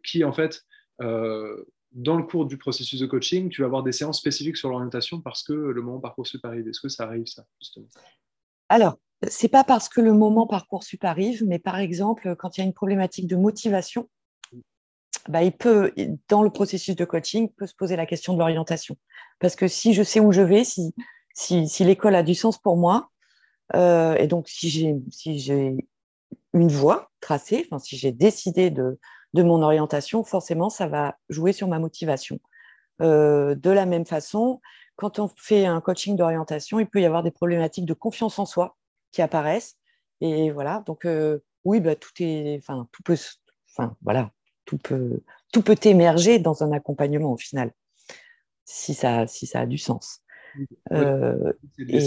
qui 0.03 0.23
en 0.23 0.31
fait 0.31 0.63
euh, 1.01 1.63
dans 1.91 2.17
le 2.17 2.23
cours 2.23 2.45
du 2.45 2.57
processus 2.57 2.99
de 2.99 3.05
coaching, 3.05 3.49
tu 3.49 3.61
vas 3.61 3.67
avoir 3.67 3.83
des 3.83 3.91
séances 3.91 4.19
spécifiques 4.19 4.57
sur 4.57 4.69
l'orientation 4.69 5.21
parce 5.21 5.43
que 5.43 5.53
le 5.53 5.81
moment 5.81 5.99
Parcoursup 5.99 6.43
arrive. 6.45 6.67
Est-ce 6.67 6.81
que 6.81 6.89
ça 6.89 7.05
arrive, 7.05 7.25
ça, 7.25 7.45
justement? 7.59 7.87
Alors, 8.69 8.97
c'est 9.27 9.47
pas 9.47 9.63
parce 9.63 9.89
que 9.89 10.01
le 10.01 10.13
moment 10.13 10.47
Parcoursup 10.47 11.03
arrive, 11.03 11.43
mais 11.45 11.59
par 11.59 11.79
exemple, 11.79 12.35
quand 12.35 12.57
il 12.57 12.61
y 12.61 12.63
a 12.63 12.67
une 12.67 12.73
problématique 12.73 13.27
de 13.27 13.35
motivation, 13.35 14.09
bah, 15.27 15.43
il 15.43 15.51
peut, 15.51 15.93
dans 16.29 16.41
le 16.41 16.49
processus 16.49 16.95
de 16.95 17.05
coaching, 17.05 17.49
peut 17.57 17.67
se 17.67 17.75
poser 17.75 17.95
la 17.95 18.05
question 18.05 18.33
de 18.33 18.39
l'orientation. 18.39 18.95
Parce 19.39 19.55
que 19.55 19.67
si 19.67 19.93
je 19.93 20.03
sais 20.03 20.19
où 20.19 20.31
je 20.31 20.41
vais, 20.41 20.63
si, 20.63 20.93
l'école 21.83 22.15
a 22.15 22.23
du 22.23 22.35
sens 22.35 22.57
pour 22.57 22.77
moi, 22.77 23.09
euh, 23.75 24.15
et 24.15 24.27
donc 24.27 24.47
si 24.47 24.69
j'ai 24.69 25.87
une 26.53 26.69
voie 26.69 27.09
tracée, 27.19 27.67
si 27.79 27.97
j'ai 27.97 28.11
décidé 28.11 28.69
de, 28.69 28.99
de 29.33 29.43
mon 29.43 29.61
orientation, 29.61 30.23
forcément, 30.23 30.69
ça 30.69 30.87
va 30.87 31.17
jouer 31.29 31.53
sur 31.53 31.67
ma 31.67 31.79
motivation. 31.79 32.39
Euh, 33.01 33.55
de 33.55 33.69
la 33.69 33.85
même 33.85 34.05
façon, 34.05 34.61
quand 34.97 35.19
on 35.19 35.29
fait 35.37 35.65
un 35.65 35.79
coaching 35.79 36.17
d'orientation, 36.17 36.79
il 36.79 36.87
peut 36.87 36.99
y 36.99 37.05
avoir 37.05 37.23
des 37.23 37.31
problématiques 37.31 37.85
de 37.85 37.93
confiance 37.93 38.37
en 38.39 38.45
soi 38.45 38.75
qui 39.11 39.21
apparaissent. 39.21 39.77
Et 40.19 40.51
voilà, 40.51 40.83
donc 40.85 41.05
euh, 41.05 41.39
oui, 41.63 41.79
bah, 41.79 41.95
tout 41.95 42.11
est, 42.19 42.57
enfin, 42.57 42.89
tout 42.91 43.03
peut, 43.03 43.17
enfin, 43.71 43.95
voilà, 44.01 44.31
tout 44.65 44.77
peut, 44.77 45.21
tout 45.53 45.61
peut 45.61 45.77
émerger 45.83 46.39
dans 46.39 46.63
un 46.63 46.71
accompagnement 46.71 47.31
au 47.31 47.37
final, 47.37 47.71
si 48.65 48.93
ça, 48.93 49.27
si 49.27 49.45
ça 49.45 49.61
a 49.61 49.65
du 49.67 49.77
sens. 49.77 50.21
Euh, 50.91 51.53
et 51.77 51.99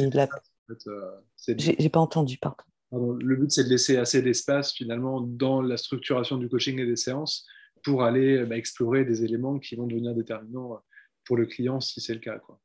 j'ai 1.56 1.88
pas 1.88 2.00
entendu, 2.00 2.36
pardon 2.38 2.64
le 2.92 3.36
but, 3.36 3.52
c'est 3.52 3.62
de 3.62 3.68
laisser 3.68 3.96
assez 3.98 4.20
d'espace 4.20 4.72
finalement 4.72 5.20
dans 5.20 5.62
la 5.62 5.76
structuration 5.76 6.36
du 6.38 6.48
coaching 6.48 6.78
et 6.80 6.86
des 6.86 6.96
séances 6.96 7.46
pour 7.84 8.02
aller 8.02 8.44
bah, 8.44 8.56
explorer 8.56 9.04
des 9.04 9.24
éléments 9.24 9.60
qui 9.60 9.76
vont 9.76 9.86
devenir 9.86 10.12
déterminants 10.12 10.82
pour 11.24 11.36
le 11.36 11.46
client 11.46 11.80
si 11.80 12.00
c'est 12.00 12.14
le 12.14 12.20
cas. 12.20 12.40
Quoi. 12.40 12.60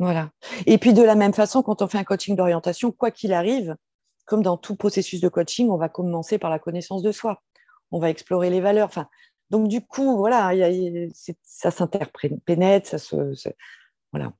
Voilà. 0.00 0.30
Et 0.64 0.78
puis 0.78 0.94
de 0.94 1.02
la 1.02 1.14
même 1.14 1.34
façon, 1.34 1.62
quand 1.62 1.82
on 1.82 1.86
fait 1.86 1.98
un 1.98 2.04
coaching 2.04 2.34
d'orientation, 2.34 2.90
quoi 2.90 3.10
qu'il 3.10 3.34
arrive, 3.34 3.76
comme 4.24 4.42
dans 4.42 4.56
tout 4.56 4.74
processus 4.74 5.20
de 5.20 5.28
coaching, 5.28 5.68
on 5.68 5.76
va 5.76 5.90
commencer 5.90 6.38
par 6.38 6.48
la 6.48 6.58
connaissance 6.58 7.02
de 7.02 7.12
soi. 7.12 7.42
On 7.90 7.98
va 7.98 8.08
explorer 8.08 8.48
les 8.48 8.62
valeurs. 8.62 8.86
Enfin, 8.86 9.08
donc 9.50 9.68
du 9.68 9.82
coup, 9.82 10.16
voilà, 10.16 10.52
ça 11.42 11.70
s'interpénètre, 11.70 12.88
ça 12.88 12.96
se, 12.96 13.34
voilà. 14.10 14.32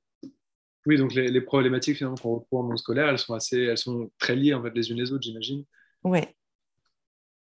Oui, 0.87 0.97
donc 0.97 1.13
les, 1.13 1.41
problématiques 1.41 1.97
finalement 1.97 2.17
qu'on 2.17 2.39
retrouve 2.39 2.59
en 2.59 2.63
monde 2.63 2.79
scolaire, 2.79 3.07
elles 3.07 3.19
sont 3.19 3.35
assez, 3.35 3.59
elles 3.59 3.77
sont 3.77 4.09
très 4.17 4.35
liées 4.35 4.55
en 4.55 4.63
fait 4.63 4.73
les 4.73 4.89
unes 4.89 4.97
les 4.97 5.11
autres, 5.11 5.21
j'imagine. 5.21 5.63
Oui. 6.03 6.21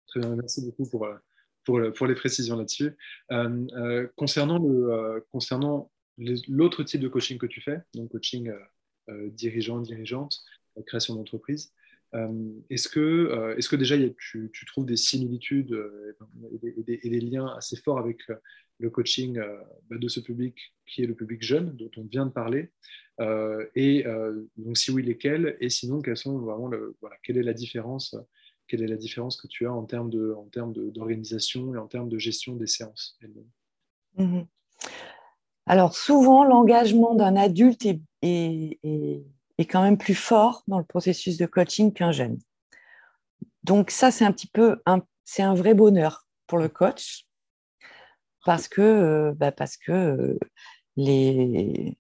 Très 0.09 0.21
bien, 0.21 0.37
merci 0.37 0.63
beaucoup 0.67 0.91
pour, 0.91 1.07
euh, 1.07 1.17
pour, 1.65 1.81
pour 1.97 2.07
les 2.07 2.15
précisions 2.15 2.57
là-dessus. 2.57 2.99
Euh, 3.33 3.67
euh, 3.79 4.09
concernant 4.17 4.59
le, 4.59 5.25
concernant 5.33 5.91
l'autre 6.49 6.83
type 6.83 7.01
de 7.01 7.09
coaching 7.09 7.39
que 7.39 7.47
tu 7.47 7.61
fais, 7.61 7.79
donc 7.95 8.11
coaching 8.11 8.53
dirigeant, 9.33 9.81
dirigeante, 9.81 10.41
création 10.87 11.15
d'entreprise, 11.17 11.73
est-ce 12.71 12.89
que, 12.89 13.55
est 13.57 13.69
que 13.69 13.77
déjà 13.77 13.97
tu, 14.19 14.51
trouves 14.67 14.87
des 14.87 14.97
similitudes 14.97 15.77
et 16.87 17.11
des, 17.11 17.21
liens 17.21 17.49
assez 17.57 17.77
forts 17.77 17.99
avec 17.99 18.19
le 18.79 18.91
coaching 18.91 19.41
bah, 19.89 19.97
de 19.99 20.09
ce 20.09 20.21
public 20.21 20.75
qui 20.87 21.03
est 21.03 21.07
le 21.07 21.15
public 21.15 21.43
jeune 21.43 21.77
dont 21.77 21.91
on 21.97 22.05
vient 22.05 22.27
de 22.27 22.33
parler 22.33 22.71
euh, 23.21 23.67
et 23.75 24.07
euh, 24.07 24.47
donc, 24.57 24.79
si 24.79 24.91
oui, 24.91 25.03
lesquels 25.03 25.57
Et 25.61 25.69
sinon, 25.69 26.01
quelles 26.01 26.17
sont 26.17 26.39
vraiment 26.39 26.71
voilà, 27.01 27.17
quelle 27.23 27.37
est 27.37 27.43
la 27.43 27.53
différence 27.53 28.17
Quelle 28.67 28.83
est 28.83 28.89
la 28.89 28.97
différence 28.97 29.41
que 29.41 29.47
tu 29.47 29.67
as 29.67 29.73
en 29.73 29.85
termes 29.85 30.11
d'organisation 30.11 31.75
et 31.75 31.79
en 31.79 31.87
termes 31.87 32.09
de 32.09 32.19
gestion 32.19 32.57
des 32.57 32.67
séances. 32.67 33.19
Alors, 35.71 35.95
souvent, 35.95 36.43
l'engagement 36.43 37.15
d'un 37.15 37.37
adulte 37.37 37.87
est, 38.23 38.81
quand 39.69 39.83
même 39.83 39.99
plus 39.99 40.17
fort 40.17 40.65
dans 40.67 40.79
le 40.79 40.85
processus 40.85 41.37
de 41.37 41.47
coaching 41.47 41.93
qu'un 41.93 42.11
jeune. 42.11 42.41
Donc, 43.63 43.93
ça, 43.93 44.11
c'est 44.11 44.25
un 44.25 44.33
petit 44.33 44.49
peu 44.49 44.83
c'est 45.25 45.45
un 45.45 45.55
vrai 45.55 45.75
bonheur 45.75 46.27
pour 46.49 46.59
le 46.59 46.69
coach 46.69 47.25
parce 48.45 48.67
que, 48.67 48.81
euh, 48.81 49.33
bah 49.37 49.53
les, 50.97 51.97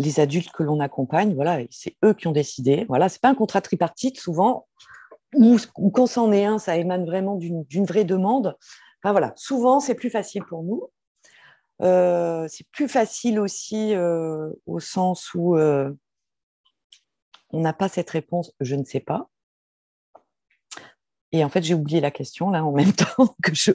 les 0.00 0.18
adultes 0.18 0.50
que 0.50 0.64
l'on 0.64 0.80
accompagne, 0.80 1.36
voilà, 1.36 1.60
c'est 1.70 1.94
eux 2.04 2.14
qui 2.14 2.26
ont 2.26 2.32
décidé. 2.32 2.84
Voilà, 2.88 3.08
c'est 3.08 3.22
pas 3.22 3.28
un 3.28 3.36
contrat 3.36 3.60
tripartite 3.60 4.18
souvent, 4.18 4.66
ou, 5.36 5.56
quand 5.94 6.08
c'en 6.08 6.32
est 6.32 6.46
un, 6.46 6.58
ça 6.58 6.76
émane 6.76 7.06
vraiment 7.06 7.36
d'une 7.36 7.86
vraie 7.86 8.04
demande. 8.04 8.56
Enfin 9.00 9.12
voilà, 9.12 9.34
souvent 9.36 9.78
c'est 9.78 9.94
plus 9.94 10.10
facile 10.10 10.42
pour 10.42 10.64
nous. 10.64 10.90
Euh, 11.80 12.46
c'est 12.48 12.66
plus 12.70 12.88
facile 12.88 13.38
aussi 13.38 13.94
euh, 13.94 14.50
au 14.66 14.80
sens 14.80 15.32
où 15.34 15.56
euh, 15.56 15.92
on 17.50 17.60
n'a 17.60 17.72
pas 17.72 17.88
cette 17.88 18.10
réponse, 18.10 18.52
je 18.60 18.74
ne 18.74 18.84
sais 18.84 19.00
pas. 19.00 19.30
Et 21.30 21.44
en 21.44 21.50
fait, 21.50 21.62
j'ai 21.62 21.74
oublié 21.74 22.00
la 22.00 22.10
question 22.10 22.50
là 22.50 22.64
en 22.64 22.72
même 22.72 22.92
temps 23.16 23.36
que 23.42 23.54
je. 23.54 23.72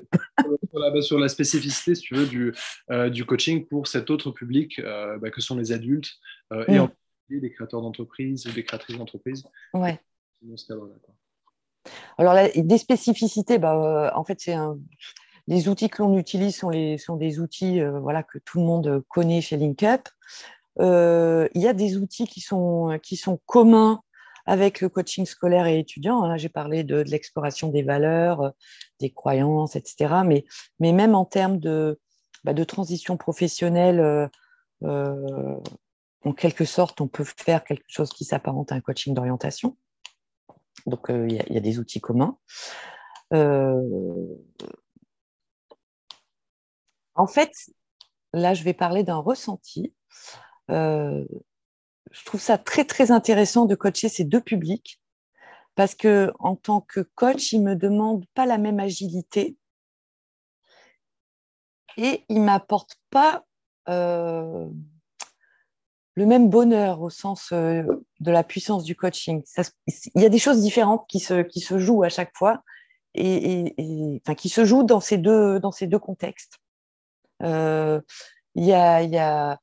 Bah, 0.74 1.02
sur 1.02 1.20
la, 1.20 1.30
spécificité, 1.30 1.96
si 1.96 2.02
tu 2.02 2.16
veux, 2.16 2.26
du, 2.26 2.54
du 3.12 3.26
coaching 3.26 3.66
pour 3.68 3.88
cet 3.88 4.10
autre 4.10 4.32
public 4.32 4.82
bah, 4.82 5.30
que 5.30 5.40
sont 5.40 5.56
les 5.56 5.72
adultes 5.72 6.12
et 6.68 6.78
mm. 6.78 6.82
en 6.82 6.88
particulier 6.88 7.42
les 7.42 7.52
créateurs 7.52 7.82
d'entreprise 7.82 8.46
ou 8.48 8.52
des 8.52 8.64
créatrices 8.64 8.98
d'entreprise. 8.98 9.44
Ouais. 9.74 10.02
Alors, 12.18 12.36
des 12.56 12.78
spécificités, 12.78 13.60
bah, 13.60 14.12
en 14.16 14.24
fait, 14.24 14.40
c'est 14.40 14.54
un... 14.54 14.78
les 15.48 15.68
outils 15.68 15.90
que 15.90 16.02
l'on 16.02 16.18
utilise 16.18 16.58
sont, 16.58 16.72
des 16.72 17.40
outils 17.40 17.82
voilà, 17.82 18.24
que 18.24 18.38
tout 18.40 18.60
le 18.60 18.66
monde 18.66 19.04
connaît 19.10 19.42
chez 19.42 19.58
LinkUp. 19.58 20.10
Il 20.80 21.62
y 21.62 21.68
a 21.68 21.74
des 21.74 21.98
outils 21.98 22.28
qui 22.28 22.42
sont, 22.42 23.00
communs 23.46 24.02
avec 24.46 24.82
le 24.82 24.90
coaching 24.90 25.26
scolaire 25.26 25.68
et 25.68 25.80
étudiant. 25.80 26.24
Hein, 26.24 26.38
j'ai 26.38 26.50
parlé 26.50 26.84
de, 26.84 26.98
l'exploration 26.98 27.70
des 27.70 27.84
valeurs, 27.84 28.42
euh, 28.42 28.50
des 29.00 29.12
croyances, 29.12 29.76
etc. 29.76 30.16
Mais, 30.26 30.46
même 30.80 31.16
en 31.16 31.26
termes 31.26 31.60
de, 31.60 32.00
bah, 32.44 32.54
transition 32.66 33.18
professionnelle, 33.18 34.00
euh, 34.00 34.28
euh, 34.84 35.60
en 36.26 36.34
quelque 36.34 36.66
sorte, 36.66 37.02
on 37.02 37.08
peut 37.08 37.26
faire 37.26 37.64
quelque 37.64 37.86
chose 37.88 38.10
qui 38.10 38.26
s'apparente 38.26 38.72
à 38.72 38.76
un 38.76 38.82
coaching 38.82 39.14
d'orientation. 39.14 39.78
Donc, 40.86 41.06
il 41.10 41.32
y, 41.32 41.58
a 41.58 41.62
des 41.62 41.80
outils 41.80 42.02
communs. 42.02 42.38
En 47.16 47.28
fait, 47.28 47.52
là, 48.34 48.54
je 48.54 48.64
vais 48.64 48.74
parler 48.74 49.04
d'un 49.04 49.18
ressenti 49.18 49.94
je 52.14 52.26
trouve 52.26 52.40
ça 52.40 52.58
très, 52.58 52.86
très 52.86 53.12
intéressant 53.12 53.66
de 53.66 53.76
coacher 53.76 54.08
ces 54.08 54.24
deux 54.24 54.40
publics 54.40 55.02
parce 55.76 55.96
que 55.96 56.32
en 56.40 56.56
tant 56.56 56.82
que 56.82 57.02
coach, 57.02 57.52
ils 57.52 57.62
me 57.62 57.76
demandent 57.76 58.26
pas 58.36 58.46
la 58.46 58.60
même 58.60 58.80
agilité 58.80 59.58
et 61.98 62.24
il 62.30 62.40
ne 62.40 62.46
m'apporte 62.46 62.96
pas 63.10 63.44
euh, 63.90 64.68
le 66.16 66.26
même 66.26 66.50
bonheur 66.50 67.02
au 67.02 67.10
sens 67.10 67.52
euh, 67.52 67.84
de 68.20 68.32
la 68.32 68.44
puissance 68.44 68.84
du 68.84 68.96
coaching. 68.96 69.44
il 69.88 70.22
y 70.22 70.26
a 70.26 70.30
des 70.30 70.40
choses 70.40 70.62
différentes 70.62 71.08
qui 71.08 71.20
se, 71.20 71.42
qui 71.42 71.60
se 71.60 71.80
jouent 71.80 72.04
à 72.04 72.10
chaque 72.10 72.36
fois 72.38 72.64
et, 73.16 74.20
enfin, 74.24 74.36
qui 74.36 74.50
se 74.50 74.66
jouent 74.66 74.84
dans 74.84 75.00
ces 75.00 75.18
deux, 75.18 75.60
dans 75.60 75.72
ces 75.72 75.88
deux 75.88 76.00
contextes. 76.00 76.60
Euh, 77.44 78.02
il 78.56 78.66
y 78.66 78.74
a, 78.74 79.02
y 79.02 79.18
a 79.18 79.60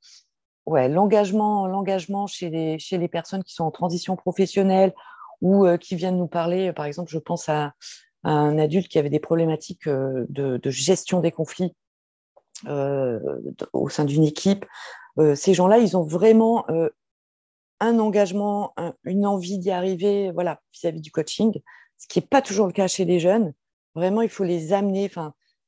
l'engagement, 0.66 2.26
chez 2.26 2.50
les, 2.50 3.08
personnes 3.08 3.44
qui 3.44 3.54
sont 3.54 3.64
en 3.64 3.70
transition 3.70 4.16
professionnelle 4.16 4.94
ou 5.40 5.66
qui 5.78 5.96
viennent 5.96 6.18
nous 6.18 6.28
parler. 6.28 6.72
Par 6.72 6.84
exemple, 6.84 7.10
je 7.10 7.18
pense 7.18 7.48
à, 7.48 7.74
un 8.22 8.58
adulte 8.58 8.88
qui 8.88 8.98
avait 8.98 9.08
des 9.08 9.20
problématiques 9.20 9.88
de, 9.88 10.26
de 10.28 10.70
gestion 10.70 11.20
des 11.20 11.32
conflits 11.32 11.74
au 12.66 13.88
sein 13.88 14.04
d'une 14.04 14.24
équipe 14.24 14.66
euh, 15.18 15.34
ces 15.34 15.54
gens-là, 15.54 15.78
ils 15.78 15.96
ont 15.96 16.02
vraiment 16.02 16.64
euh, 16.70 16.88
un 17.80 17.98
engagement, 17.98 18.74
une 19.04 19.26
envie 19.26 19.58
d'y 19.58 19.70
arriver 19.70 20.30
voilà, 20.32 20.60
vis-à-vis 20.72 21.00
du 21.00 21.10
coaching, 21.10 21.60
ce 21.98 22.06
qui 22.08 22.20
n'est 22.20 22.26
pas 22.26 22.42
toujours 22.42 22.66
le 22.66 22.72
cas 22.72 22.88
chez 22.88 23.04
les 23.04 23.20
jeunes. 23.20 23.52
Vraiment, 23.94 24.22
il 24.22 24.28
faut 24.28 24.44
les 24.44 24.72
amener. 24.72 25.10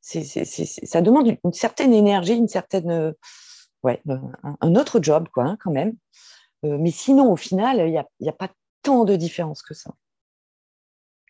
Ça 0.02 1.00
demande 1.00 1.28
une, 1.28 1.52
certaine 1.52 1.94
énergie, 1.94 2.34
une 2.34 2.48
certaine, 2.48 2.90
euh, 2.90 3.12
ouais, 3.82 4.02
un, 4.60 4.74
autre 4.74 5.00
job, 5.02 5.28
quoi, 5.32 5.44
hein, 5.44 5.58
quand 5.62 5.72
même. 5.72 5.94
mais 6.62 6.90
sinon, 6.90 7.32
au 7.32 7.36
final, 7.36 7.78
il 7.78 7.92
n'y 7.92 7.98
a, 7.98 8.30
a, 8.30 8.32
pas 8.32 8.52
tant 8.82 9.04
de 9.04 9.16
différence 9.16 9.62
que 9.62 9.74
ça. 9.74 9.94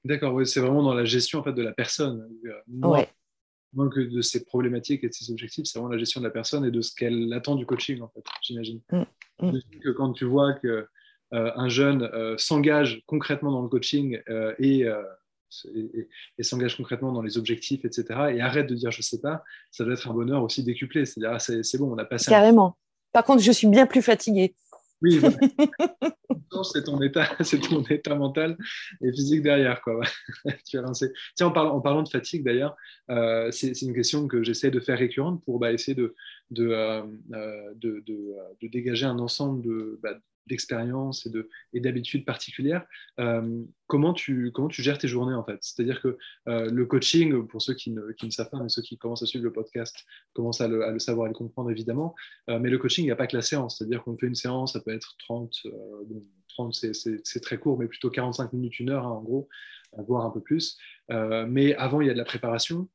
D'accord, 0.04 0.34
oui, 0.34 0.46
c'est 0.46 0.60
vraiment 0.60 0.82
dans 0.82 0.94
la 0.94 1.04
gestion 1.04 1.40
en 1.40 1.44
fait, 1.44 1.52
de 1.52 1.62
la 1.62 1.72
personne. 1.72 2.28
ouais 2.68 3.08
moins 3.72 3.88
que 3.88 4.00
de 4.00 4.20
ses 4.20 4.44
problématiques 4.44 5.04
et 5.04 5.08
de 5.08 5.12
ses 5.12 5.30
objectifs, 5.30 5.66
c'est 5.66 5.78
vraiment 5.78 5.92
la 5.92 5.98
gestion 5.98 6.20
de 6.20 6.26
la 6.26 6.32
personne 6.32 6.64
et 6.64 6.70
de 6.70 6.80
ce 6.80 6.94
qu'elle 6.94 7.32
attend 7.32 7.56
du 7.56 7.66
coaching, 7.66 8.00
en 8.00 8.08
fait, 8.08 8.24
j'imagine. 8.42 8.80
Mm, 8.90 9.04
mm. 9.40 9.60
que 9.82 9.90
quand 9.90 10.12
tu 10.12 10.24
vois 10.24 10.54
que 10.54 10.86
euh, 11.32 11.50
un 11.56 11.68
jeune 11.68 12.02
euh, 12.02 12.36
s'engage 12.36 13.02
concrètement 13.06 13.52
dans 13.52 13.62
le 13.62 13.68
coaching 13.68 14.20
euh, 14.28 14.54
et, 14.58 14.84
et, 15.74 16.42
s'engage 16.42 16.76
concrètement 16.76 17.12
dans 17.12 17.22
les 17.22 17.38
objectifs, 17.38 17.84
etc., 17.84 18.04
et 18.34 18.40
arrête 18.40 18.66
de 18.66 18.74
dire 18.74 18.90
je 18.90 19.02
sais 19.02 19.20
pas, 19.20 19.42
ça 19.70 19.84
doit 19.84 19.94
être 19.94 20.08
un 20.08 20.14
bonheur 20.14 20.42
aussi 20.42 20.62
décuplé. 20.62 21.04
C'est-à-dire, 21.06 21.32
ah, 21.34 21.38
c'est 21.38 21.78
bon, 21.78 21.92
on 21.92 21.98
a 21.98 22.04
passé. 22.04 22.30
Carrément. 22.30 22.76
Par 23.12 23.24
contre, 23.24 23.42
je 23.42 23.52
suis 23.52 23.66
bien 23.66 23.86
plus 23.86 24.02
fatiguée. 24.02 24.54
Oui, 25.02 25.20
c'est 26.72 26.84
ton 26.84 27.00
état, 27.02 27.28
c'est 27.40 27.60
ton 27.60 27.82
état 27.84 28.14
mental 28.14 28.56
et 29.02 29.10
physique 29.12 29.42
derrière, 29.42 29.80
quoi. 29.82 30.00
tu 30.66 30.78
as 30.78 30.82
lancé. 30.82 31.12
Tiens, 31.34 31.48
en 31.48 31.50
parlant, 31.50 31.74
en 31.74 31.80
parlant 31.80 32.02
de 32.02 32.08
fatigue 32.08 32.44
d'ailleurs, 32.44 32.76
euh, 33.10 33.50
c'est 33.50 33.80
une 33.82 33.94
question 33.94 34.28
que 34.28 34.42
j'essaie 34.42 34.70
de 34.70 34.80
faire 34.80 34.98
récurrente 34.98 35.42
pour 35.44 35.58
bah, 35.58 35.72
essayer 35.72 35.94
de 35.94 36.14
de, 36.50 36.68
euh, 36.68 37.02
euh, 37.32 37.72
de, 37.76 38.04
de, 38.06 38.68
dégager 38.68 39.06
un 39.06 39.18
ensemble 39.18 39.62
de, 39.62 39.98
bah, 40.02 40.18
d'expérience 40.46 41.26
et, 41.26 41.30
de, 41.30 41.48
d'habitudes 41.74 42.24
particulières. 42.24 42.84
Euh, 43.20 43.62
comment, 43.86 44.12
tu, 44.12 44.50
comment 44.52 44.68
tu 44.68 44.82
gères 44.82 44.98
tes 44.98 45.08
journées 45.08 45.34
en 45.34 45.44
fait? 45.44 45.58
C'est-à-dire 45.60 46.00
que 46.00 46.18
euh, 46.48 46.70
le 46.70 46.86
coaching, 46.86 47.46
pour 47.46 47.62
ceux 47.62 47.74
qui 47.74 47.90
ne, 47.90 48.12
qui 48.12 48.26
ne, 48.26 48.30
savent 48.30 48.50
pas, 48.50 48.60
mais 48.60 48.68
ceux 48.68 48.82
qui 48.82 48.98
commencent 48.98 49.22
à 49.22 49.26
suivre 49.26 49.44
le 49.44 49.52
podcast 49.52 50.04
commencent 50.32 50.60
à 50.60 50.68
le, 50.68 50.84
à 50.84 50.90
le 50.90 50.98
savoir 50.98 51.26
et 51.26 51.30
le 51.30 51.34
comprendre 51.34 51.70
évidemment, 51.70 52.14
euh, 52.50 52.58
mais 52.58 52.70
le 52.70 52.78
coaching, 52.78 53.04
il 53.04 53.08
n'y 53.08 53.12
a 53.12 53.16
pas 53.16 53.26
que 53.26 53.36
la 53.36 53.42
séance. 53.42 53.78
C'est-à-dire 53.78 54.02
qu'on 54.02 54.16
fait 54.16 54.26
une 54.26 54.34
séance, 54.34 54.72
ça 54.74 54.80
peut 54.80 54.92
être 54.92 55.16
30, 55.18 55.54
30 56.48 56.74
c'est, 56.74 57.40
très 57.40 57.58
court, 57.58 57.78
mais 57.78 57.86
plutôt 57.86 58.10
45 58.10 58.52
minutes, 58.52 58.80
une 58.80 58.90
heure 58.90 59.06
hein, 59.06 59.10
en 59.10 59.22
gros, 59.22 59.48
voire 59.96 60.26
un 60.26 60.30
peu 60.30 60.40
plus. 60.40 60.78
mais 61.08 61.74
avant, 61.74 62.00
il 62.00 62.06
y 62.06 62.10
a 62.10 62.14
de 62.14 62.18
la 62.18 62.24
préparation. 62.24 62.88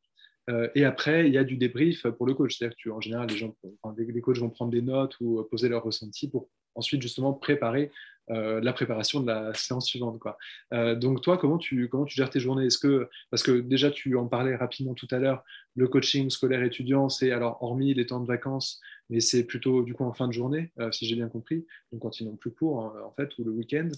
et 0.75 0.83
après, 0.83 1.27
il 1.27 1.33
y 1.33 1.37
a 1.37 1.43
du 1.43 1.57
débrief 1.57 2.07
pour 2.07 2.25
le 2.25 2.33
coach. 2.33 2.57
C'est-à-dire 2.57 2.77
que 2.83 2.89
en 2.89 3.01
général, 3.01 3.29
les 3.29 3.37
gens, 3.37 3.55
les 3.97 4.21
coachs 4.21 4.37
vont 4.37 4.49
prendre 4.49 4.71
des 4.71 4.81
notes 4.81 5.15
ou 5.19 5.43
poser 5.43 5.69
leurs 5.69 5.83
ressentis 5.83 6.29
pour 6.29 6.49
ensuite 6.77 7.01
justement 7.01 7.33
préparer 7.33 7.91
euh, 8.29 8.59
la 8.59 8.73
préparation 8.73 9.21
de 9.21 9.27
la 9.27 9.53
séance 9.53 9.85
suivante. 9.85 10.19
Quoi. 10.19 10.37
Euh, 10.73 10.95
donc 10.95 11.21
toi, 11.21 11.37
comment 11.37 11.57
tu, 11.57 11.87
comment 11.87 12.03
tu 12.03 12.15
gères 12.15 12.29
tes 12.29 12.41
journées? 12.41 12.65
Est-ce 12.65 12.77
que, 12.77 13.09
Parce 13.29 13.41
que 13.41 13.51
déjà, 13.51 13.89
tu 13.89 14.17
en 14.17 14.27
parlais 14.27 14.53
rapidement 14.55 14.93
tout 14.93 15.07
à 15.11 15.17
l'heure, 15.17 15.45
le 15.75 15.87
coaching 15.87 16.29
scolaire 16.29 16.61
étudiant, 16.61 17.07
c'est 17.07 17.31
alors 17.31 17.63
hormis 17.63 17.93
les 17.93 18.05
temps 18.05 18.19
de 18.19 18.27
vacances, 18.27 18.81
mais 19.09 19.21
c'est 19.21 19.45
plutôt 19.45 19.81
du 19.81 19.93
coup 19.93 20.03
en 20.03 20.11
fin 20.11 20.27
de 20.27 20.33
journée, 20.33 20.73
euh, 20.79 20.91
si 20.91 21.05
j'ai 21.05 21.15
bien 21.15 21.29
compris, 21.29 21.65
donc 21.93 22.01
quand 22.01 22.19
ils 22.19 22.25
n'ont 22.25 22.35
plus 22.35 22.51
cours 22.51 22.79
en, 22.79 23.11
fait, 23.11 23.29
ou 23.37 23.45
le 23.45 23.51
week-end, 23.51 23.89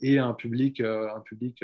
et 0.00 0.18
un 0.18 0.32
public, 0.32 0.80
un 0.80 1.20
public 1.20 1.62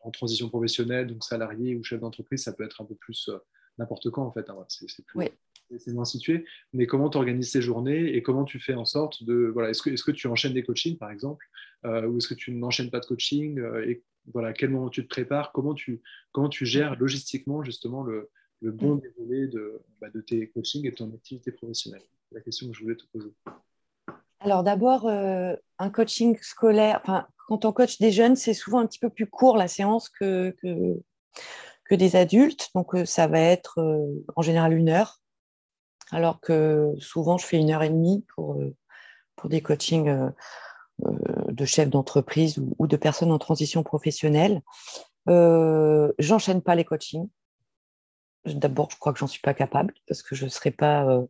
en 0.00 0.10
transition 0.10 0.48
professionnelle, 0.48 1.06
donc 1.06 1.24
salarié 1.24 1.76
ou 1.76 1.82
chef 1.82 2.00
d'entreprise, 2.00 2.42
ça 2.42 2.52
peut 2.52 2.64
être 2.64 2.82
un 2.82 2.84
peu 2.84 2.94
plus 2.94 3.30
n'importe 3.78 4.10
quand 4.10 4.24
en 4.24 4.32
fait. 4.32 4.48
Hein, 4.50 4.64
c'est, 4.68 4.86
oui 5.14 5.30
c'est 5.78 5.92
moins 5.92 6.04
situé, 6.04 6.44
mais 6.72 6.86
comment 6.86 7.10
tu 7.10 7.18
organises 7.18 7.52
tes 7.52 7.62
journées 7.62 8.14
et 8.14 8.22
comment 8.22 8.44
tu 8.44 8.58
fais 8.60 8.74
en 8.74 8.84
sorte 8.84 9.24
de. 9.24 9.50
Voilà, 9.52 9.70
est-ce 9.70 9.82
que, 9.82 9.90
est 9.90 10.02
que 10.02 10.10
tu 10.10 10.26
enchaînes 10.26 10.54
des 10.54 10.62
coachings, 10.62 10.98
par 10.98 11.10
exemple, 11.10 11.46
euh, 11.84 12.06
ou 12.06 12.18
est-ce 12.18 12.28
que 12.28 12.34
tu 12.34 12.52
n'enchaînes 12.52 12.90
pas 12.90 13.00
de 13.00 13.06
coaching 13.06 13.58
euh, 13.58 13.86
Et 13.86 14.02
voilà, 14.32 14.48
à 14.48 14.52
quel 14.52 14.70
moment 14.70 14.88
tu 14.88 15.02
te 15.02 15.08
prépares 15.08 15.52
Comment 15.52 15.74
tu, 15.74 16.02
comment 16.32 16.48
tu 16.48 16.66
gères 16.66 16.96
logistiquement, 16.96 17.62
justement, 17.62 18.02
le, 18.02 18.30
le 18.62 18.72
bon 18.72 18.96
mm. 18.96 19.00
déroulé 19.00 19.46
de, 19.48 19.80
bah, 20.00 20.08
de 20.10 20.20
tes 20.20 20.48
coachings 20.48 20.86
et 20.86 20.90
de 20.90 20.96
ton 20.96 21.12
activité 21.14 21.52
professionnelle? 21.52 22.02
C'est 22.28 22.36
la 22.36 22.40
question 22.40 22.68
que 22.68 22.74
je 22.74 22.82
voulais 22.82 22.96
te 22.96 23.04
poser. 23.12 23.32
Alors, 24.40 24.62
d'abord, 24.62 25.06
euh, 25.06 25.54
un 25.78 25.90
coaching 25.90 26.36
scolaire, 26.42 27.00
enfin, 27.02 27.26
quand 27.48 27.64
on 27.64 27.72
coach 27.72 27.98
des 27.98 28.10
jeunes, 28.10 28.36
c'est 28.36 28.54
souvent 28.54 28.80
un 28.80 28.86
petit 28.86 28.98
peu 28.98 29.10
plus 29.10 29.26
court 29.26 29.56
la 29.56 29.68
séance 29.68 30.08
que, 30.08 30.54
que, 30.62 31.00
que 31.84 31.94
des 31.94 32.16
adultes. 32.16 32.70
Donc, 32.74 32.92
ça 33.04 33.26
va 33.26 33.40
être 33.40 33.78
en 34.36 34.42
général 34.42 34.74
une 34.74 34.88
heure 34.88 35.20
alors 36.10 36.40
que 36.40 36.94
souvent 36.98 37.38
je 37.38 37.46
fais 37.46 37.58
une 37.58 37.70
heure 37.70 37.82
et 37.82 37.90
demie 37.90 38.24
pour, 38.34 38.54
euh, 38.54 38.74
pour 39.36 39.48
des 39.48 39.60
coachings 39.60 40.08
euh, 40.08 40.30
euh, 41.06 41.12
de 41.48 41.64
chefs 41.64 41.90
d'entreprise 41.90 42.62
ou, 42.78 42.86
de 42.86 42.96
personnes 42.96 43.32
en 43.32 43.38
transition 43.38 43.82
professionnelle. 43.82 44.62
J'enchaîne 45.26 46.62
pas 46.62 46.74
les 46.74 46.84
coachings. 46.84 47.28
D'abord, 48.44 48.90
je 48.90 48.98
crois 48.98 49.12
que 49.12 49.18
j'en 49.18 49.26
suis 49.26 49.40
pas 49.40 49.54
capable 49.54 49.94
parce 50.06 50.22
que 50.22 50.34
je 50.34 50.44
ne 50.44 50.50
serais 50.50 50.70
pas, 50.70 51.22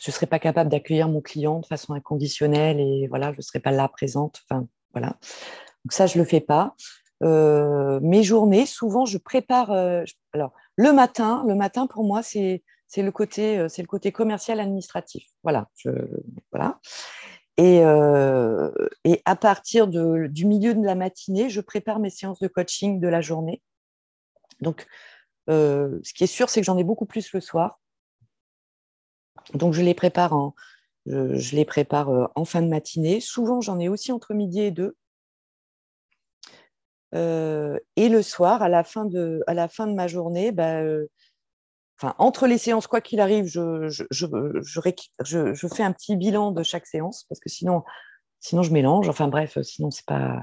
je 0.00 0.10
serais 0.12 0.26
pas 0.26 0.38
capable 0.38 0.70
d'accueillir 0.70 1.08
mon 1.08 1.20
client 1.20 1.58
de 1.58 1.66
façon 1.66 1.94
inconditionnelle 1.94 2.78
et 2.78 3.08
voilà, 3.08 3.32
je 3.32 3.38
ne 3.38 3.42
serais 3.42 3.58
pas 3.58 3.72
là 3.72 3.88
présente. 3.88 4.40
Enfin, 4.48 4.68
voilà. 4.92 5.16
Donc 5.84 5.92
ça, 5.92 6.06
je 6.06 6.16
le 6.16 6.24
fais 6.24 6.40
pas. 6.40 6.76
mes 7.20 8.22
journées, 8.22 8.66
souvent, 8.66 9.04
je 9.04 9.18
prépare. 9.18 9.72
alors, 10.32 10.52
le 10.76 10.92
matin, 10.92 11.44
le 11.48 11.56
matin 11.56 11.88
pour 11.88 12.04
moi, 12.04 12.22
c'est 12.22 12.62
c'est 12.92 13.02
le 13.02 13.10
côté, 13.10 13.58
euh, 13.58 13.68
c'est 13.70 13.80
le 13.80 13.88
côté 13.88 14.12
commercial 14.12 14.60
administratif. 14.60 15.24
Voilà. 15.42 15.70
Et, 17.56 17.80
euh, 17.82 18.70
et, 19.04 19.22
à 19.24 19.34
partir 19.34 19.88
du 19.88 20.44
milieu 20.44 20.74
de 20.74 20.84
la 20.84 20.94
matinée, 20.94 21.48
je 21.48 21.62
prépare 21.62 22.00
mes 22.00 22.10
séances 22.10 22.38
de 22.38 22.48
coaching 22.48 23.00
de 23.00 23.08
la 23.08 23.22
journée. 23.22 23.62
Donc, 24.60 24.86
euh, 25.48 25.98
ce 26.02 26.12
qui 26.12 26.24
est 26.24 26.26
sûr, 26.26 26.50
c'est 26.50 26.60
que 26.60 26.66
j'en 26.66 26.76
ai 26.76 26.84
beaucoup 26.84 27.06
plus 27.06 27.32
le 27.32 27.40
soir. 27.40 27.80
Donc, 29.54 29.72
je 29.72 29.80
les 29.80 29.94
prépare 29.94 30.34
en, 30.34 30.54
fin 32.44 32.60
de 32.60 32.68
matinée. 32.68 33.20
Souvent, 33.20 33.62
j'en 33.62 33.78
ai 33.78 33.88
aussi 33.88 34.12
entre 34.12 34.34
midi 34.34 34.60
et 34.60 34.70
deux. 34.70 34.94
et 37.14 38.08
le 38.10 38.22
soir, 38.22 38.62
à 38.62 38.68
la 38.68 38.84
fin 38.84 39.06
de, 39.06 39.42
à 39.46 39.54
la 39.54 39.68
fin 39.68 39.86
de 39.86 39.94
ma 39.94 40.08
journée, 40.08 40.52
bah, 40.52 40.82
entre 42.18 42.46
les 42.46 42.58
séances, 42.58 42.86
quoi 42.86 43.00
qu'il 43.00 43.20
arrive, 43.20 43.46
je, 43.46 43.88
je, 43.88 45.66
fais 45.68 45.82
un 45.82 45.92
petit 45.92 46.16
bilan 46.16 46.52
de 46.52 46.62
chaque 46.62 46.86
séance 46.86 47.24
parce 47.28 47.40
que 47.40 47.48
sinon, 47.48 47.82
sinon 48.40 48.62
je 48.62 48.72
mélange. 48.72 49.08
Enfin 49.08 49.28
bref, 49.28 49.58
sinon 49.62 49.90
c'est 49.90 50.06
pas. 50.06 50.40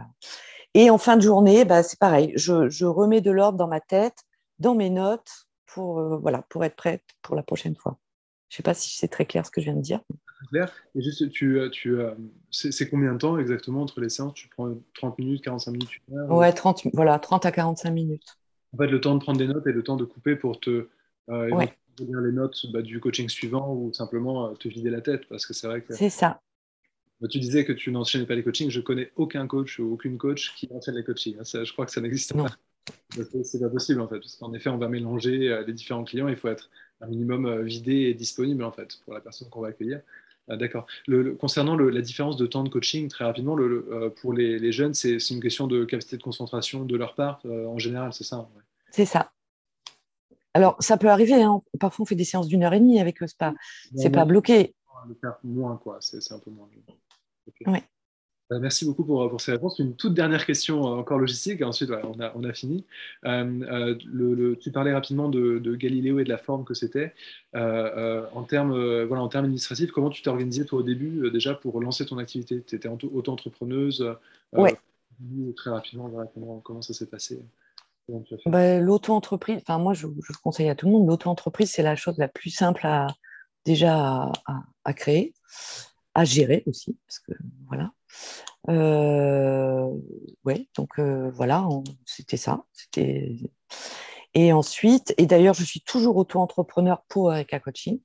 Et 0.73 0.89
en 0.89 0.97
fin 0.97 1.17
de 1.17 1.21
journée, 1.21 1.65
bah, 1.65 1.83
c'est 1.83 1.99
pareil. 1.99 2.33
Je, 2.35 2.85
remets 2.85 3.21
de 3.21 3.31
l'ordre 3.31 3.57
dans 3.57 3.67
ma 3.67 3.79
tête, 3.79 4.17
dans 4.59 4.75
mes 4.75 4.89
notes, 4.89 5.47
pour, 5.65 5.99
euh, 5.99 6.17
voilà, 6.17 6.43
pour 6.49 6.63
être 6.63 6.75
prête 6.75 7.03
pour 7.21 7.35
la 7.35 7.43
prochaine 7.43 7.75
fois. 7.75 7.99
Je 8.49 8.55
ne 8.55 8.57
sais 8.57 8.63
pas 8.63 8.73
si 8.73 8.95
c'est 8.95 9.07
très 9.07 9.25
clair 9.25 9.45
ce 9.45 9.51
que 9.51 9.61
je 9.61 9.65
viens 9.65 9.75
de 9.75 9.81
dire. 9.81 10.01
Clair. 10.49 10.73
Et 10.95 11.01
juste, 11.01 11.29
tu, 11.29 11.59
euh, 11.59 11.69
tu, 11.69 11.99
euh, 11.99 12.15
c'est 12.49 12.89
combien 12.89 13.13
de 13.13 13.17
temps 13.17 13.37
exactement 13.37 13.81
entre 13.81 14.01
les 14.01 14.09
séances? 14.09 14.33
Tu 14.33 14.47
prends 14.47 14.73
30 14.95 15.19
minutes, 15.19 15.43
45 15.43 15.71
minutes, 15.71 15.89
une 16.07 16.17
heure 16.17 16.31
Ouais, 16.31 16.51
30, 16.51 16.87
voilà, 16.93 17.19
30 17.19 17.45
à 17.45 17.51
45 17.51 17.91
minutes. 17.91 18.37
En 18.73 18.77
fait, 18.77 18.87
le 18.87 19.01
temps 19.01 19.15
de 19.15 19.19
prendre 19.19 19.37
des 19.37 19.47
notes 19.47 19.67
et 19.67 19.71
le 19.71 19.83
temps 19.83 19.97
de 19.97 20.05
couper 20.05 20.35
pour 20.35 20.59
te 20.59 20.87
euh, 21.29 21.49
ouais. 21.51 21.73
les 21.99 22.31
notes 22.31 22.65
bah, 22.71 22.81
du 22.81 22.99
coaching 22.99 23.29
suivant 23.29 23.73
ou 23.73 23.93
simplement 23.93 24.47
euh, 24.47 24.53
te 24.53 24.67
vider 24.67 24.89
la 24.89 25.01
tête 25.01 25.27
parce 25.27 25.45
que 25.45 25.53
c'est 25.53 25.67
vrai 25.67 25.81
que. 25.81 25.93
C'est 25.93 26.09
ça. 26.09 26.41
Bah, 27.21 27.27
tu 27.27 27.39
disais 27.39 27.65
que 27.65 27.73
tu 27.73 27.91
n'enchaînais 27.91 28.25
pas 28.25 28.35
les 28.35 28.43
coachings. 28.43 28.69
Je 28.69 28.81
connais 28.81 29.11
aucun 29.15 29.45
coach 29.47 29.79
ou 29.79 29.93
aucune 29.93 30.17
coach 30.17 30.55
qui 30.55 30.69
enchaîne 30.71 30.95
les 30.95 31.03
coachings. 31.03 31.37
Hein. 31.39 31.63
je 31.63 31.71
crois 31.73 31.85
que 31.85 31.91
ça 31.91 32.01
n'existe 32.01 32.33
pas. 32.33 32.47
C'est 33.43 33.59
pas 33.59 33.69
possible 33.69 34.01
en 34.01 34.07
fait. 34.07 34.19
Parce 34.19 34.35
qu'en 34.35 34.53
effet, 34.53 34.69
on 34.69 34.77
va 34.77 34.87
mélanger 34.87 35.49
euh, 35.49 35.63
les 35.65 35.73
différents 35.73 36.03
clients. 36.03 36.27
Il 36.27 36.37
faut 36.37 36.47
être 36.47 36.69
un 37.01 37.07
minimum 37.07 37.61
vidé 37.63 37.93
et 37.93 38.13
disponible 38.13 38.63
en 38.63 38.71
fait 38.71 38.99
pour 39.05 39.13
la 39.13 39.21
personne 39.21 39.49
qu'on 39.49 39.61
va 39.61 39.69
accueillir. 39.69 40.01
D'accord. 40.49 40.87
concernant 41.37 41.75
la 41.77 42.01
différence 42.01 42.35
de 42.35 42.47
temps 42.47 42.63
de 42.63 42.69
coaching, 42.69 43.07
très 43.07 43.23
rapidement, 43.23 43.55
le, 43.55 44.11
pour 44.19 44.33
les, 44.33 44.57
les 44.57 44.71
jeunes, 44.71 44.95
c'est 44.95 45.19
une 45.29 45.41
question 45.41 45.67
de 45.67 45.85
capacité 45.85 46.17
de 46.17 46.23
concentration 46.23 46.85
de 46.85 46.97
leur 46.97 47.13
part 47.13 47.39
en 47.45 47.77
général, 47.77 48.13
c'est 48.13 48.23
ça 48.23 48.49
C'est 48.89 49.05
ça. 49.05 49.31
Alors, 50.53 50.75
ça 50.79 50.97
peut 50.97 51.09
arriver. 51.09 51.41
Hein. 51.41 51.61
Parfois, 51.79 52.03
on 52.03 52.05
fait 52.05 52.15
des 52.15 52.23
séances 52.23 52.47
d'une 52.47 52.63
heure 52.63 52.73
et 52.73 52.79
demie 52.79 52.99
avec 52.99 53.19
le 53.19 53.27
spa. 53.27 53.53
C'est 53.95 54.09
pas 54.09 54.25
bloqué. 54.25 54.75
Moins, 55.43 55.77
quoi. 55.77 55.97
C'est 56.01 56.33
un 56.33 56.39
peu 56.39 56.51
moins. 56.51 56.67
Okay. 57.47 57.83
Bah, 58.49 58.57
merci 58.57 58.83
beaucoup 58.83 59.03
pour, 59.03 59.29
pour, 59.29 59.39
ces 59.41 59.51
réponses. 59.51 59.77
Une 59.77 59.95
toute 59.95 60.15
dernière 60.15 60.43
question 60.43 60.81
euh, 60.87 60.99
encore 60.99 61.19
logistique, 61.19 61.61
et 61.61 61.63
ensuite 61.63 61.91
on, 61.91 62.19
a, 62.19 62.31
on, 62.35 62.43
a, 62.43 62.51
fini. 62.51 62.83
Euh, 63.25 63.61
euh, 63.61 63.95
le, 64.11 64.55
tu 64.55 64.71
parlais 64.71 64.91
rapidement 64.91 65.29
de, 65.29 65.59
de, 65.59 65.75
Galiléo 65.75 66.19
et 66.19 66.23
de 66.23 66.29
la 66.29 66.39
forme 66.39 66.65
que 66.65 66.73
c'était. 66.73 67.13
en 67.53 68.43
termes 68.43 69.03
voilà, 69.03 69.21
en 69.21 69.27
termes 69.27 69.45
administratifs, 69.45 69.91
comment 69.91 70.09
tu 70.09 70.23
t'es 70.23 70.29
organisé 70.29 70.65
toi 70.65 70.79
au 70.79 70.83
début 70.83 71.29
déjà 71.31 71.53
pour 71.53 71.79
lancer 71.79 72.05
ton 72.07 72.17
activité? 72.17 72.63
Tu 72.65 72.75
étais 72.75 72.89
auto-entrepreneuse 72.89 74.15
Oui. 74.53 74.71
Très 75.55 75.69
rapidement, 75.69 76.09
comment, 76.33 76.59
comment, 76.61 76.81
ça 76.81 76.93
s'est 76.93 77.09
passé? 77.09 77.43
Bah, 78.45 78.79
L'auto-entreprise, 78.79 79.59
enfin 79.61 79.77
moi 79.77 79.93
je, 79.93 80.07
conseille 80.43 80.69
à 80.69 80.75
tout 80.75 80.85
le 80.87 80.93
monde, 80.93 81.07
l'auto-entreprise 81.07 81.71
c'est 81.71 81.83
la 81.83 81.95
chose 81.95 82.17
la 82.17 82.27
plus 82.27 82.49
simple 82.49 82.85
à, 82.85 83.07
déjà 83.65 84.31
à, 84.83 84.93
créer 84.93 85.33
à 86.15 86.25
gérer 86.25 86.63
aussi, 86.65 86.97
parce 87.07 87.19
que 87.19 87.31
voilà. 87.67 87.91
Euh, 88.69 89.87
ouais, 90.43 90.67
donc 90.75 90.99
euh, 90.99 91.29
voilà, 91.31 91.67
c'était 92.05 92.37
ça. 92.37 92.65
Et 94.33 94.53
ensuite, 94.53 95.13
et 95.17 95.25
d'ailleurs, 95.25 95.53
je 95.53 95.63
suis 95.63 95.81
toujours 95.81 96.17
auto-entrepreneur 96.17 97.03
pour 97.07 97.33
Erika 97.33 97.59
Coaching. 97.59 97.99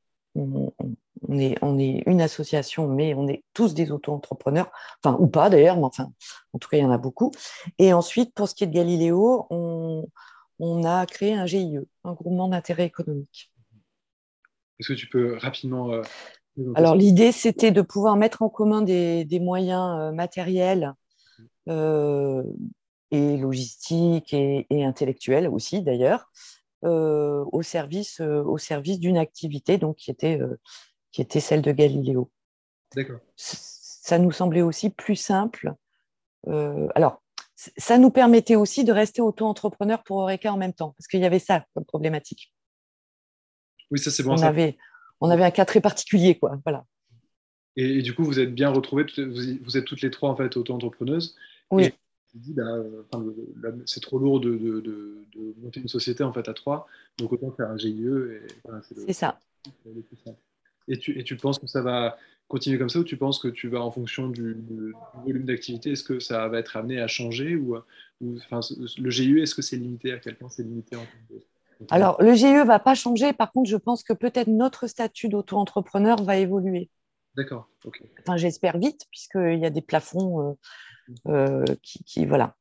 Est, 1.31 1.57
on 1.63 1.79
est 1.79 2.03
une 2.07 2.21
association, 2.21 2.87
mais 2.89 3.15
on 3.15 3.29
est 3.29 3.45
tous 3.55 3.75
des 3.75 3.91
auto-entrepreneurs, 3.91 4.71
enfin, 5.03 5.17
ou 5.19 5.27
pas 5.27 5.51
d'ailleurs, 5.51 5.77
mais 5.77 5.85
enfin, 5.85 6.13
en 6.53 6.59
tout 6.59 6.69
cas, 6.69 6.77
il 6.77 6.83
y 6.83 6.87
en 6.87 6.91
a 6.91 6.99
beaucoup. 6.99 7.33
Et 7.79 7.93
ensuite, 7.93 8.35
pour 8.35 8.49
ce 8.49 8.55
qui 8.55 8.65
est 8.65 8.69
de 8.69 8.73
Galiléo, 8.73 9.47
on, 9.51 10.07
on 10.59 10.85
a 10.85 11.07
créé 11.07 11.35
un 11.35 11.47
GIE, 11.47 11.79
un 12.05 12.13
groupement 12.13 12.49
d'intérêt 12.49 12.85
économique. 12.85 13.53
Est-ce 14.79 14.89
que 14.89 14.95
tu 14.95 15.09
peux 15.09 15.37
rapidement 15.37 15.93
euh, 15.93 16.03
alors 16.77 16.95
l'idée, 16.95 17.33
c'était 17.33 17.73
de 17.73 17.83
pouvoir 17.83 18.17
mettre 18.17 18.43
en 18.43 18.49
commun 18.49 18.83
des, 18.83 19.41
moyens 19.41 19.99
euh, 19.99 20.13
matériels 20.13 20.95
euh, 21.69 22.45
et 23.11 23.37
logistiques 23.37 24.33
et, 24.33 24.67
intellectuels 24.85 25.49
aussi 25.49 25.83
d'ailleurs 25.83 26.31
au 26.87 27.63
service, 27.63 28.21
au 28.21 28.59
service 28.59 29.01
d'une 29.01 29.17
activité 29.17 29.79
donc, 29.79 29.97
qui, 29.97 30.11
était, 30.11 30.39
qui 31.15 31.23
était 31.23 31.39
celle 31.39 31.63
de 31.63 31.71
Galiléo. 31.71 32.29
D'accord. 32.97 33.21
Ça 33.37 34.19
nous 34.19 34.33
semblait 34.33 34.63
aussi 34.63 34.91
plus 34.91 35.15
simple. 35.15 35.73
alors, 36.47 37.23
ça 37.55 37.99
nous 37.99 38.11
permettait 38.11 38.57
aussi 38.57 38.83
de 38.83 38.93
rester 38.93 39.23
auto-entrepreneur 39.23 40.03
pour 40.03 40.23
Eureka 40.23 40.53
en 40.53 40.57
même 40.57 40.73
temps, 40.73 40.93
parce 40.99 41.07
qu'il 41.07 41.21
y 41.21 41.25
avait 41.25 41.39
ça 41.39 41.65
comme 41.73 41.85
problématique. 41.85 42.53
Oui, 43.93 44.01
ça 44.01 44.11
c'est 44.11 44.25
bon. 44.25 44.33
On 44.33 44.43
avait, 44.43 44.77
on 45.21 45.31
avait 45.31 45.45
un 45.45 45.53
cas 45.53 45.65
très 45.65 45.81
particulier, 45.81 46.37
quoi. 46.37 46.59
Voilà. 46.65 46.85
Et, 47.77 48.03
du 48.03 48.13
coup, 48.13 48.25
vous 48.25 48.41
êtes 48.41 48.53
bien 48.53 48.71
retrouvés, 48.71 49.07
vous, 49.17 49.77
êtes 49.77 49.85
toutes 49.85 50.01
les 50.01 50.11
trois 50.11 50.31
en 50.31 50.37
fait 50.37 50.57
auto-entrepreneuses. 50.57 51.37
Oui. 51.71 51.93
Bah, 52.35 52.65
c'est 53.87 54.01
trop 54.01 54.19
lourd 54.19 54.41
de, 54.41 55.25
monter 55.63 55.79
une 55.79 55.89
société 55.89 56.25
en 56.25 56.33
fait 56.33 56.49
à 56.49 56.55
trois, 56.55 56.89
donc 57.19 57.33
autant 57.33 57.53
faire 57.53 57.71
un 57.71 57.79
GIE. 57.79 58.05
c'est 59.07 59.13
ça. 59.13 59.39
Et 60.89 60.99
tu, 60.99 61.19
et 61.19 61.25
tu 61.25 61.37
penses 61.37 61.59
que 61.59 61.67
ça 61.67 61.83
va 61.83 62.17
continuer 62.49 62.79
comme 62.79 62.91
ça 62.91 62.99
ou 62.99 63.05
tu 63.05 63.17
penses 63.17 63.39
que 63.39 63.49
tu 63.49 63.69
vas 63.69 63.81
en 63.81 63.91
fonction 63.91 64.29
du, 64.29 64.95
volume 65.25 65.45
d'activité, 65.45 65.93
est-ce 65.93 66.05
que 66.05 66.21
ça 66.21 66.47
va 66.49 66.59
être 66.59 66.77
amené 66.77 67.01
à 67.01 67.07
changer 67.07 67.57
ou, 67.57 67.77
ou 68.21 68.37
enfin, 68.37 68.61
le 68.99 69.11
GIE, 69.11 69.41
est-ce 69.41 69.55
que 69.55 69.63
c'est 69.63 69.77
limité 69.77 70.13
à 70.13 70.19
quel 70.19 70.37
point 70.37 70.51
c'est 70.51 70.63
limité 70.63 70.97
en 70.97 71.07
alors, 71.91 72.21
le 72.23 72.35
GIE 72.35 72.53
ne 72.53 72.65
va 72.65 72.79
pas 72.79 72.95
changer. 72.95 73.33
Par 73.33 73.53
contre, 73.53 73.69
je 73.69 73.77
pense 73.77 74.03
que 74.03 74.13
peut-être 74.13 74.49
notre 74.49 74.87
statut 74.87 75.29
d'auto-entrepreneur 75.29 76.23
va 76.23 76.37
évoluer. 76.37 76.91
D'accord. 77.37 77.69
Enfin, 78.21 78.37
j'espère 78.37 78.79
vite, 78.79 79.07
puisqu'il 79.11 79.59
y 79.59 79.67
a 79.67 79.71
des 79.71 79.83
plafonds 79.83 80.57
euh, 81.29 81.29
euh, 81.29 81.65
qui, 81.83 82.27
Voilà. 82.27 82.55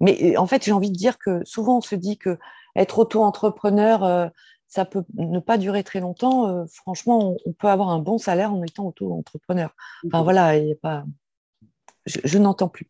Mais 0.00 0.36
en 0.36 0.46
fait, 0.46 0.64
j'ai 0.64 0.72
envie 0.72 0.90
de 0.90 0.96
dire 0.96 1.18
que 1.18 1.44
souvent, 1.44 1.78
on 1.78 1.80
se 1.80 1.94
dit 1.94 2.18
que 2.18 2.38
être 2.76 2.98
auto-entrepreneur, 2.98 4.04
euh, 4.04 4.28
ça 4.72 4.84
peut 4.84 5.04
ne 5.14 5.38
pas 5.38 5.58
durer 5.58 5.84
très 5.84 6.00
longtemps. 6.00 6.66
franchement, 6.66 7.36
on, 7.44 7.52
peut 7.52 7.68
avoir 7.68 7.90
un 7.90 7.98
bon 7.98 8.16
salaire 8.16 8.52
en 8.54 8.62
étant 8.62 8.86
auto-entrepreneur. 8.86 9.74
Enfin, 10.06 10.22
voilà, 10.22 10.56
il 10.56 10.72
a 10.72 10.74
pas... 10.76 11.04
je, 12.06 12.38
n'entends 12.38 12.68
plus. 12.68 12.88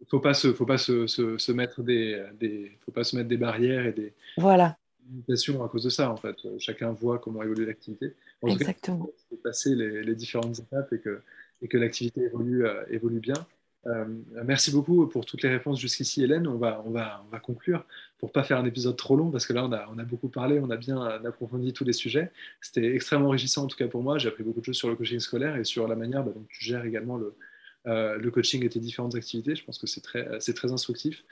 Il 0.00 0.04
ne 0.04 0.08
faut 0.10 0.20
pas, 0.20 0.34
se, 0.34 0.52
faut 0.52 0.66
pas 0.66 0.76
se, 0.76 1.06
se, 1.06 1.52
mettre 1.52 1.82
des, 1.82 2.22
des, 2.38 2.78
faut 2.84 2.92
pas 2.92 3.04
se 3.04 3.16
mettre 3.16 3.28
des 3.28 3.38
barrières 3.38 3.86
et 3.86 3.92
des, 3.92 4.12
voilà 4.36 4.76
à 5.62 5.68
cause 5.68 5.84
de 5.84 5.90
ça, 5.90 6.10
en 6.10 6.16
fait. 6.16 6.36
Chacun 6.58 6.92
voit 6.92 7.18
comment 7.18 7.42
évolue 7.42 7.66
l'activité. 7.66 8.14
Exactement. 8.46 9.06
Cas, 9.30 9.36
passer 9.42 9.74
les, 9.74 10.14
différentes 10.14 10.58
étapes 10.58 10.92
et 10.92 10.98
que, 10.98 11.20
et 11.62 11.68
que 11.68 11.76
l'activité 11.76 12.22
évolue, 12.22 12.66
euh, 12.66 12.84
évolue 12.90 13.20
bien. 13.20 13.34
Euh, 13.86 14.04
merci 14.44 14.70
beaucoup 14.70 15.06
pour 15.06 15.26
toutes 15.26 15.42
les 15.42 15.50
réponses 15.50 15.80
jusqu'ici, 15.80 16.22
Hélène. 16.22 16.46
On 16.46 16.56
va, 16.56 16.82
on, 16.86 16.90
va, 16.90 17.22
on 17.26 17.30
va 17.30 17.38
conclure 17.38 17.84
pour 18.18 18.32
pas 18.32 18.42
faire 18.42 18.58
un 18.58 18.64
épisode 18.64 18.96
trop 18.96 19.16
long 19.16 19.30
parce 19.30 19.46
que 19.46 19.52
là, 19.52 19.64
on 19.64 19.72
a, 19.72 19.88
on 19.92 19.98
a 19.98 20.04
beaucoup 20.04 20.28
parlé, 20.28 20.58
on 20.58 20.70
a 20.70 20.76
bien 20.76 21.00
approfondi 21.02 21.72
tous 21.72 21.84
les 21.84 21.92
sujets. 21.92 22.32
C'était 22.60 22.94
extrêmement 22.94 23.28
enrichissant 23.28 23.64
en 23.64 23.66
tout 23.66 23.76
cas 23.76 23.88
pour 23.88 24.02
moi. 24.02 24.18
J'ai 24.18 24.28
appris 24.28 24.42
beaucoup 24.42 24.60
de 24.60 24.64
choses 24.64 24.76
sur 24.76 24.88
le 24.88 24.96
coaching 24.96 25.20
scolaire 25.20 25.56
et 25.56 25.64
sur 25.64 25.86
la 25.86 25.96
manière 25.96 26.24
bah, 26.24 26.32
dont 26.34 26.46
tu 26.48 26.64
gères 26.64 26.84
également 26.84 27.16
le, 27.18 27.34
euh, 27.86 28.16
le 28.16 28.30
coaching 28.30 28.64
et 28.64 28.68
tes 28.68 28.80
différentes 28.80 29.14
activités. 29.14 29.54
Je 29.54 29.64
pense 29.64 29.78
que 29.78 29.86
c'est 29.86 30.00
très, 30.00 30.38
très 30.38 30.72
instructif 30.72 31.24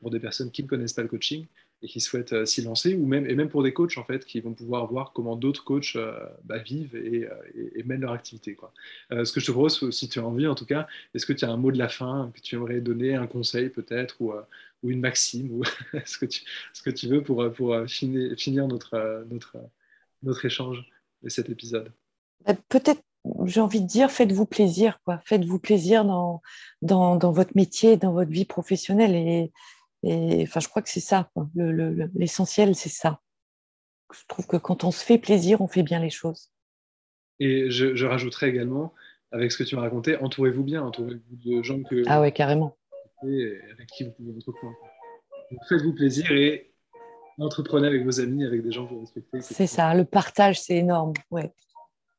pour 0.00 0.10
des 0.10 0.18
personnes 0.18 0.50
qui 0.50 0.62
ne 0.62 0.68
connaissent 0.68 0.94
pas 0.94 1.02
le 1.02 1.08
coaching 1.08 1.46
et 1.82 1.88
qui 1.88 2.00
souhaitent 2.00 2.32
euh, 2.32 2.46
s'y 2.46 2.62
lancer, 2.62 2.94
ou 2.94 3.06
même, 3.06 3.26
et 3.26 3.34
même 3.34 3.48
pour 3.48 3.62
des 3.62 3.72
coachs 3.72 3.98
en 3.98 4.04
fait, 4.04 4.24
qui 4.24 4.40
vont 4.40 4.54
pouvoir 4.54 4.86
voir 4.86 5.12
comment 5.12 5.36
d'autres 5.36 5.64
coachs 5.64 5.96
euh, 5.96 6.16
bah, 6.44 6.58
vivent 6.58 6.94
euh, 6.94 7.28
et, 7.74 7.82
mènent 7.82 8.02
leur 8.02 8.12
activité. 8.12 8.54
Quoi. 8.54 8.72
ce 9.10 9.32
que 9.32 9.40
je 9.40 9.46
te 9.46 9.50
propose, 9.50 9.90
si 9.90 10.08
tu 10.08 10.18
as 10.18 10.24
envie 10.24 10.46
en 10.46 10.54
tout 10.54 10.66
cas, 10.66 10.86
est-ce 11.14 11.26
que 11.26 11.32
tu 11.32 11.44
as 11.44 11.50
un 11.50 11.56
mot 11.56 11.72
de 11.72 11.78
la 11.78 11.88
fin 11.88 12.30
que 12.34 12.40
tu 12.40 12.54
aimerais 12.54 12.80
donner, 12.80 13.14
un 13.14 13.26
conseil 13.26 13.68
peut-être, 13.68 14.20
ou, 14.20 14.32
ou, 14.82 14.90
une 14.90 15.00
maxime, 15.00 15.50
ou 15.52 15.64
ce, 16.04 16.18
que 16.18 16.26
tu, 16.26 16.42
ce 16.72 16.82
que 16.82 16.90
tu 16.90 17.08
veux 17.08 17.22
pour, 17.22 17.52
pour 17.52 17.76
finir, 17.88 18.36
finir 18.38 18.68
notre, 18.68 19.24
notre, 19.30 19.56
notre 20.22 20.44
échange 20.44 20.84
de 21.22 21.28
cet 21.28 21.50
épisode? 21.50 21.92
Bah, 22.46 22.54
Peut-être 22.68 23.02
j'ai 23.44 23.60
envie 23.60 23.80
de 23.80 23.86
dire, 23.86 24.10
faites-vous 24.10 24.46
plaisir, 24.46 24.98
quoi. 25.04 25.20
Faites-vous 25.24 25.60
plaisir 25.60 26.04
dans, 26.04 26.42
dans, 26.82 27.14
dans, 27.14 27.30
votre 27.30 27.52
métier, 27.54 27.96
dans 27.96 28.12
votre 28.12 28.30
vie 28.32 28.44
professionnelle. 28.44 29.14
Et, 29.14 29.52
et 30.02 30.42
enfin, 30.42 30.60
je 30.60 30.68
crois 30.68 30.82
que 30.82 30.88
c'est 30.88 31.00
ça. 31.00 31.30
L'essentiel, 32.14 32.74
c'est 32.74 32.88
ça. 32.88 33.20
Je 34.12 34.20
trouve 34.28 34.46
que 34.46 34.56
quand 34.56 34.84
on 34.84 34.90
se 34.90 35.04
fait 35.04 35.18
plaisir, 35.18 35.60
on 35.60 35.68
fait 35.68 35.82
bien 35.82 36.00
les 36.00 36.10
choses. 36.10 36.50
Et 37.40 37.70
je, 37.70 37.94
je 37.94 38.06
rajouterais 38.06 38.48
également, 38.48 38.92
avec 39.30 39.50
ce 39.52 39.58
que 39.58 39.64
tu 39.64 39.74
m'as 39.74 39.82
raconté, 39.82 40.16
entourez-vous 40.16 40.64
bien, 40.64 40.82
entourez-vous 40.82 41.36
de 41.36 41.62
gens 41.62 41.82
que. 41.82 42.02
Ah 42.06 42.20
ouais, 42.20 42.32
carrément. 42.32 42.76
avec 43.22 43.86
qui 43.96 44.04
vous 44.04 44.10
pouvez 44.12 44.36
entreprendre. 44.36 44.76
Faites-vous 45.68 45.94
plaisir 45.94 46.30
et 46.30 46.72
entreprenez 47.38 47.86
avec 47.86 48.04
vos 48.04 48.20
amis, 48.20 48.44
avec 48.44 48.62
des 48.62 48.72
gens 48.72 48.86
que 48.86 48.94
vous 48.94 49.00
respectez. 49.00 49.40
C'est 49.40 49.66
ça, 49.66 49.94
le 49.94 50.04
partage, 50.04 50.60
c'est 50.60 50.76
énorme. 50.76 51.12
Ouais. 51.30 51.52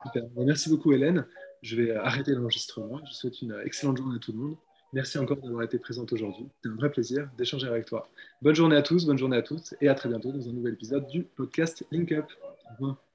Super. 0.05 0.23
Merci 0.37 0.69
beaucoup, 0.69 0.91
Hélène. 0.93 1.25
Je 1.61 1.75
vais 1.75 1.95
arrêter 1.95 2.31
l'enregistrement. 2.31 2.99
Je 3.05 3.13
souhaite 3.13 3.41
une 3.41 3.55
excellente 3.65 3.97
journée 3.97 4.15
à 4.15 4.19
tout 4.19 4.33
le 4.33 4.39
monde. 4.39 4.57
Merci 4.93 5.17
encore 5.17 5.37
d'avoir 5.37 5.63
été 5.63 5.79
présente 5.79 6.13
aujourd'hui. 6.13 6.47
C'est 6.61 6.69
un 6.69 6.75
vrai 6.75 6.91
plaisir 6.91 7.27
d'échanger 7.35 7.67
avec 7.67 7.85
toi. 7.85 8.07
Bonne 8.43 8.53
journée 8.53 8.75
à 8.75 8.83
tous, 8.83 9.05
bonne 9.05 9.17
journée 9.17 9.37
à 9.37 9.41
toutes 9.41 9.73
et 9.81 9.87
à 9.89 9.95
très 9.95 10.07
bientôt 10.07 10.31
dans 10.31 10.47
un 10.47 10.53
nouvel 10.53 10.73
épisode 10.73 11.07
du 11.07 11.23
podcast 11.23 11.83
Link 11.91 12.11
Up. 12.11 12.27
Au 12.43 12.73
revoir. 12.73 13.12